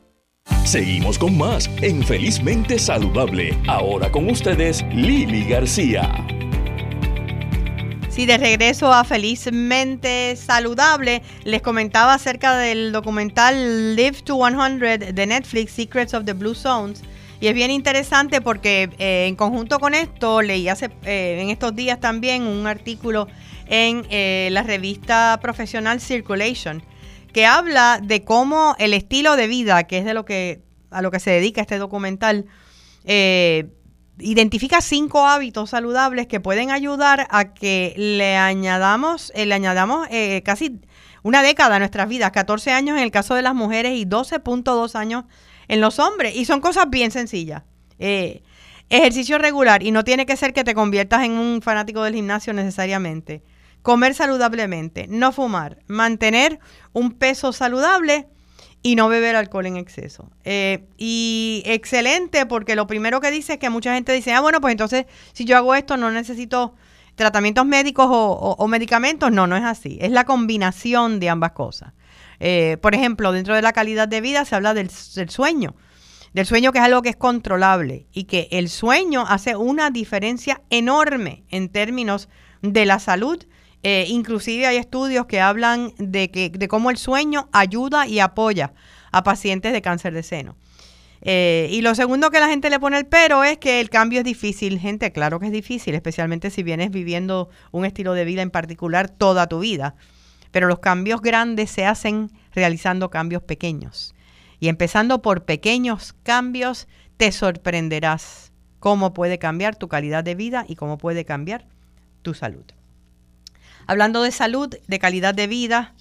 Seguimos 0.65 1.17
con 1.17 1.37
más 1.37 1.69
en 1.81 2.03
Felizmente 2.03 2.79
Saludable. 2.79 3.57
Ahora 3.67 4.11
con 4.11 4.29
ustedes, 4.29 4.83
Lili 4.93 5.45
García. 5.45 6.09
Sí, 8.09 8.25
de 8.25 8.37
regreso 8.37 8.91
a 8.91 9.03
Felizmente 9.03 10.35
Saludable, 10.35 11.21
les 11.43 11.61
comentaba 11.61 12.13
acerca 12.13 12.57
del 12.57 12.91
documental 12.91 13.95
Live 13.95 14.21
to 14.23 14.35
100 14.35 15.15
de 15.15 15.25
Netflix, 15.27 15.71
Secrets 15.71 16.13
of 16.13 16.25
the 16.25 16.33
Blue 16.33 16.53
Zones. 16.55 17.03
Y 17.39 17.47
es 17.47 17.53
bien 17.53 17.71
interesante 17.71 18.39
porque 18.39 18.89
eh, 18.99 19.25
en 19.27 19.35
conjunto 19.35 19.79
con 19.79 19.95
esto 19.95 20.41
leí 20.41 20.67
hace, 20.67 20.91
eh, 21.05 21.39
en 21.41 21.49
estos 21.49 21.75
días 21.75 21.99
también 21.99 22.43
un 22.43 22.67
artículo 22.67 23.27
en 23.67 24.05
eh, 24.09 24.49
la 24.51 24.61
revista 24.61 25.39
profesional 25.41 25.99
Circulation 25.99 26.83
que 27.31 27.45
habla 27.45 27.99
de 28.03 28.23
cómo 28.23 28.75
el 28.79 28.93
estilo 28.93 29.35
de 29.35 29.47
vida, 29.47 29.83
que 29.83 29.99
es 29.99 30.05
de 30.05 30.13
lo 30.13 30.25
que 30.25 30.61
a 30.91 31.01
lo 31.01 31.09
que 31.09 31.19
se 31.19 31.31
dedica 31.31 31.61
este 31.61 31.77
documental, 31.77 32.45
eh, 33.05 33.69
identifica 34.19 34.81
cinco 34.81 35.25
hábitos 35.25 35.71
saludables 35.71 36.27
que 36.27 36.39
pueden 36.39 36.69
ayudar 36.69 37.27
a 37.31 37.53
que 37.53 37.93
le 37.97 38.35
añadamos, 38.35 39.31
eh, 39.33 39.45
le 39.45 39.55
añadamos 39.55 40.07
eh, 40.11 40.43
casi 40.43 40.81
una 41.23 41.41
década 41.41 41.77
a 41.77 41.79
nuestras 41.79 42.07
vidas, 42.07 42.31
14 42.31 42.71
años 42.71 42.97
en 42.97 43.03
el 43.03 43.11
caso 43.11 43.35
de 43.35 43.41
las 43.41 43.55
mujeres 43.55 43.97
y 43.97 44.05
12.2 44.05 44.95
años 44.95 45.23
en 45.67 45.79
los 45.81 45.97
hombres. 45.97 46.35
Y 46.35 46.45
son 46.45 46.61
cosas 46.61 46.89
bien 46.89 47.11
sencillas. 47.11 47.63
ejercicio 48.89 49.37
regular 49.37 49.83
y 49.83 49.91
no 49.91 50.03
tiene 50.03 50.25
que 50.25 50.35
ser 50.35 50.51
que 50.51 50.65
te 50.65 50.73
conviertas 50.73 51.23
en 51.23 51.31
un 51.31 51.61
fanático 51.61 52.03
del 52.03 52.15
gimnasio 52.15 52.51
necesariamente 52.51 53.41
comer 53.81 54.13
saludablemente, 54.13 55.07
no 55.07 55.31
fumar, 55.31 55.79
mantener 55.87 56.59
un 56.93 57.13
peso 57.13 57.53
saludable 57.53 58.27
y 58.83 58.95
no 58.95 59.09
beber 59.09 59.35
alcohol 59.35 59.65
en 59.65 59.77
exceso. 59.77 60.29
Eh, 60.43 60.85
y 60.97 61.63
excelente 61.65 62.45
porque 62.45 62.75
lo 62.75 62.87
primero 62.87 63.21
que 63.21 63.31
dice 63.31 63.53
es 63.53 63.59
que 63.59 63.69
mucha 63.69 63.93
gente 63.93 64.11
dice, 64.13 64.33
ah, 64.33 64.41
bueno, 64.41 64.61
pues 64.61 64.71
entonces 64.71 65.05
si 65.33 65.45
yo 65.45 65.57
hago 65.57 65.75
esto 65.75 65.97
no 65.97 66.11
necesito 66.11 66.73
tratamientos 67.15 67.65
médicos 67.65 68.07
o, 68.09 68.67
medicamentos. 68.67 69.31
No, 69.31 69.45
no 69.45 69.55
es 69.55 69.63
así. 69.63 69.97
Es 70.01 70.11
la 70.11 70.25
combinación 70.25 71.19
de 71.19 71.29
ambas 71.29 71.51
cosas. 71.51 71.93
Eh, 72.39 72.77
por 72.81 72.95
ejemplo, 72.95 73.31
dentro 73.31 73.53
de 73.53 73.61
la 73.61 73.73
calidad 73.73 74.07
de 74.07 74.21
vida 74.21 74.45
se 74.45 74.55
habla 74.55 74.73
del, 74.73 74.89
del 75.15 75.29
sueño 75.29 75.75
del 76.33 76.45
sueño 76.45 76.71
que 76.71 76.79
es 76.79 76.85
algo 76.85 77.01
que 77.01 77.09
es 77.09 77.15
controlable 77.15 78.07
y 78.13 78.23
que 78.23 78.47
el 78.51 78.69
sueño 78.69 79.25
hace 79.27 79.55
una 79.55 79.89
diferencia 79.89 80.61
enorme 80.69 81.43
en 81.49 81.69
términos 81.69 82.29
de 82.61 82.85
la 82.85 82.99
salud 82.99 83.43
eh, 83.83 84.05
inclusive 84.07 84.67
hay 84.67 84.77
estudios 84.77 85.25
que 85.25 85.41
hablan 85.41 85.93
de, 85.97 86.29
que, 86.29 86.49
de 86.49 86.67
cómo 86.67 86.91
el 86.91 86.97
sueño 86.97 87.49
ayuda 87.51 88.07
y 88.07 88.19
apoya 88.19 88.73
a 89.11 89.23
pacientes 89.23 89.73
de 89.73 89.81
cáncer 89.81 90.13
de 90.13 90.23
seno. 90.23 90.55
Eh, 91.23 91.67
y 91.71 91.81
lo 91.81 91.93
segundo 91.93 92.31
que 92.31 92.39
la 92.39 92.47
gente 92.47 92.71
le 92.71 92.79
pone 92.79 92.97
el 92.97 93.05
pero 93.05 93.43
es 93.43 93.59
que 93.59 93.79
el 93.79 93.89
cambio 93.89 94.19
es 94.19 94.25
difícil. 94.25 94.79
Gente, 94.79 95.11
claro 95.11 95.39
que 95.39 95.47
es 95.47 95.51
difícil, 95.51 95.95
especialmente 95.95 96.49
si 96.49 96.63
vienes 96.63 96.91
viviendo 96.91 97.49
un 97.71 97.85
estilo 97.85 98.13
de 98.13 98.25
vida 98.25 98.41
en 98.41 98.51
particular 98.51 99.09
toda 99.09 99.47
tu 99.47 99.59
vida. 99.59 99.95
Pero 100.51 100.67
los 100.67 100.79
cambios 100.79 101.21
grandes 101.21 101.71
se 101.71 101.85
hacen 101.85 102.31
realizando 102.53 103.09
cambios 103.09 103.41
pequeños. 103.43 104.13
Y 104.59 104.67
empezando 104.67 105.21
por 105.21 105.45
pequeños 105.45 106.13
cambios, 106.23 106.87
te 107.17 107.31
sorprenderás 107.31 108.51
cómo 108.79 109.13
puede 109.13 109.39
cambiar 109.39 109.75
tu 109.75 109.87
calidad 109.87 110.23
de 110.23 110.35
vida 110.35 110.65
y 110.67 110.75
cómo 110.75 110.97
puede 110.97 111.25
cambiar 111.25 111.65
tu 112.21 112.33
salud 112.33 112.65
hablando 113.91 114.23
de 114.23 114.31
salud, 114.31 114.73
de 114.87 114.99
calidad 114.99 115.35
de 115.35 115.47
vida, 115.47 115.95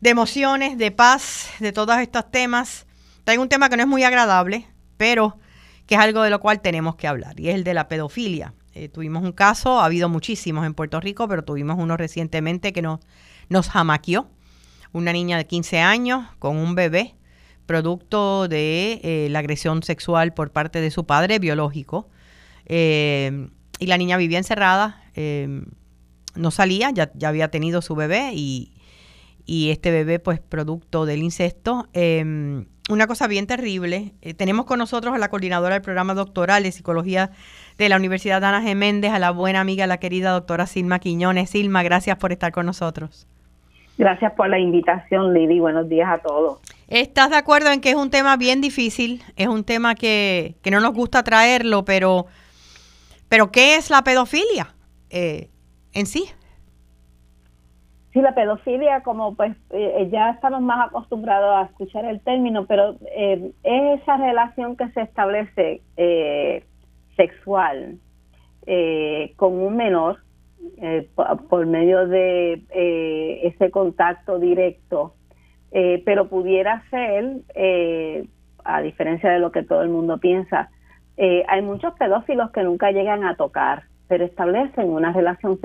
de 0.00 0.10
emociones, 0.10 0.76
de 0.78 0.90
paz, 0.90 1.48
de 1.60 1.70
todos 1.70 1.96
estos 1.98 2.28
temas. 2.28 2.86
Traigo 3.22 3.40
un 3.40 3.48
tema 3.48 3.68
que 3.68 3.76
no 3.76 3.84
es 3.84 3.88
muy 3.88 4.02
agradable, 4.02 4.66
pero 4.96 5.38
que 5.86 5.94
es 5.94 6.00
algo 6.00 6.22
de 6.22 6.30
lo 6.30 6.40
cual 6.40 6.60
tenemos 6.60 6.96
que 6.96 7.06
hablar, 7.06 7.38
y 7.38 7.50
es 7.50 7.54
el 7.54 7.62
de 7.62 7.72
la 7.72 7.86
pedofilia. 7.86 8.52
Eh, 8.74 8.88
tuvimos 8.88 9.22
un 9.22 9.30
caso, 9.30 9.78
ha 9.78 9.84
habido 9.84 10.08
muchísimos 10.08 10.66
en 10.66 10.74
Puerto 10.74 10.98
Rico, 10.98 11.28
pero 11.28 11.44
tuvimos 11.44 11.78
uno 11.78 11.96
recientemente 11.96 12.72
que 12.72 12.82
nos, 12.82 12.98
nos 13.48 13.68
jamaqueó. 13.68 14.28
Una 14.90 15.12
niña 15.12 15.36
de 15.36 15.46
15 15.46 15.78
años 15.78 16.26
con 16.40 16.56
un 16.56 16.74
bebé, 16.74 17.14
producto 17.66 18.48
de 18.48 19.00
eh, 19.04 19.28
la 19.30 19.38
agresión 19.38 19.84
sexual 19.84 20.34
por 20.34 20.50
parte 20.50 20.80
de 20.80 20.90
su 20.90 21.06
padre 21.06 21.38
biológico. 21.38 22.08
Eh, 22.66 23.50
y 23.78 23.86
la 23.86 23.98
niña 23.98 24.16
vivía 24.16 24.38
encerrada 24.38 25.00
no 26.34 26.50
salía, 26.50 26.90
ya, 26.90 27.10
ya 27.14 27.28
había 27.28 27.48
tenido 27.48 27.82
su 27.82 27.94
bebé 27.94 28.32
y, 28.34 28.70
este 29.46 29.90
bebé 29.90 30.18
pues 30.18 30.40
producto 30.40 31.04
del 31.04 31.22
incesto. 31.22 31.86
Em, 31.92 32.66
una 32.88 33.06
cosa 33.06 33.26
bien 33.26 33.46
terrible. 33.46 34.12
Eh, 34.22 34.34
tenemos 34.34 34.66
con 34.66 34.78
nosotros 34.78 35.14
a 35.14 35.18
la 35.18 35.28
coordinadora 35.28 35.74
del 35.74 35.82
programa 35.82 36.14
doctoral 36.14 36.62
de 36.62 36.72
psicología 36.72 37.30
de 37.78 37.88
la 37.88 37.96
Universidad 37.96 38.44
Ana 38.44 38.62
G. 38.62 38.74
Méndez, 38.74 39.12
a 39.12 39.18
la 39.18 39.30
buena 39.30 39.60
amiga, 39.60 39.86
la 39.86 39.98
querida 39.98 40.30
doctora 40.32 40.66
Silma 40.66 40.98
Quiñones. 40.98 41.50
Silma, 41.50 41.82
gracias 41.82 42.16
por 42.16 42.32
estar 42.32 42.52
con 42.52 42.66
nosotros. 42.66 43.26
Gracias 43.96 44.32
por 44.32 44.48
la 44.48 44.58
invitación, 44.58 45.32
Lili. 45.32 45.60
Buenos 45.60 45.88
días 45.88 46.08
a 46.10 46.18
todos. 46.18 46.60
¿Estás 46.88 47.30
de 47.30 47.36
acuerdo 47.36 47.70
en 47.70 47.80
que 47.80 47.90
es 47.90 47.96
un 47.96 48.10
tema 48.10 48.36
bien 48.36 48.60
difícil? 48.60 49.22
Es 49.36 49.46
un 49.46 49.64
tema 49.64 49.94
que, 49.94 50.56
que 50.62 50.70
no 50.70 50.80
nos 50.80 50.92
gusta 50.92 51.22
traerlo, 51.22 51.84
pero, 51.84 52.26
pero 53.28 53.52
¿qué 53.52 53.76
es 53.76 53.90
la 53.90 54.02
pedofilia? 54.02 54.74
Eh, 55.10 55.48
en 55.94 56.06
sí. 56.06 56.26
Sí, 58.14 58.20
la 58.20 58.32
pedofilia, 58.32 59.02
como 59.02 59.34
pues 59.34 59.56
eh, 59.70 60.08
ya 60.08 60.30
estamos 60.30 60.62
más 60.62 60.86
acostumbrados 60.86 61.56
a 61.56 61.62
escuchar 61.62 62.04
el 62.04 62.20
término, 62.20 62.64
pero 62.64 62.94
eh, 63.16 63.50
es 63.64 64.00
esa 64.00 64.16
relación 64.16 64.76
que 64.76 64.88
se 64.90 65.00
establece 65.00 65.82
eh, 65.96 66.64
sexual 67.16 67.98
con 69.36 69.52
un 69.52 69.76
menor 69.76 70.20
por, 71.50 71.66
medio 71.66 72.06
de 72.08 72.62
ese 73.42 73.70
contacto 73.70 74.38
directo, 74.38 75.14
pero 75.70 76.28
pudiera 76.30 76.82
ser, 76.88 77.42
a 78.64 78.80
diferencia 78.80 79.28
de 79.28 79.38
lo 79.38 79.52
que 79.52 79.64
todo 79.64 79.82
el 79.82 79.90
mundo 79.90 80.16
piensa, 80.16 80.70
hay 81.18 81.60
muchos 81.60 81.92
pedófilos 81.98 82.52
que 82.52 82.62
nunca 82.62 82.90
llegan 82.90 83.24
a 83.24 83.36
tocar 83.36 83.82
pero 84.08 84.24
establecen 84.24 84.90
una 84.90 85.12
relación 85.12 85.58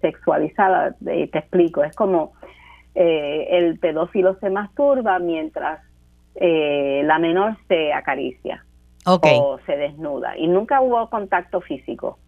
sexualizada, 0.00 0.94
te 1.04 1.24
explico, 1.24 1.84
es 1.84 1.94
como 1.94 2.32
eh, 2.94 3.48
el 3.50 3.78
pedófilo 3.78 4.36
se 4.40 4.50
masturba 4.50 5.18
mientras 5.18 5.80
eh, 6.34 7.02
la 7.04 7.18
menor 7.18 7.56
se 7.68 7.92
acaricia 7.92 8.64
o 9.04 9.58
se 9.66 9.76
desnuda 9.76 10.36
y 10.36 10.46
nunca 10.46 10.80
hubo 10.80 11.08
contacto 11.10 11.60
físico. 11.60 12.18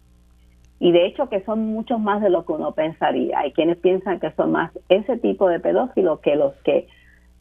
Y 0.79 0.91
de 0.91 1.05
hecho 1.05 1.29
que 1.29 1.43
son 1.45 1.65
muchos 1.67 1.99
más 1.99 2.21
de 2.21 2.29
lo 2.29 2.45
que 2.45 2.51
uno 2.51 2.73
pensaría. 2.73 3.39
Hay 3.39 3.53
quienes 3.53 3.77
piensan 3.77 4.19
que 4.19 4.31
son 4.31 4.51
más 4.51 4.71
ese 4.89 5.17
tipo 5.17 5.47
de 5.47 5.59
pedófilos 5.59 6.19
que 6.19 6.35
los 6.35 6.53
que 6.63 6.87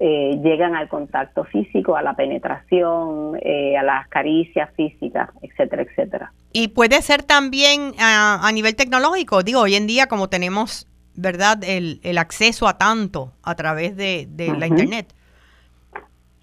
eh, 0.01 0.38
llegan 0.42 0.74
al 0.74 0.88
contacto 0.88 1.45
físico, 1.45 1.97
a 1.97 2.03
la 2.03 2.14
penetración, 2.14 3.36
a 3.36 3.82
las 3.82 4.09
caricias 4.09 4.70
físicas, 4.74 5.30
etcétera, 5.42 5.82
etcétera. 5.82 6.32
Y 6.53 6.68
puede 6.68 7.01
ser 7.03 7.22
también 7.22 7.92
a, 7.99 8.51
nivel 8.53 8.76
tecnológico. 8.76 9.42
Digo, 9.42 9.61
hoy 9.61 9.74
en 9.74 9.86
día 9.86 10.07
como 10.07 10.28
tenemos, 10.28 10.86
¿verdad?, 11.14 11.59
el, 11.64 12.01
el 12.03 12.18
acceso 12.18 12.68
a 12.68 12.78
tanto 12.78 13.32
a 13.42 13.55
través 13.55 13.97
de, 13.97 14.26
la 14.59 14.66
Internet. 14.66 15.12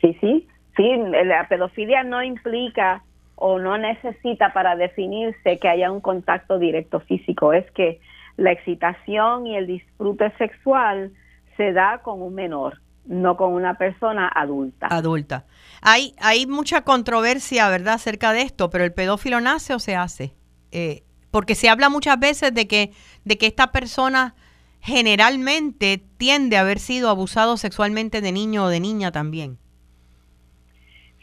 Sí, 0.01 0.17
sí. 0.19 0.47
Sí, 0.75 0.89
la 1.25 1.47
pedofilia 1.47 2.03
no 2.03 2.23
implica 2.23 3.03
o 3.35 3.59
no 3.59 3.77
necesita 3.77 4.53
para 4.53 4.75
definirse 4.75 5.59
que 5.59 5.67
haya 5.67 5.91
un 5.91 5.99
contacto 5.99 6.59
directo 6.59 6.99
físico. 7.01 7.53
Es 7.53 7.69
que 7.71 7.99
la 8.37 8.51
excitación 8.51 9.47
y 9.47 9.57
el 9.57 9.67
disfrute 9.67 10.31
sexual 10.37 11.11
se 11.57 11.73
da 11.73 11.99
con 12.03 12.21
un 12.21 12.35
menor, 12.35 12.79
no 13.05 13.37
con 13.37 13.53
una 13.53 13.75
persona 13.75 14.27
adulta. 14.27 14.87
Adulta. 14.87 15.45
Hay, 15.81 16.13
hay 16.19 16.45
mucha 16.47 16.81
controversia, 16.83 17.69
¿verdad?, 17.69 17.95
acerca 17.95 18.33
de 18.33 18.41
esto, 18.41 18.69
pero 18.69 18.83
el 18.83 18.93
pedófilo 18.93 19.41
nace 19.41 19.73
o 19.73 19.79
se 19.79 19.95
hace. 19.95 20.33
Eh, 20.71 21.03
porque 21.31 21.55
se 21.55 21.69
habla 21.69 21.89
muchas 21.89 22.19
veces 22.19 22.53
de 22.53 22.67
que, 22.67 22.91
de 23.25 23.37
que 23.37 23.47
esta 23.47 23.71
persona 23.71 24.35
generalmente 24.81 26.01
tiende 26.17 26.57
a 26.57 26.61
haber 26.61 26.79
sido 26.79 27.09
abusado 27.09 27.57
sexualmente 27.57 28.21
de 28.21 28.31
niño 28.31 28.65
o 28.65 28.69
de 28.69 28.79
niña 28.79 29.11
también. 29.11 29.57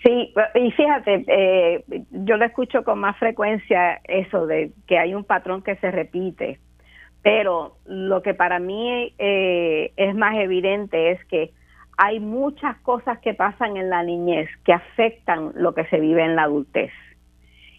Sí, 0.02 0.32
y 0.54 0.70
fíjate, 0.70 1.24
eh, 1.26 1.84
yo 2.10 2.36
lo 2.36 2.44
escucho 2.44 2.84
con 2.84 3.00
más 3.00 3.16
frecuencia 3.18 4.00
eso 4.04 4.46
de 4.46 4.70
que 4.86 4.96
hay 4.96 5.12
un 5.14 5.24
patrón 5.24 5.62
que 5.62 5.74
se 5.76 5.90
repite, 5.90 6.60
pero 7.22 7.78
lo 7.84 8.22
que 8.22 8.32
para 8.32 8.60
mí 8.60 9.12
eh, 9.18 9.92
es 9.96 10.14
más 10.14 10.36
evidente 10.36 11.10
es 11.10 11.24
que 11.24 11.52
hay 11.98 12.20
muchas 12.20 12.76
cosas 12.78 13.18
que 13.18 13.34
pasan 13.34 13.76
en 13.76 13.90
la 13.90 14.04
niñez 14.04 14.48
que 14.64 14.72
afectan 14.72 15.50
lo 15.56 15.74
que 15.74 15.84
se 15.86 15.98
vive 15.98 16.24
en 16.24 16.36
la 16.36 16.44
adultez. 16.44 16.92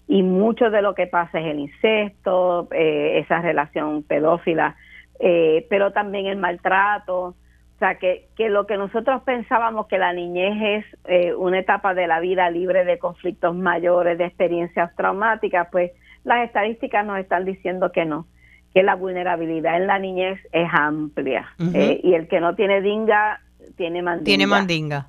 Y 0.07 0.23
mucho 0.23 0.69
de 0.69 0.81
lo 0.81 0.93
que 0.93 1.07
pasa 1.07 1.39
es 1.39 1.45
el 1.45 1.59
incesto, 1.59 2.67
eh, 2.73 3.19
esa 3.19 3.41
relación 3.41 4.03
pedófila, 4.03 4.75
eh, 5.21 5.65
pero 5.69 5.93
también 5.93 6.25
el 6.25 6.35
maltrato. 6.35 7.27
O 7.27 7.79
sea, 7.79 7.95
que, 7.95 8.27
que 8.35 8.49
lo 8.49 8.67
que 8.67 8.75
nosotros 8.75 9.21
pensábamos 9.23 9.87
que 9.87 9.97
la 9.97 10.11
niñez 10.11 10.57
es 10.61 10.99
eh, 11.05 11.33
una 11.33 11.59
etapa 11.59 11.93
de 11.93 12.05
la 12.05 12.19
vida 12.19 12.49
libre 12.49 12.83
de 12.83 12.99
conflictos 12.99 13.55
mayores, 13.55 14.17
de 14.17 14.25
experiencias 14.25 14.93
traumáticas, 14.97 15.69
pues 15.71 15.93
las 16.25 16.45
estadísticas 16.45 17.05
nos 17.05 17.19
están 17.19 17.45
diciendo 17.45 17.93
que 17.93 18.03
no, 18.03 18.27
que 18.73 18.83
la 18.83 18.95
vulnerabilidad 18.95 19.77
en 19.77 19.87
la 19.87 19.97
niñez 19.97 20.41
es 20.51 20.67
amplia. 20.73 21.47
y 21.57 22.13
el 22.15 22.27
que 22.27 22.41
no 22.41 22.55
tiene 22.55 22.81
dinga 22.81 23.39
tiene 23.75 24.01
mandinga. 24.01 24.25
Tiene 24.25 24.47
mandinga. 24.47 25.07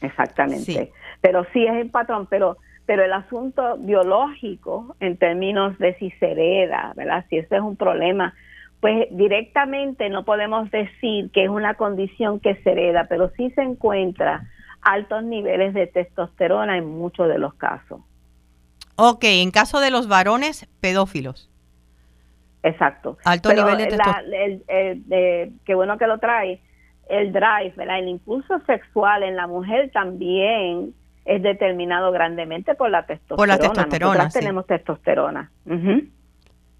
Exactamente. 0.00 0.92
Pero 1.20 1.46
sí 1.52 1.66
es 1.66 1.74
el 1.74 1.90
patrón, 1.90 2.26
pero 2.28 2.58
pero 2.86 3.04
el 3.04 3.12
asunto 3.12 3.76
biológico 3.78 4.94
en 5.00 5.16
términos 5.16 5.78
de 5.78 5.94
si 5.94 6.10
se 6.12 6.32
hereda, 6.32 6.92
¿verdad? 6.96 7.24
Si 7.30 7.38
ese 7.38 7.56
es 7.56 7.62
un 7.62 7.76
problema, 7.76 8.34
pues 8.80 9.06
directamente 9.10 10.10
no 10.10 10.24
podemos 10.24 10.70
decir 10.70 11.30
que 11.30 11.44
es 11.44 11.48
una 11.48 11.74
condición 11.74 12.40
que 12.40 12.56
se 12.56 12.72
hereda, 12.72 13.06
pero 13.08 13.30
sí 13.36 13.50
se 13.52 13.62
encuentra 13.62 14.46
altos 14.82 15.24
niveles 15.24 15.72
de 15.72 15.86
testosterona 15.86 16.76
en 16.76 16.86
muchos 16.86 17.28
de 17.28 17.38
los 17.38 17.54
casos. 17.54 18.00
Ok, 18.96 19.24
en 19.24 19.50
caso 19.50 19.80
de 19.80 19.90
los 19.90 20.06
varones 20.06 20.68
pedófilos. 20.80 21.50
Exacto. 22.62 23.16
Alto 23.24 23.52
nivel 23.52 23.78
de 23.78 23.86
testosterona. 23.86 25.52
qué 25.64 25.74
bueno 25.74 25.96
que 25.96 26.06
lo 26.06 26.18
trae 26.18 26.60
el 27.08 27.32
drive, 27.32 27.74
el 27.76 28.08
impulso 28.08 28.60
sexual 28.66 29.22
en 29.22 29.36
la 29.36 29.46
mujer 29.46 29.90
también 29.92 30.94
es 31.24 31.42
determinado 31.42 32.12
grandemente 32.12 32.74
por 32.74 32.90
la 32.90 33.06
testosterona. 33.06 33.36
Por 33.36 33.48
la 33.48 33.58
testosterona. 33.58 34.28
tenemos 34.28 34.66
testosterona. 34.66 35.50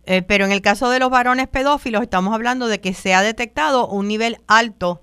Eh, 0.06 0.22
pero 0.22 0.44
en 0.44 0.52
el 0.52 0.60
caso 0.60 0.90
de 0.90 0.98
los 0.98 1.10
varones 1.10 1.48
pedófilos 1.48 2.02
estamos 2.02 2.34
hablando 2.34 2.68
de 2.68 2.80
que 2.80 2.92
se 2.92 3.14
ha 3.14 3.22
detectado 3.22 3.88
un 3.88 4.06
nivel 4.06 4.38
alto 4.46 5.02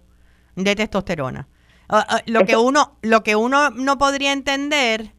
de 0.55 0.75
testosterona. 0.75 1.47
Ah, 1.89 2.05
ah, 2.07 2.21
lo 2.25 2.45
que 2.45 2.55
uno 2.55 2.97
lo 3.01 3.23
que 3.23 3.35
uno 3.35 3.69
no 3.71 3.97
podría 3.97 4.31
entender 4.31 5.11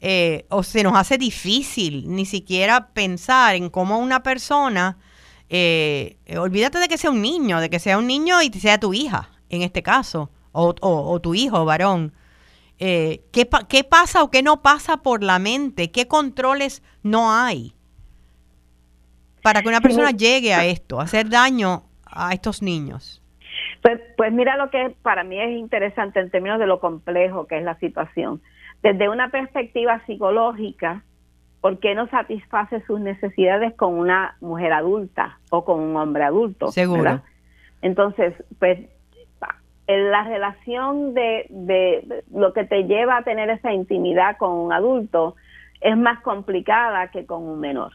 eh, 0.00 0.46
o 0.48 0.62
se 0.62 0.82
nos 0.82 0.96
hace 0.96 1.16
difícil 1.16 2.04
ni 2.08 2.24
siquiera 2.24 2.88
pensar 2.88 3.54
en 3.54 3.70
cómo 3.70 3.98
una 3.98 4.22
persona 4.22 4.96
eh, 5.48 6.16
olvídate 6.36 6.78
de 6.78 6.88
que 6.88 6.98
sea 6.98 7.10
un 7.10 7.22
niño, 7.22 7.60
de 7.60 7.70
que 7.70 7.78
sea 7.78 7.98
un 7.98 8.06
niño 8.06 8.42
y 8.42 8.50
sea 8.50 8.80
tu 8.80 8.92
hija 8.94 9.30
en 9.50 9.62
este 9.62 9.82
caso, 9.82 10.30
o, 10.52 11.20
tu 11.20 11.34
hijo 11.34 11.64
varón, 11.64 12.12
eh, 12.78 13.22
¿qué, 13.32 13.48
¿qué 13.68 13.84
pasa 13.84 14.22
o 14.22 14.30
qué 14.30 14.42
no 14.42 14.62
pasa 14.62 14.98
por 14.98 15.22
la 15.22 15.38
mente? 15.38 15.90
¿Qué 15.90 16.06
controles 16.06 16.82
no 17.02 17.32
hay 17.32 17.74
para 19.42 19.62
que 19.62 19.68
una 19.68 19.80
persona 19.80 20.10
llegue 20.10 20.52
a 20.52 20.66
esto, 20.66 21.00
a 21.00 21.04
hacer 21.04 21.28
daño 21.28 21.84
a 22.04 22.32
estos 22.32 22.62
niños? 22.62 23.22
Pues, 23.82 24.00
pues 24.16 24.32
mira 24.32 24.56
lo 24.56 24.70
que 24.70 24.94
para 25.02 25.24
mí 25.24 25.40
es 25.40 25.50
interesante 25.50 26.20
en 26.20 26.30
términos 26.30 26.58
de 26.58 26.66
lo 26.66 26.80
complejo 26.80 27.46
que 27.46 27.58
es 27.58 27.64
la 27.64 27.78
situación. 27.78 28.40
Desde 28.82 29.08
una 29.08 29.30
perspectiva 29.30 30.02
psicológica, 30.06 31.02
¿por 31.60 31.78
qué 31.78 31.94
no 31.94 32.08
satisface 32.08 32.82
sus 32.86 33.00
necesidades 33.00 33.74
con 33.74 33.94
una 33.94 34.36
mujer 34.40 34.72
adulta 34.72 35.38
o 35.50 35.64
con 35.64 35.80
un 35.80 35.96
hombre 35.96 36.24
adulto? 36.24 36.68
Seguro. 36.68 37.22
Entonces, 37.82 38.34
pues 38.58 38.80
la 39.88 40.24
relación 40.24 41.14
de, 41.14 41.46
de, 41.48 42.22
lo 42.32 42.52
que 42.52 42.64
te 42.64 42.84
lleva 42.84 43.16
a 43.16 43.22
tener 43.22 43.48
esa 43.48 43.72
intimidad 43.72 44.36
con 44.36 44.52
un 44.52 44.72
adulto 44.72 45.34
es 45.80 45.96
más 45.96 46.20
complicada 46.20 47.08
que 47.10 47.24
con 47.24 47.42
un 47.42 47.60
menor. 47.60 47.92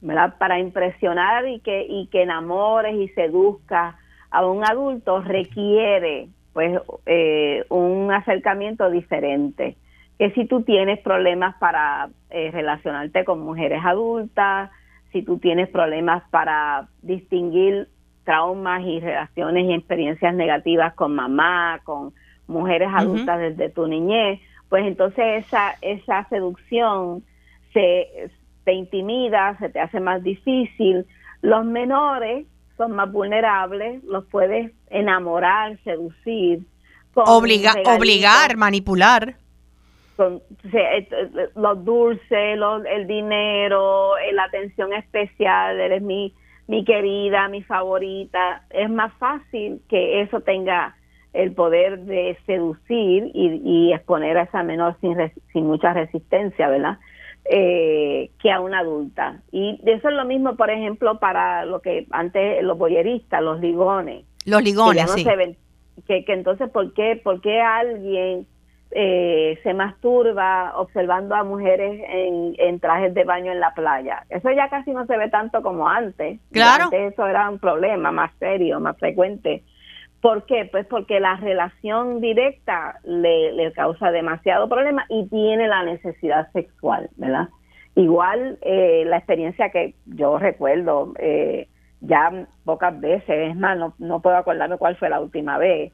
¿verdad? 0.00 0.34
Para 0.38 0.58
impresionar 0.58 1.46
y 1.48 1.60
que, 1.60 1.86
y 1.88 2.06
que 2.08 2.22
enamores 2.22 2.94
y 2.94 3.08
seduzca 3.08 3.96
a 4.30 4.46
un 4.46 4.64
adulto 4.64 5.20
requiere 5.22 6.28
pues 6.52 6.80
eh, 7.06 7.64
un 7.68 8.12
acercamiento 8.12 8.90
diferente 8.90 9.76
que 10.18 10.32
si 10.32 10.46
tú 10.46 10.62
tienes 10.62 10.98
problemas 11.00 11.56
para 11.58 12.10
eh, 12.30 12.50
relacionarte 12.50 13.24
con 13.24 13.40
mujeres 13.40 13.80
adultas, 13.84 14.70
si 15.12 15.22
tú 15.22 15.38
tienes 15.38 15.68
problemas 15.68 16.24
para 16.30 16.88
distinguir 17.02 17.88
traumas 18.28 18.84
y 18.84 19.00
relaciones 19.00 19.64
y 19.64 19.72
experiencias 19.72 20.34
negativas 20.34 20.92
con 20.92 21.14
mamá, 21.14 21.80
con 21.82 22.12
mujeres 22.46 22.90
adultas 22.94 23.38
desde 23.38 23.70
tu 23.70 23.86
niñez, 23.86 24.38
pues 24.68 24.86
entonces 24.86 25.46
esa, 25.46 25.76
esa 25.80 26.28
seducción 26.28 27.24
se 27.72 28.30
te 28.64 28.74
intimida, 28.74 29.56
se 29.58 29.70
te 29.70 29.80
hace 29.80 29.98
más 29.98 30.22
difícil. 30.22 31.06
Los 31.40 31.64
menores 31.64 32.44
son 32.76 32.92
más 32.92 33.10
vulnerables, 33.10 34.04
los 34.04 34.26
puedes 34.26 34.72
enamorar, 34.90 35.78
seducir. 35.82 36.60
obligar, 37.14 38.58
manipular. 38.58 39.36
Con, 40.16 40.42
eh, 40.70 41.08
los 41.56 41.82
dulces, 41.82 42.58
el 42.90 43.06
dinero, 43.06 44.18
eh, 44.18 44.34
la 44.34 44.44
atención 44.44 44.92
especial, 44.92 45.80
eres 45.80 46.02
mi 46.02 46.34
mi 46.68 46.84
querida, 46.84 47.48
mi 47.48 47.62
favorita, 47.62 48.62
es 48.70 48.88
más 48.88 49.12
fácil 49.14 49.80
que 49.88 50.20
eso 50.20 50.42
tenga 50.42 50.94
el 51.32 51.52
poder 51.52 52.00
de 52.00 52.38
seducir 52.46 53.30
y, 53.34 53.92
exponer 53.92 54.36
a 54.36 54.42
esa 54.42 54.62
menor 54.62 54.96
sin, 55.00 55.16
sin 55.52 55.66
mucha 55.66 55.92
resistencia, 55.94 56.68
¿verdad? 56.68 56.98
Eh, 57.44 58.30
que 58.40 58.52
a 58.52 58.60
una 58.60 58.80
adulta. 58.80 59.40
Y 59.50 59.80
eso 59.84 60.08
es 60.08 60.14
lo 60.14 60.26
mismo, 60.26 60.56
por 60.56 60.70
ejemplo, 60.70 61.18
para 61.18 61.64
lo 61.64 61.80
que 61.80 62.06
antes 62.10 62.62
los 62.62 62.76
boyeristas, 62.76 63.42
los 63.42 63.60
ligones. 63.60 64.24
Los 64.44 64.62
ligones, 64.62 65.10
sí. 65.12 65.24
que, 66.06 66.24
que 66.24 66.32
entonces, 66.32 66.70
¿por 66.70 66.92
qué, 66.92 67.18
¿por 67.22 67.40
qué 67.40 67.60
alguien 67.60 68.46
eh, 68.90 69.58
se 69.62 69.74
masturba 69.74 70.72
observando 70.76 71.34
a 71.34 71.44
mujeres 71.44 72.02
en, 72.08 72.80
trajes 72.80 73.12
de 73.14 73.24
baño 73.24 73.52
en 73.52 73.60
la 73.60 73.74
playa. 73.74 74.24
Eso 74.30 74.50
ya 74.50 74.68
casi 74.68 74.92
no 74.92 75.06
se 75.06 75.16
ve 75.16 75.28
tanto 75.28 75.62
como 75.62 75.88
antes. 75.88 76.40
Claro. 76.52 76.84
Antes 76.84 77.12
eso 77.12 77.26
era 77.26 77.48
un 77.50 77.58
problema 77.58 78.10
más 78.12 78.30
serio, 78.38 78.80
más 78.80 78.96
frecuente. 78.98 79.62
¿Por 80.20 80.46
qué? 80.46 80.68
Pues 80.70 80.86
porque 80.86 81.20
la 81.20 81.36
relación 81.36 82.20
directa 82.20 82.98
le, 83.04 83.52
le 83.52 83.72
causa 83.72 84.10
demasiado 84.10 84.68
problema 84.68 85.04
y 85.08 85.28
tiene 85.28 85.68
la 85.68 85.84
necesidad 85.84 86.50
sexual, 86.52 87.08
¿verdad? 87.16 87.48
Igual 87.94 88.58
eh, 88.62 89.04
la 89.06 89.18
experiencia 89.18 89.70
que 89.70 89.94
yo 90.06 90.38
recuerdo 90.38 91.14
eh, 91.18 91.68
ya 92.00 92.46
pocas 92.64 92.98
veces, 93.00 93.50
es 93.50 93.56
más, 93.56 93.76
no, 93.76 93.94
no 93.98 94.20
puedo 94.20 94.36
acordarme 94.36 94.78
cuál 94.78 94.96
fue 94.96 95.08
la 95.08 95.20
última 95.20 95.58
vez, 95.58 95.92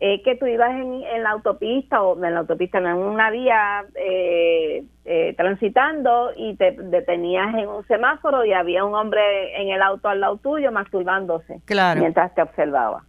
eh, 0.00 0.22
que 0.22 0.34
tú 0.34 0.46
ibas 0.46 0.70
en, 0.70 1.22
la 1.22 1.30
autopista 1.30 2.02
o 2.02 2.22
en 2.22 2.34
la 2.34 2.40
autopista, 2.40 2.78
en 2.78 2.86
una 2.86 3.30
vía 3.30 3.84
eh, 3.94 4.84
eh, 5.04 5.34
transitando 5.36 6.32
y 6.36 6.56
te 6.56 6.72
detenías 6.72 7.54
en 7.54 7.68
un 7.68 7.86
semáforo 7.86 8.44
y 8.44 8.52
había 8.52 8.84
un 8.84 8.94
hombre 8.94 9.20
en 9.60 9.68
el 9.70 9.80
auto 9.82 10.08
al 10.08 10.20
lado 10.20 10.36
tuyo 10.38 10.72
masturbándose 10.72 11.60
mientras 11.96 12.34
te 12.34 12.42
observaba. 12.42 13.04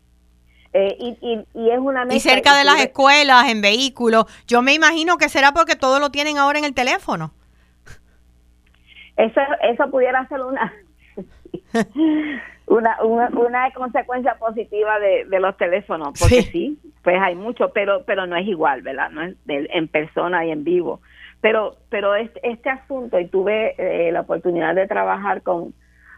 y, 0.74 1.46
y, 1.54 1.70
es 1.70 1.80
una 1.80 2.06
y 2.14 2.20
cerca 2.20 2.56
de 2.56 2.66
las 2.66 2.80
escuelas, 2.82 3.50
en 3.50 3.62
vehículos. 3.62 4.26
Yo 4.46 4.62
me 4.62 4.74
imagino 4.74 5.18
que 5.18 5.30
será 5.30 5.54
porque 5.54 5.76
todo 5.76 6.00
lo 6.00 6.12
tienen 6.12 6.38
ahora 6.38 6.60
en 6.60 6.66
el 6.66 6.74
teléfono. 6.74 7.32
Eso, 9.18 9.42
eso 9.64 9.90
pudiera 9.90 10.28
ser 10.28 10.42
una, 10.42 10.74
una, 12.68 12.98
una, 13.04 13.72
consecuencia 13.72 14.36
positiva 14.40 15.00
de, 15.00 15.40
los 15.40 15.56
teléfonos, 15.58 16.20
porque 16.20 16.42
sí. 16.42 16.80
pues 17.04 17.18
hay 17.22 17.36
mucho, 17.36 17.72
pero 17.74 18.04
pero 18.06 18.26
no 18.26 18.36
es 18.36 18.48
igual, 18.48 18.82
¿verdad? 18.82 19.12
No 19.12 19.22
es 19.22 19.36
en 19.48 19.88
persona 19.88 20.46
y 20.46 20.52
en 20.52 20.64
vivo. 20.64 21.02
Pero 21.42 21.76
pero 21.90 22.16
este, 22.16 22.40
este 22.44 22.70
asunto, 22.70 23.20
y 23.20 23.28
tuve 23.28 23.76
eh, 23.78 24.12
la 24.12 24.22
oportunidad 24.22 24.74
de 24.74 24.88
trabajar 24.88 25.44
con, 25.44 25.74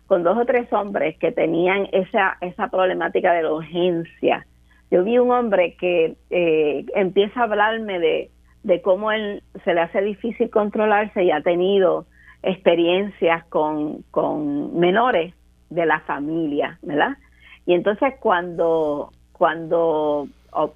con 0.06 0.24
dos 0.24 0.38
o 0.38 0.45
tres 0.45 0.72
hombres 0.72 1.18
que 1.18 1.32
tenían 1.32 1.89
esa, 1.91 2.38
esa 2.41 2.70
problemática 2.70 3.34
de 3.34 3.43
la 3.43 3.54
urgencia. 3.54 4.45
Yo 4.89 5.04
vi 5.04 5.18
un 5.18 5.32
hombre 5.32 5.76
que 5.76 6.16
eh, 6.30 6.86
empieza 6.95 7.41
a 7.41 7.43
hablarme 7.43 8.00
de, 8.00 8.32
de 8.64 8.82
cómo 8.82 9.12
él 9.12 9.43
se 9.66 9.74
le 9.74 9.82
hace 9.82 10.02
difícil 10.02 10.50
controlarse 10.50 11.24
y 11.24 11.32
ha 11.32 11.41
tenido 11.41 12.06
experiencias 12.41 13.43
con, 13.48 14.04
con 14.12 14.80
menores 14.80 15.34
de 15.70 15.86
la 15.86 15.99
familia, 16.01 16.80
¿verdad? 16.82 17.18
Y 17.65 17.74
entonces 17.74 18.13
cuando, 18.20 19.11
cuando 19.34 20.28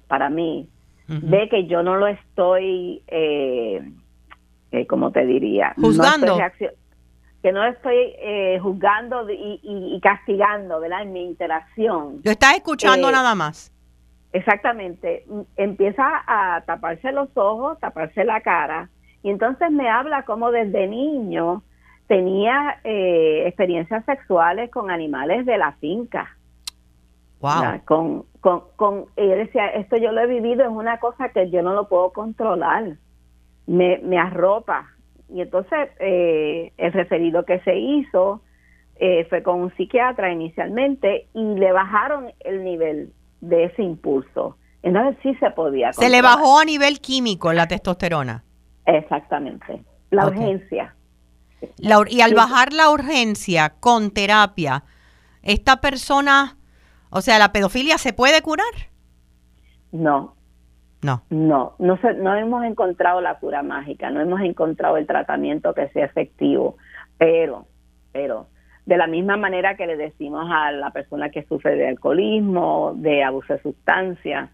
para 0.08 0.28
mí, 0.28 0.68
ve 1.08 1.48
que 1.48 1.66
yo 1.66 1.82
no 1.82 1.96
lo 1.96 2.06
estoy, 2.06 3.02
eh, 3.08 3.82
eh 4.70 4.86
¿cómo 4.86 5.10
te 5.10 5.26
diría? 5.26 5.74
Juzgando. 5.76 6.38
que 7.42 7.52
no 7.52 7.64
estoy 7.64 8.14
eh, 8.20 8.58
juzgando 8.62 9.26
y, 9.28 9.98
castigando, 10.02 10.80
¿verdad? 10.80 11.02
En 11.02 11.12
mi 11.12 11.24
interacción. 11.24 12.20
Lo 12.22 12.30
estás 12.30 12.56
escuchando 12.56 13.08
eh, 13.08 13.12
nada 13.12 13.34
más. 13.34 13.72
Exactamente. 14.32 15.26
Empieza 15.56 16.04
a 16.26 16.62
taparse 16.64 17.12
los 17.12 17.28
ojos, 17.34 17.78
taparse 17.80 18.24
la 18.24 18.40
cara, 18.40 18.88
y 19.22 19.30
entonces 19.30 19.70
me 19.70 19.88
habla 19.88 20.24
como 20.24 20.50
desde 20.50 20.86
niño 20.86 21.62
tenía 22.12 22.78
eh, 22.84 23.44
experiencias 23.46 24.04
sexuales 24.04 24.70
con 24.70 24.90
animales 24.90 25.46
de 25.46 25.56
la 25.56 25.72
finca. 25.80 26.36
Wow. 27.40 27.80
Con, 27.86 28.24
con, 28.42 28.64
con, 28.76 29.06
él 29.16 29.30
decía, 29.30 29.68
esto 29.68 29.96
yo 29.96 30.12
lo 30.12 30.20
he 30.20 30.26
vivido, 30.26 30.62
es 30.62 30.68
una 30.68 30.98
cosa 31.00 31.30
que 31.30 31.48
yo 31.48 31.62
no 31.62 31.72
lo 31.72 31.88
puedo 31.88 32.12
controlar. 32.12 32.98
Me, 33.66 33.96
me 34.04 34.18
arropa. 34.18 34.90
Y 35.30 35.40
entonces 35.40 35.88
eh, 36.00 36.74
el 36.76 36.92
referido 36.92 37.46
que 37.46 37.60
se 37.60 37.78
hizo 37.78 38.42
eh, 38.96 39.24
fue 39.30 39.42
con 39.42 39.62
un 39.62 39.74
psiquiatra 39.74 40.30
inicialmente 40.30 41.28
y 41.32 41.42
le 41.54 41.72
bajaron 41.72 42.30
el 42.40 42.62
nivel 42.62 43.14
de 43.40 43.64
ese 43.64 43.84
impulso. 43.84 44.58
Entonces 44.82 45.16
sí 45.22 45.34
se 45.36 45.50
podía. 45.52 45.94
Se 45.94 46.10
le 46.10 46.20
bajó 46.20 46.58
a 46.58 46.66
nivel 46.66 47.00
químico 47.00 47.54
la 47.54 47.66
testosterona. 47.66 48.44
Exactamente. 48.84 49.82
La 50.10 50.26
urgencia 50.26 50.94
y 51.78 52.20
al 52.20 52.34
bajar 52.34 52.72
la 52.72 52.90
urgencia 52.90 53.74
con 53.80 54.10
terapia, 54.10 54.84
¿esta 55.42 55.80
persona, 55.80 56.56
o 57.10 57.20
sea, 57.20 57.38
la 57.38 57.52
pedofilia 57.52 57.98
se 57.98 58.12
puede 58.12 58.42
curar? 58.42 58.90
No. 59.90 60.36
No. 61.02 61.22
No, 61.30 61.74
no, 61.78 61.98
no 62.16 62.36
hemos 62.36 62.64
encontrado 62.64 63.20
la 63.20 63.38
cura 63.38 63.62
mágica, 63.62 64.10
no 64.10 64.20
hemos 64.20 64.40
encontrado 64.40 64.96
el 64.96 65.06
tratamiento 65.06 65.74
que 65.74 65.88
sea 65.88 66.04
efectivo, 66.04 66.76
pero, 67.18 67.66
pero, 68.12 68.46
de 68.86 68.96
la 68.96 69.08
misma 69.08 69.36
manera 69.36 69.76
que 69.76 69.86
le 69.86 69.96
decimos 69.96 70.46
a 70.48 70.70
la 70.70 70.90
persona 70.90 71.30
que 71.30 71.44
sufre 71.44 71.74
de 71.74 71.88
alcoholismo, 71.88 72.92
de 72.96 73.24
abuso 73.24 73.52
de 73.52 73.62
sustancias, 73.62 74.50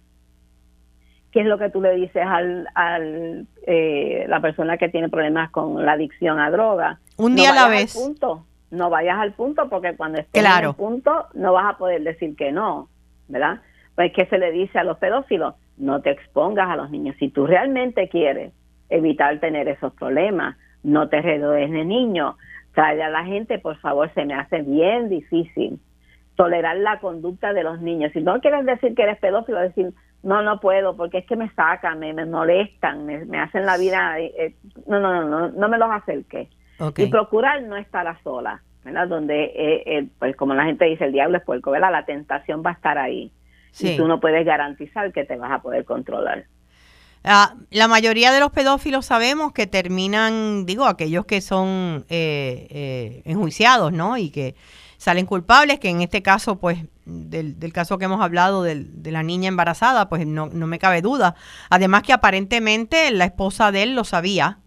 ¿Qué 1.32 1.40
es 1.40 1.46
lo 1.46 1.58
que 1.58 1.70
tú 1.70 1.82
le 1.82 1.94
dices 1.94 2.24
al, 2.26 2.66
al 2.74 3.46
eh, 3.66 4.24
la 4.28 4.40
persona 4.40 4.78
que 4.78 4.88
tiene 4.88 5.08
problemas 5.08 5.50
con 5.50 5.84
la 5.84 5.92
adicción 5.92 6.38
a 6.38 6.50
droga? 6.50 7.00
Un 7.16 7.36
día 7.36 7.50
a 7.50 7.54
la 7.54 7.68
vez. 7.68 7.94
punto, 7.94 8.46
no 8.70 8.90
vayas 8.90 9.18
al 9.18 9.32
punto 9.32 9.68
porque 9.68 9.96
cuando 9.96 10.18
estés 10.18 10.44
en 10.44 10.64
el 10.64 10.74
punto 10.74 11.26
no 11.34 11.52
vas 11.52 11.74
a 11.74 11.78
poder 11.78 12.02
decir 12.02 12.34
que 12.36 12.52
no, 12.52 12.88
¿verdad? 13.28 13.60
Pues 13.94 14.12
que 14.12 14.26
se 14.26 14.38
le 14.38 14.52
dice 14.52 14.78
a 14.78 14.84
los 14.84 14.98
pedófilos, 14.98 15.54
no 15.76 16.00
te 16.00 16.10
expongas 16.10 16.68
a 16.68 16.76
los 16.76 16.90
niños. 16.90 17.16
Si 17.18 17.28
tú 17.28 17.46
realmente 17.46 18.08
quieres 18.08 18.52
evitar 18.88 19.38
tener 19.40 19.68
esos 19.68 19.92
problemas, 19.94 20.56
no 20.82 21.08
te 21.08 21.20
redoes 21.20 21.70
de 21.70 21.84
niño, 21.84 22.36
trae 22.74 23.02
a 23.02 23.10
la 23.10 23.24
gente, 23.24 23.58
por 23.58 23.76
favor, 23.78 24.12
se 24.14 24.24
me 24.24 24.34
hace 24.34 24.62
bien 24.62 25.08
difícil 25.08 25.78
tolerar 26.36 26.76
la 26.76 27.00
conducta 27.00 27.52
de 27.52 27.64
los 27.64 27.80
niños. 27.80 28.12
Si 28.12 28.20
no 28.20 28.40
quieres 28.40 28.64
decir 28.64 28.94
que 28.94 29.02
eres 29.02 29.18
pedófilo, 29.18 29.58
decir, 29.58 29.92
no, 30.22 30.42
no 30.42 30.60
puedo, 30.60 30.96
porque 30.96 31.18
es 31.18 31.26
que 31.26 31.36
me 31.36 31.50
sacan, 31.50 31.98
me, 31.98 32.12
molestan, 32.26 33.06
me, 33.06 33.38
hacen 33.38 33.64
la 33.64 33.76
vida, 33.76 34.18
eh, 34.18 34.32
eh, 34.36 34.54
no, 34.86 34.98
no, 35.00 35.24
no, 35.24 35.48
no, 35.48 35.68
me 35.68 35.78
los 35.78 35.90
acerque. 35.90 36.48
Y 36.96 37.06
procurar 37.06 37.62
no 37.62 37.76
estar 37.76 38.06
a 38.06 38.20
sola, 38.22 38.62
¿verdad? 38.84 39.08
Donde, 39.08 39.52
eh, 39.54 40.06
pues 40.18 40.36
como 40.36 40.54
la 40.54 40.64
gente 40.64 40.84
dice, 40.84 41.04
el 41.04 41.12
diablo 41.12 41.38
es 41.38 41.44
puerco, 41.44 41.70
¿verdad? 41.70 41.90
La 41.90 42.04
tentación 42.04 42.62
va 42.64 42.70
a 42.70 42.74
estar 42.74 42.98
ahí. 42.98 43.32
Y 43.80 43.96
tú 43.96 44.08
no 44.08 44.18
puedes 44.18 44.44
garantizar 44.44 45.12
que 45.12 45.24
te 45.24 45.36
vas 45.36 45.52
a 45.52 45.60
poder 45.60 45.84
controlar. 45.84 46.46
Ah, 47.22 47.54
la 47.70 47.86
mayoría 47.86 48.32
de 48.32 48.40
los 48.40 48.50
pedófilos 48.50 49.06
sabemos 49.06 49.52
que 49.52 49.66
terminan, 49.66 50.66
digo, 50.66 50.86
aquellos 50.86 51.26
que 51.26 51.40
son 51.40 52.04
enjuiciados, 52.08 53.92
¿no? 53.92 54.16
Y 54.16 54.30
que 54.30 54.54
salen 54.98 55.24
culpables, 55.24 55.78
que 55.78 55.88
en 55.88 56.02
este 56.02 56.22
caso, 56.22 56.58
pues, 56.58 56.84
del, 57.06 57.58
del 57.58 57.72
caso 57.72 57.96
que 57.96 58.04
hemos 58.04 58.20
hablado 58.20 58.62
de 58.62 59.10
la 59.10 59.22
niña 59.22 59.48
embarazada, 59.48 60.10
pues 60.10 60.26
no, 60.26 60.46
no 60.52 60.66
me 60.66 60.78
cabe 60.78 61.00
duda. 61.00 61.34
Además 61.70 62.02
que 62.02 62.12
aparentemente 62.12 63.10
la 63.12 63.24
esposa 63.24 63.72
de 63.72 63.84
él 63.84 63.94
lo 63.94 64.04
sabía 64.04 64.58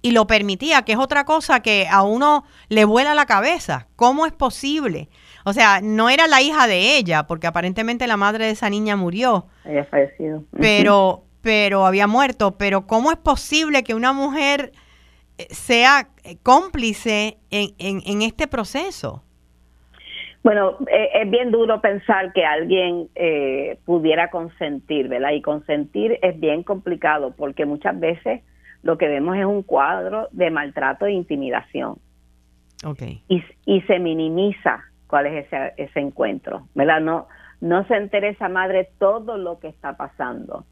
y 0.00 0.12
lo 0.12 0.28
permitía, 0.28 0.82
que 0.82 0.92
es 0.92 0.98
otra 0.98 1.24
cosa 1.24 1.60
que 1.60 1.88
a 1.90 2.02
uno 2.02 2.44
le 2.68 2.84
vuela 2.84 3.14
la 3.14 3.26
cabeza. 3.26 3.88
¿Cómo 3.96 4.26
es 4.26 4.32
posible? 4.32 5.08
O 5.44 5.52
sea, 5.52 5.80
no 5.82 6.08
era 6.08 6.28
la 6.28 6.40
hija 6.40 6.66
de 6.68 6.98
ella, 6.98 7.26
porque 7.26 7.48
aparentemente 7.48 8.06
la 8.06 8.16
madre 8.16 8.44
de 8.44 8.52
esa 8.52 8.70
niña 8.70 8.94
murió. 8.94 9.46
Había 9.64 9.84
fallecido. 9.86 10.44
Pero, 10.60 11.24
pero 11.40 11.86
había 11.86 12.06
muerto. 12.06 12.58
Pero 12.58 12.86
¿cómo 12.86 13.10
es 13.10 13.16
posible 13.16 13.82
que 13.82 13.94
una 13.94 14.12
mujer 14.12 14.72
eh, 15.38 15.48
sea 15.50 16.10
cómplice 16.42 17.38
en, 17.50 17.74
en, 17.78 18.02
en 18.06 18.22
este 18.22 18.46
proceso? 18.46 19.24
Bueno, 20.42 20.76
eh, 20.90 21.10
es 21.14 21.30
bien 21.30 21.50
duro 21.50 21.80
pensar 21.80 22.32
que 22.32 22.44
alguien 22.44 23.08
eh, 23.14 23.78
pudiera 23.84 24.30
consentir, 24.30 25.08
¿verdad? 25.08 25.32
Y 25.32 25.42
consentir 25.42 26.18
es 26.22 26.38
bien 26.38 26.62
complicado 26.62 27.34
porque 27.36 27.66
muchas 27.66 27.98
veces 27.98 28.42
lo 28.82 28.96
que 28.96 29.08
vemos 29.08 29.36
es 29.36 29.44
un 29.44 29.62
cuadro 29.62 30.28
de 30.30 30.50
maltrato 30.50 31.06
e 31.06 31.12
intimidación. 31.12 31.96
Okay. 32.84 33.22
Y, 33.28 33.42
y 33.66 33.80
se 33.82 33.98
minimiza 33.98 34.84
cuál 35.08 35.26
es 35.26 35.46
ese, 35.46 35.74
ese 35.76 36.00
encuentro, 36.00 36.68
¿verdad? 36.74 37.00
No, 37.00 37.26
no 37.60 37.84
se 37.86 37.96
interesa 37.96 38.48
madre 38.48 38.90
todo 38.98 39.36
lo 39.36 39.58
que 39.58 39.68
está 39.68 39.96
pasando. 39.96 40.64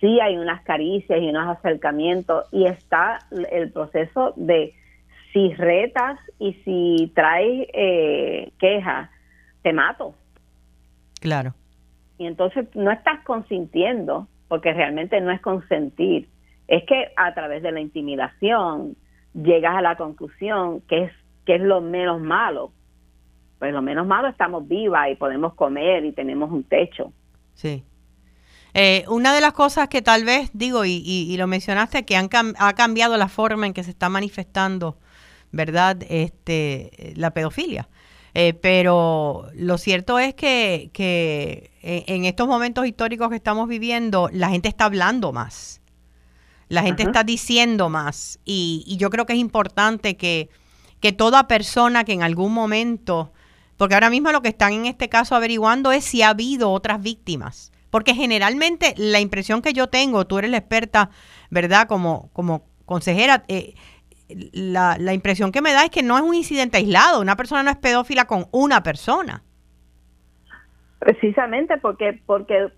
Sí 0.00 0.18
hay 0.18 0.36
unas 0.36 0.62
caricias 0.64 1.20
y 1.20 1.28
unos 1.28 1.56
acercamientos 1.56 2.46
y 2.50 2.66
está 2.66 3.20
el 3.52 3.70
proceso 3.70 4.32
de 4.34 4.74
si 5.32 5.54
retas 5.54 6.18
y 6.38 6.54
si 6.64 7.12
traes 7.14 7.68
eh, 7.72 8.52
quejas, 8.58 9.10
te 9.62 9.72
mato. 9.72 10.14
Claro. 11.20 11.54
Y 12.18 12.26
entonces 12.26 12.66
no 12.74 12.90
estás 12.90 13.24
consintiendo, 13.24 14.28
porque 14.48 14.72
realmente 14.72 15.20
no 15.20 15.30
es 15.30 15.40
consentir. 15.40 16.28
Es 16.68 16.84
que 16.84 17.12
a 17.16 17.34
través 17.34 17.62
de 17.62 17.72
la 17.72 17.80
intimidación 17.80 18.96
llegas 19.34 19.76
a 19.76 19.80
la 19.80 19.96
conclusión 19.96 20.82
que 20.82 21.04
es, 21.04 21.12
que 21.46 21.56
es 21.56 21.62
lo 21.62 21.80
menos 21.80 22.20
malo. 22.20 22.72
Pues 23.58 23.72
lo 23.72 23.82
menos 23.82 24.06
malo 24.06 24.28
estamos 24.28 24.66
vivas 24.66 25.08
y 25.10 25.14
podemos 25.14 25.54
comer 25.54 26.04
y 26.04 26.12
tenemos 26.12 26.50
un 26.50 26.64
techo. 26.64 27.12
Sí. 27.54 27.84
Eh, 28.74 29.04
una 29.08 29.34
de 29.34 29.40
las 29.40 29.52
cosas 29.52 29.88
que 29.88 30.02
tal 30.02 30.24
vez 30.24 30.50
digo, 30.52 30.84
y, 30.84 31.02
y, 31.04 31.36
lo 31.36 31.46
mencionaste, 31.46 32.04
que 32.04 32.16
han 32.16 32.28
ha 32.58 32.72
cambiado 32.72 33.16
la 33.16 33.28
forma 33.28 33.66
en 33.66 33.74
que 33.74 33.84
se 33.84 33.90
está 33.90 34.08
manifestando 34.08 34.96
¿verdad? 35.52 35.98
Este, 36.08 37.12
la 37.16 37.30
pedofilia. 37.32 37.88
Eh, 38.34 38.54
pero 38.54 39.48
lo 39.54 39.76
cierto 39.78 40.18
es 40.18 40.34
que, 40.34 40.90
que 40.92 41.70
en, 41.82 42.24
estos 42.24 42.48
momentos 42.48 42.86
históricos 42.86 43.28
que 43.28 43.36
estamos 43.36 43.68
viviendo, 43.68 44.30
la 44.32 44.48
gente 44.48 44.68
está 44.68 44.86
hablando 44.86 45.32
más. 45.32 45.80
La 46.68 46.82
gente 46.82 47.02
está 47.02 47.22
diciendo 47.22 47.90
más. 47.90 48.40
Y, 48.46 48.82
y, 48.86 48.96
yo 48.96 49.10
creo 49.10 49.26
que 49.26 49.34
es 49.34 49.38
importante 49.38 50.16
que, 50.16 50.48
que 51.00 51.12
toda 51.12 51.46
persona 51.48 52.04
que 52.04 52.14
en 52.14 52.22
algún 52.22 52.54
momento, 52.54 53.32
porque 53.76 53.94
ahora 53.94 54.08
mismo 54.08 54.32
lo 54.32 54.40
que 54.40 54.48
están 54.48 54.72
en 54.72 54.86
este 54.86 55.10
caso 55.10 55.34
averiguando 55.34 55.92
es 55.92 56.04
si 56.04 56.22
ha 56.22 56.30
habido 56.30 56.70
otras 56.70 57.02
víctimas. 57.02 57.72
Porque 57.90 58.14
generalmente 58.14 58.94
la 58.96 59.20
impresión 59.20 59.60
que 59.60 59.74
yo 59.74 59.88
tengo, 59.88 60.26
tú 60.26 60.38
eres 60.38 60.50
la 60.50 60.56
experta, 60.56 61.10
¿verdad? 61.50 61.86
Como, 61.88 62.30
como 62.32 62.64
consejera, 62.86 63.44
eh, 63.48 63.74
la, 64.52 64.96
la 64.98 65.14
impresión 65.14 65.52
que 65.52 65.62
me 65.62 65.72
da 65.72 65.84
es 65.84 65.90
que 65.90 66.02
no 66.02 66.16
es 66.16 66.22
un 66.22 66.34
incidente 66.34 66.78
aislado, 66.78 67.20
una 67.20 67.36
persona 67.36 67.62
no 67.62 67.70
es 67.70 67.76
pedófila 67.76 68.26
con 68.26 68.46
una 68.52 68.82
persona. 68.82 69.42
Precisamente 70.98 71.78
porque, 71.78 72.20
porque 72.26 72.68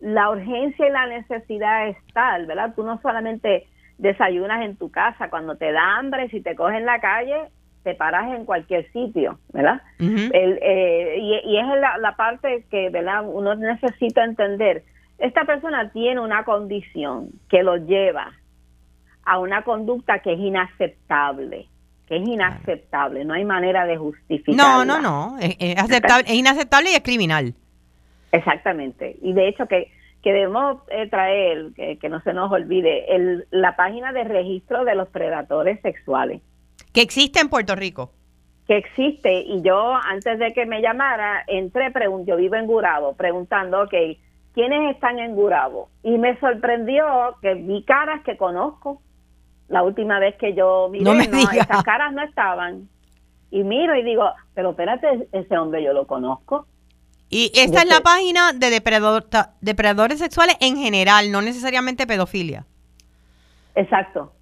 la 0.00 0.30
urgencia 0.30 0.86
y 0.86 0.90
la 0.90 1.06
necesidad 1.06 1.88
es 1.88 1.96
tal, 2.12 2.46
¿verdad? 2.46 2.72
Tú 2.74 2.84
no 2.84 3.00
solamente 3.00 3.66
desayunas 3.98 4.64
en 4.64 4.76
tu 4.76 4.90
casa, 4.90 5.30
cuando 5.30 5.56
te 5.56 5.72
da 5.72 5.98
hambre, 5.98 6.28
si 6.30 6.40
te 6.40 6.54
cogen 6.54 6.76
en 6.76 6.86
la 6.86 7.00
calle, 7.00 7.48
te 7.82 7.94
paras 7.94 8.32
en 8.34 8.44
cualquier 8.44 8.90
sitio, 8.92 9.38
¿verdad? 9.52 9.80
Eh, 10.00 11.18
y, 11.20 11.56
es 11.56 11.66
la, 12.00 12.16
parte 12.16 12.64
que, 12.70 12.90
¿verdad? 12.90 13.22
Uno 13.24 13.54
necesita 13.54 14.24
entender. 14.24 14.84
Esta 15.18 15.44
persona 15.44 15.90
tiene 15.90 16.20
una 16.20 16.44
condición 16.44 17.30
que 17.48 17.62
lo 17.62 17.76
lleva 17.76 18.32
a 19.28 19.38
una 19.38 19.62
conducta 19.62 20.20
que 20.20 20.32
es 20.32 20.38
inaceptable, 20.38 21.68
que 22.06 22.16
es 22.16 22.26
inaceptable, 22.26 23.24
no 23.26 23.34
hay 23.34 23.44
manera 23.44 23.84
de 23.84 23.98
justificarla. 23.98 24.84
No, 24.84 24.84
no, 24.84 25.02
no, 25.02 25.38
es, 25.38 25.78
aceptable, 25.78 26.24
es 26.26 26.34
inaceptable 26.34 26.90
y 26.90 26.94
es 26.94 27.02
criminal. 27.02 27.54
Exactamente, 28.32 29.16
y 29.20 29.34
de 29.34 29.48
hecho 29.48 29.66
que, 29.66 29.92
que 30.22 30.32
debemos 30.32 30.78
eh, 30.88 31.08
traer, 31.08 31.72
que, 31.74 32.08
no 32.08 32.20
se 32.22 32.32
nos 32.32 32.50
olvide, 32.50 33.14
el, 33.14 33.46
la 33.50 33.76
página 33.76 34.12
de 34.12 34.24
registro 34.24 34.84
de 34.84 34.94
los 34.94 35.08
predadores 35.08 35.80
sexuales. 35.82 36.40
Que 36.94 37.02
existe 37.02 37.40
en 37.40 37.50
Puerto 37.50 37.76
Rico. 37.76 38.12
Que 38.66 38.78
existe, 38.78 39.40
y 39.40 39.60
yo 39.62 39.94
antes 39.94 40.38
de 40.38 40.54
que 40.54 40.64
me 40.64 40.80
llamara, 40.80 41.44
entré, 41.46 41.90
pregunté, 41.90 42.30
yo 42.30 42.36
vivo 42.38 42.54
en 42.56 42.66
Gurabo, 42.66 43.14
preguntando, 43.14 43.82
ok, 43.82 43.94
¿quiénes 44.54 44.94
están 44.94 45.18
en 45.18 45.34
Gurabo? 45.34 45.90
Y 46.02 46.16
me 46.16 46.38
sorprendió 46.40 47.04
que 47.42 47.54
vi 47.54 47.82
caras 47.84 48.22
que 48.24 48.38
conozco. 48.38 49.02
La 49.68 49.82
última 49.82 50.18
vez 50.18 50.34
que 50.36 50.54
yo 50.54 50.88
vi, 50.90 51.00
no, 51.00 51.12
esas 51.12 51.82
caras 51.84 52.12
no 52.12 52.22
estaban. 52.22 52.88
Y 53.50 53.64
miro 53.64 53.94
y 53.94 54.02
digo, 54.02 54.30
pero 54.54 54.70
espérate, 54.70 55.28
ese 55.32 55.58
hombre 55.58 55.82
yo 55.82 55.92
lo 55.92 56.06
conozco. 56.06 56.66
Y 57.30 57.52
esta 57.54 57.82
es 57.82 57.88
la 57.88 58.00
página 58.00 58.52
de 58.54 58.70
depredadores 59.60 60.18
sexuales 60.18 60.56
en 60.60 60.76
general, 60.76 61.30
no 61.30 61.42
necesariamente 61.42 62.06
pedofilia. 62.06 62.64
Exacto. 63.74 64.32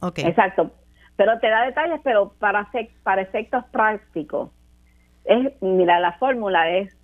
Okay. 0.00 0.24
Exacto. 0.24 0.70
Pero 1.16 1.38
te 1.38 1.50
da 1.50 1.66
detalles, 1.66 2.00
pero 2.02 2.32
para, 2.38 2.70
para 3.02 3.20
efectos 3.20 3.64
prácticos. 3.70 4.50
Es, 5.24 5.52
mira, 5.60 6.00
la 6.00 6.14
fórmula 6.14 6.70
es 6.70 6.96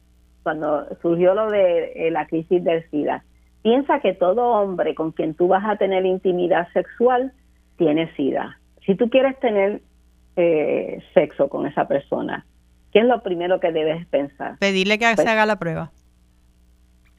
cuando 0.42 0.86
surgió 1.02 1.34
lo 1.34 1.50
de 1.50 1.92
eh, 1.94 2.10
la 2.10 2.26
crisis 2.26 2.64
del 2.64 2.88
SIDA. 2.90 3.24
Piensa 3.66 3.98
que 3.98 4.14
todo 4.14 4.44
hombre 4.44 4.94
con 4.94 5.10
quien 5.10 5.34
tú 5.34 5.48
vas 5.48 5.64
a 5.64 5.74
tener 5.74 6.06
intimidad 6.06 6.68
sexual 6.72 7.32
tiene 7.76 8.14
SIDA. 8.14 8.60
Si 8.84 8.94
tú 8.94 9.10
quieres 9.10 9.36
tener 9.40 9.82
eh, 10.36 11.02
sexo 11.14 11.48
con 11.48 11.66
esa 11.66 11.88
persona, 11.88 12.46
¿Qué 12.96 13.00
es 13.00 13.06
lo 13.08 13.22
primero 13.22 13.60
que 13.60 13.72
debes 13.72 14.06
pensar? 14.06 14.56
Pedirle 14.58 14.98
que 14.98 15.04
se 15.04 15.16
pues 15.16 15.28
haga 15.28 15.44
la 15.44 15.56
prueba. 15.58 15.90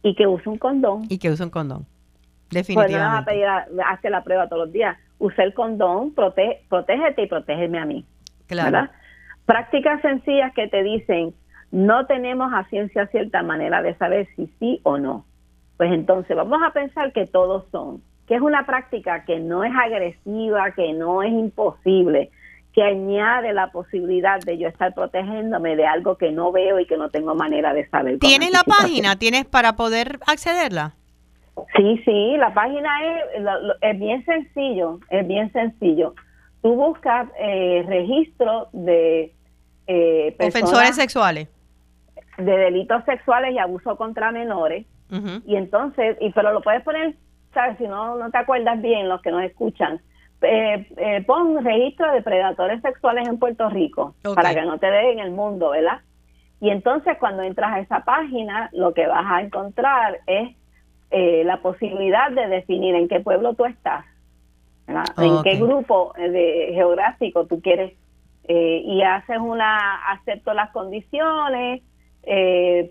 Y 0.01 0.15
que 0.15 0.25
use 0.25 0.49
un 0.49 0.57
condón. 0.57 1.03
Y 1.07 1.19
que 1.19 1.29
use 1.29 1.43
un 1.43 1.51
condón. 1.51 1.85
Definitivamente. 2.49 2.95
Pues 2.95 3.03
no 3.03 3.11
vas 3.11 3.21
a 3.21 3.25
pedir, 3.25 3.83
hace 3.85 4.09
la 4.09 4.23
prueba 4.23 4.49
todos 4.49 4.65
los 4.65 4.73
días. 4.73 4.97
Use 5.19 5.39
el 5.43 5.53
condón, 5.53 6.15
protege, 6.15 6.63
protégete 6.67 7.21
y 7.21 7.27
protégeme 7.27 7.77
a 7.77 7.85
mí. 7.85 8.05
Claro. 8.47 8.89
Prácticas 9.45 10.01
sencillas 10.01 10.51
que 10.55 10.67
te 10.67 10.81
dicen, 10.81 11.35
no 11.69 12.07
tenemos 12.07 12.51
a 12.55 12.63
ciencia 12.69 13.05
cierta 13.07 13.43
manera 13.43 13.83
de 13.83 13.93
saber 13.97 14.27
si 14.35 14.47
sí 14.59 14.79
o 14.81 14.97
no. 14.97 15.25
Pues 15.77 15.91
entonces 15.91 16.35
vamos 16.35 16.59
a 16.65 16.71
pensar 16.71 17.13
que 17.13 17.25
todos 17.25 17.65
son, 17.71 18.01
que 18.27 18.35
es 18.35 18.41
una 18.41 18.65
práctica 18.65 19.23
que 19.25 19.39
no 19.39 19.63
es 19.63 19.71
agresiva, 19.75 20.71
que 20.71 20.93
no 20.93 21.21
es 21.21 21.31
imposible, 21.31 22.31
que 22.73 22.83
añade 22.83 23.53
la 23.53 23.71
posibilidad 23.71 24.39
de 24.39 24.57
yo 24.57 24.67
estar 24.67 24.93
protegiéndome 24.93 25.75
de 25.75 25.85
algo 25.85 26.17
que 26.17 26.31
no 26.31 26.51
veo 26.51 26.79
y 26.79 26.85
que 26.85 26.97
no 26.97 27.09
tengo 27.09 27.35
manera 27.35 27.73
de 27.73 27.87
saber. 27.89 28.19
¿Tienes 28.19 28.51
la 28.51 28.63
página? 28.63 29.15
¿Tienes 29.17 29.45
para 29.45 29.75
poder 29.75 30.19
accederla? 30.27 30.93
Sí, 31.75 32.01
sí, 32.05 32.37
la 32.37 32.53
página 32.53 32.89
es, 33.03 33.23
es 33.81 33.99
bien 33.99 34.23
sencillo, 34.25 34.99
es 35.09 35.27
bien 35.27 35.51
sencillo. 35.51 36.13
Tú 36.61 36.75
buscas 36.75 37.27
eh, 37.39 37.83
registro 37.87 38.69
de 38.73 39.33
eh, 39.87 40.35
ofensores 40.39 40.95
sexuales, 40.95 41.47
de 42.37 42.57
delitos 42.57 43.03
sexuales 43.05 43.53
y 43.53 43.57
abuso 43.57 43.95
contra 43.95 44.31
menores. 44.31 44.85
Y 45.45 45.55
entonces, 45.55 46.17
y 46.19 46.31
pero 46.31 46.51
lo 46.51 46.61
puedes 46.61 46.83
poner, 46.83 47.15
sabes, 47.53 47.77
si 47.77 47.87
no 47.87 48.15
no 48.15 48.29
te 48.29 48.37
acuerdas 48.37 48.81
bien 48.81 49.07
los 49.07 49.21
que 49.21 49.31
nos 49.31 49.43
escuchan, 49.43 50.01
eh, 50.41 50.87
eh, 50.97 51.23
pon 51.25 51.63
registro 51.63 52.11
de 52.11 52.21
predadores 52.21 52.81
sexuales 52.81 53.27
en 53.27 53.39
Puerto 53.39 53.69
Rico 53.69 54.13
para 54.35 54.53
que 54.53 54.61
no 54.61 54.77
te 54.77 54.87
den 54.87 55.17
en 55.17 55.19
el 55.19 55.31
mundo, 55.31 55.71
¿verdad? 55.71 56.01
Y 56.59 56.69
entonces 56.69 57.17
cuando 57.19 57.41
entras 57.43 57.73
a 57.73 57.79
esa 57.79 57.99
página, 58.01 58.69
lo 58.73 58.93
que 58.93 59.07
vas 59.07 59.25
a 59.25 59.41
encontrar 59.41 60.19
es 60.27 60.55
eh, 61.09 61.43
la 61.43 61.57
posibilidad 61.61 62.31
de 62.31 62.47
definir 62.47 62.95
en 62.95 63.07
qué 63.07 63.19
pueblo 63.19 63.53
tú 63.53 63.65
estás, 63.65 64.05
en 64.87 65.43
qué 65.43 65.55
grupo 65.57 66.13
de, 66.17 66.71
geográfico 66.73 67.45
tú 67.45 67.61
quieres 67.61 67.93
y 68.49 69.01
haces 69.01 69.39
una, 69.39 70.11
acepto 70.11 70.53
las 70.53 70.69
condiciones, 70.69 71.81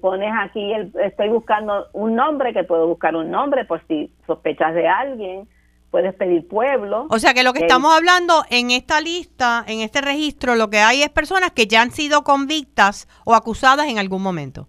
pones 0.00 0.32
aquí, 0.40 0.72
el, 0.72 0.92
estoy 1.04 1.28
buscando 1.28 1.86
un 1.92 2.14
nombre, 2.14 2.52
que 2.52 2.64
puedo 2.64 2.86
buscar 2.86 3.14
un 3.14 3.30
nombre 3.30 3.64
por 3.64 3.86
si 3.86 4.10
sospechas 4.26 4.74
de 4.74 4.88
alguien, 4.88 5.48
puedes 5.90 6.14
pedir 6.14 6.46
pueblo. 6.46 7.06
O 7.10 7.18
sea 7.18 7.34
que 7.34 7.42
lo 7.42 7.52
que 7.52 7.60
estamos 7.60 7.94
hablando 7.94 8.44
en 8.50 8.70
esta 8.70 9.00
lista, 9.00 9.64
en 9.66 9.80
este 9.80 10.00
registro, 10.00 10.54
lo 10.54 10.68
que 10.70 10.78
hay 10.78 11.02
es 11.02 11.08
personas 11.10 11.52
que 11.52 11.66
ya 11.66 11.82
han 11.82 11.90
sido 11.90 12.22
convictas 12.22 13.08
o 13.24 13.34
acusadas 13.34 13.88
en 13.88 13.98
algún 13.98 14.22
momento. 14.22 14.68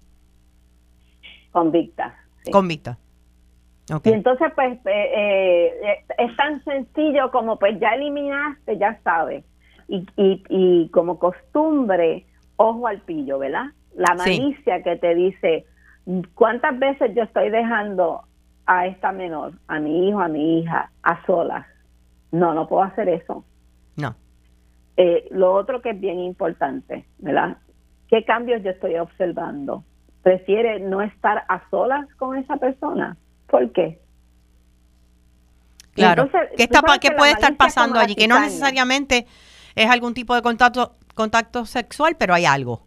Convictas. 1.52 2.14
Convictas. 2.52 2.98
Y 4.04 4.10
entonces, 4.10 4.52
pues, 4.54 4.78
eh, 4.86 5.72
eh, 5.82 6.06
es 6.18 6.36
tan 6.36 6.62
sencillo 6.66 7.32
como, 7.32 7.58
pues, 7.58 7.80
ya 7.80 7.90
eliminaste, 7.90 8.78
ya 8.78 9.00
sabes. 9.04 9.46
Y, 9.88 10.06
y, 10.18 10.44
y 10.50 10.90
como 10.90 11.18
costumbre, 11.20 12.26
ojo 12.58 12.88
al 12.88 13.02
pillo, 13.02 13.40
¿verdad? 13.40 13.68
La 13.98 14.16
malicia 14.16 14.82
que 14.84 14.96
te 14.96 15.14
dice, 15.14 15.66
¿cuántas 16.34 16.80
veces 16.80 17.14
yo 17.14 17.24
estoy 17.24 17.50
dejando 17.50 18.24
a 18.68 18.86
esta 18.86 19.12
menor, 19.14 19.54
a 19.68 19.80
mi 19.80 20.10
hijo, 20.10 20.20
a 20.20 20.28
mi 20.28 20.60
hija, 20.60 20.92
a 21.02 21.26
solas. 21.26 21.66
No, 22.32 22.54
no 22.54 22.68
puedo 22.68 22.84
hacer 22.84 23.08
eso. 23.08 23.46
No. 23.96 24.14
Eh, 24.98 25.28
lo 25.32 25.54
otro 25.54 25.82
que 25.82 25.92
es 25.92 26.00
bien 26.00 26.20
importante, 26.20 27.06
¿verdad? 27.18 27.58
¿Qué 28.10 28.26
cambios 28.26 28.62
yo 28.64 28.72
estoy 28.72 28.98
observando? 28.98 29.84
¿Prefiere 30.22 30.82
no 30.82 31.02
estar 31.02 31.46
a 31.48 31.68
solas 31.70 32.06
con 32.16 32.38
esa 32.38 32.58
persona? 32.58 33.16
¿Por 33.48 33.72
qué? 33.72 34.00
Claro. 35.94 36.30
¿Qué, 36.56 36.64
está, 36.64 36.82
¿qué 37.00 37.12
puede 37.12 37.32
estar 37.32 37.56
pasando 37.56 38.00
allí? 38.00 38.16
Que 38.16 38.28
no 38.28 38.40
necesariamente 38.40 39.26
es 39.76 39.90
algún 39.90 40.14
tipo 40.14 40.36
de 40.36 40.42
contacto, 40.42 40.96
contacto 41.16 41.66
sexual, 41.66 42.18
pero 42.20 42.34
hay 42.34 42.46
algo. 42.46 42.87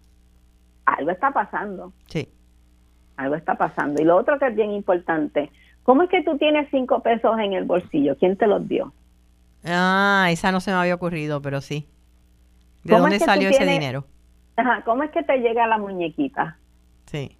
Algo 1.00 1.10
está 1.10 1.32
pasando. 1.32 1.92
Sí. 2.06 2.28
Algo 3.16 3.34
está 3.34 3.56
pasando. 3.56 4.00
Y 4.00 4.04
lo 4.04 4.16
otro 4.16 4.38
que 4.38 4.46
es 4.46 4.54
bien 4.54 4.70
importante, 4.70 5.50
¿Cómo 5.82 6.02
es 6.02 6.10
que 6.10 6.22
tú 6.22 6.36
tienes 6.38 6.68
cinco 6.70 7.02
pesos 7.02 7.38
en 7.38 7.52
el 7.52 7.64
bolsillo? 7.64 8.16
¿Quién 8.16 8.36
te 8.36 8.46
los 8.46 8.68
dio? 8.68 8.92
Ah, 9.64 10.28
esa 10.30 10.52
no 10.52 10.60
se 10.60 10.70
me 10.70 10.76
había 10.76 10.94
ocurrido, 10.94 11.42
pero 11.42 11.60
sí. 11.60 11.88
¿De 12.84 12.96
dónde 12.96 13.18
salió 13.18 13.48
ese 13.48 13.66
dinero? 13.66 14.04
Ajá, 14.56 14.82
¿cómo 14.84 15.02
es 15.02 15.10
que 15.10 15.22
te 15.22 15.38
llega 15.38 15.66
la 15.66 15.78
muñequita? 15.78 16.58
Sí. 17.06 17.36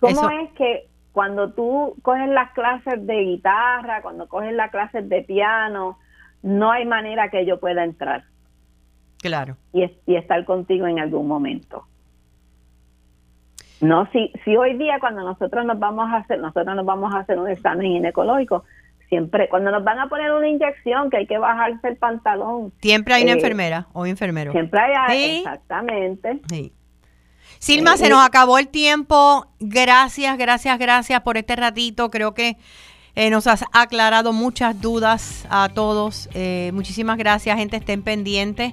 ¿Cómo 0.00 0.30
es 0.30 0.50
que 0.52 0.88
cuando 1.12 1.52
tú 1.52 1.96
coges 2.02 2.28
las 2.28 2.52
clases 2.52 3.06
de 3.06 3.24
guitarra, 3.24 4.00
cuando 4.02 4.28
coges 4.28 4.54
las 4.54 4.70
clases 4.70 5.08
de 5.08 5.22
piano, 5.22 5.98
no 6.42 6.70
hay 6.70 6.86
manera 6.86 7.30
que 7.30 7.44
yo 7.44 7.60
pueda 7.60 7.84
entrar? 7.84 8.24
Claro. 9.18 9.56
Y, 9.72 9.84
y 10.06 10.16
estar 10.16 10.44
contigo 10.44 10.86
en 10.86 10.98
algún 10.98 11.28
momento. 11.28 11.84
No, 13.80 14.08
si, 14.12 14.32
si 14.44 14.56
hoy 14.56 14.76
día 14.76 14.98
cuando 15.00 15.22
nosotros 15.22 15.64
nos 15.64 15.78
vamos 15.78 16.08
a 16.10 16.18
hacer, 16.18 16.38
nosotros 16.38 16.76
nos 16.76 16.84
vamos 16.84 17.14
a 17.14 17.20
hacer 17.20 17.38
un 17.38 17.48
examen 17.48 17.86
ginecológico, 17.86 18.64
siempre, 19.08 19.48
cuando 19.48 19.70
nos 19.70 19.82
van 19.84 19.98
a 19.98 20.08
poner 20.08 20.32
una 20.32 20.48
inyección 20.48 21.10
que 21.10 21.18
hay 21.18 21.26
que 21.26 21.38
bajarse 21.38 21.88
el 21.88 21.96
pantalón. 21.96 22.72
Siempre 22.80 23.14
hay 23.14 23.22
una 23.22 23.32
eh, 23.32 23.36
enfermera 23.36 23.86
o 23.92 24.06
enfermero. 24.06 24.52
Siempre 24.52 24.80
hay, 24.80 25.38
exactamente. 25.38 26.40
Sí. 26.48 26.72
Silma, 27.58 27.96
se 27.96 28.08
nos 28.08 28.24
acabó 28.24 28.58
el 28.58 28.68
tiempo. 28.68 29.46
Gracias, 29.58 30.38
gracias, 30.38 30.78
gracias 30.78 31.20
por 31.20 31.36
este 31.36 31.56
ratito. 31.56 32.10
Creo 32.10 32.32
que 32.32 32.56
eh, 33.14 33.28
nos 33.28 33.46
has 33.46 33.64
aclarado 33.72 34.32
muchas 34.32 34.80
dudas 34.80 35.46
a 35.50 35.68
todos. 35.68 36.30
Eh, 36.32 36.70
muchísimas 36.72 37.18
gracias, 37.18 37.58
gente. 37.58 37.76
Estén 37.76 38.02
pendientes. 38.02 38.72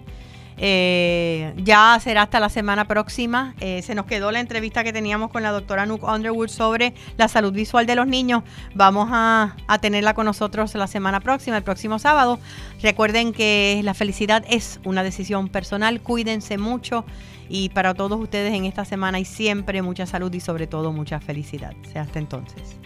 Eh, 0.58 1.54
ya 1.58 2.00
será 2.02 2.24
hasta 2.24 2.40
la 2.40 2.50
semana 2.50 2.86
próxima. 2.86 3.54
Eh, 3.60 3.82
se 3.84 3.96
nos 3.96 4.06
quedó 4.06 4.32
la 4.32 4.40
entrevista 4.40 4.84
que 4.84 4.92
teníamos 4.92 5.32
con 5.32 5.44
la 5.44 5.52
doctora 5.52 5.86
Nook 5.86 6.04
Underwood 6.04 6.50
sobre 6.50 6.94
la 7.18 7.28
salud 7.28 7.54
visual 7.54 7.86
de 7.86 7.96
los 7.96 8.08
niños. 8.08 8.44
Vamos 8.74 9.10
a, 9.12 9.56
a, 9.68 9.80
tenerla 9.80 10.14
con 10.14 10.26
nosotros 10.26 10.74
la 10.76 10.88
semana 10.88 11.20
próxima, 11.20 11.58
el 11.58 11.64
próximo 11.64 12.00
sábado. 12.00 12.40
Recuerden 12.82 13.34
que 13.34 13.82
la 13.84 13.94
felicidad 13.94 14.44
es 14.50 14.80
una 14.84 15.04
decisión 15.04 15.50
personal. 15.50 16.02
Cuídense 16.02 16.58
mucho 16.58 17.06
y 17.50 17.70
para 17.70 17.94
todos 17.94 18.20
ustedes 18.20 18.54
en 18.54 18.66
esta 18.66 18.86
semana 18.86 19.20
y 19.20 19.26
siempre 19.26 19.82
mucha 19.82 20.06
salud 20.06 20.34
y 20.34 20.40
sobre 20.40 20.68
todo 20.68 20.92
mucha 20.92 21.20
felicidad. 21.20 21.74
Sea 21.92 22.02
hasta 22.02 22.20
entonces. 22.20 22.78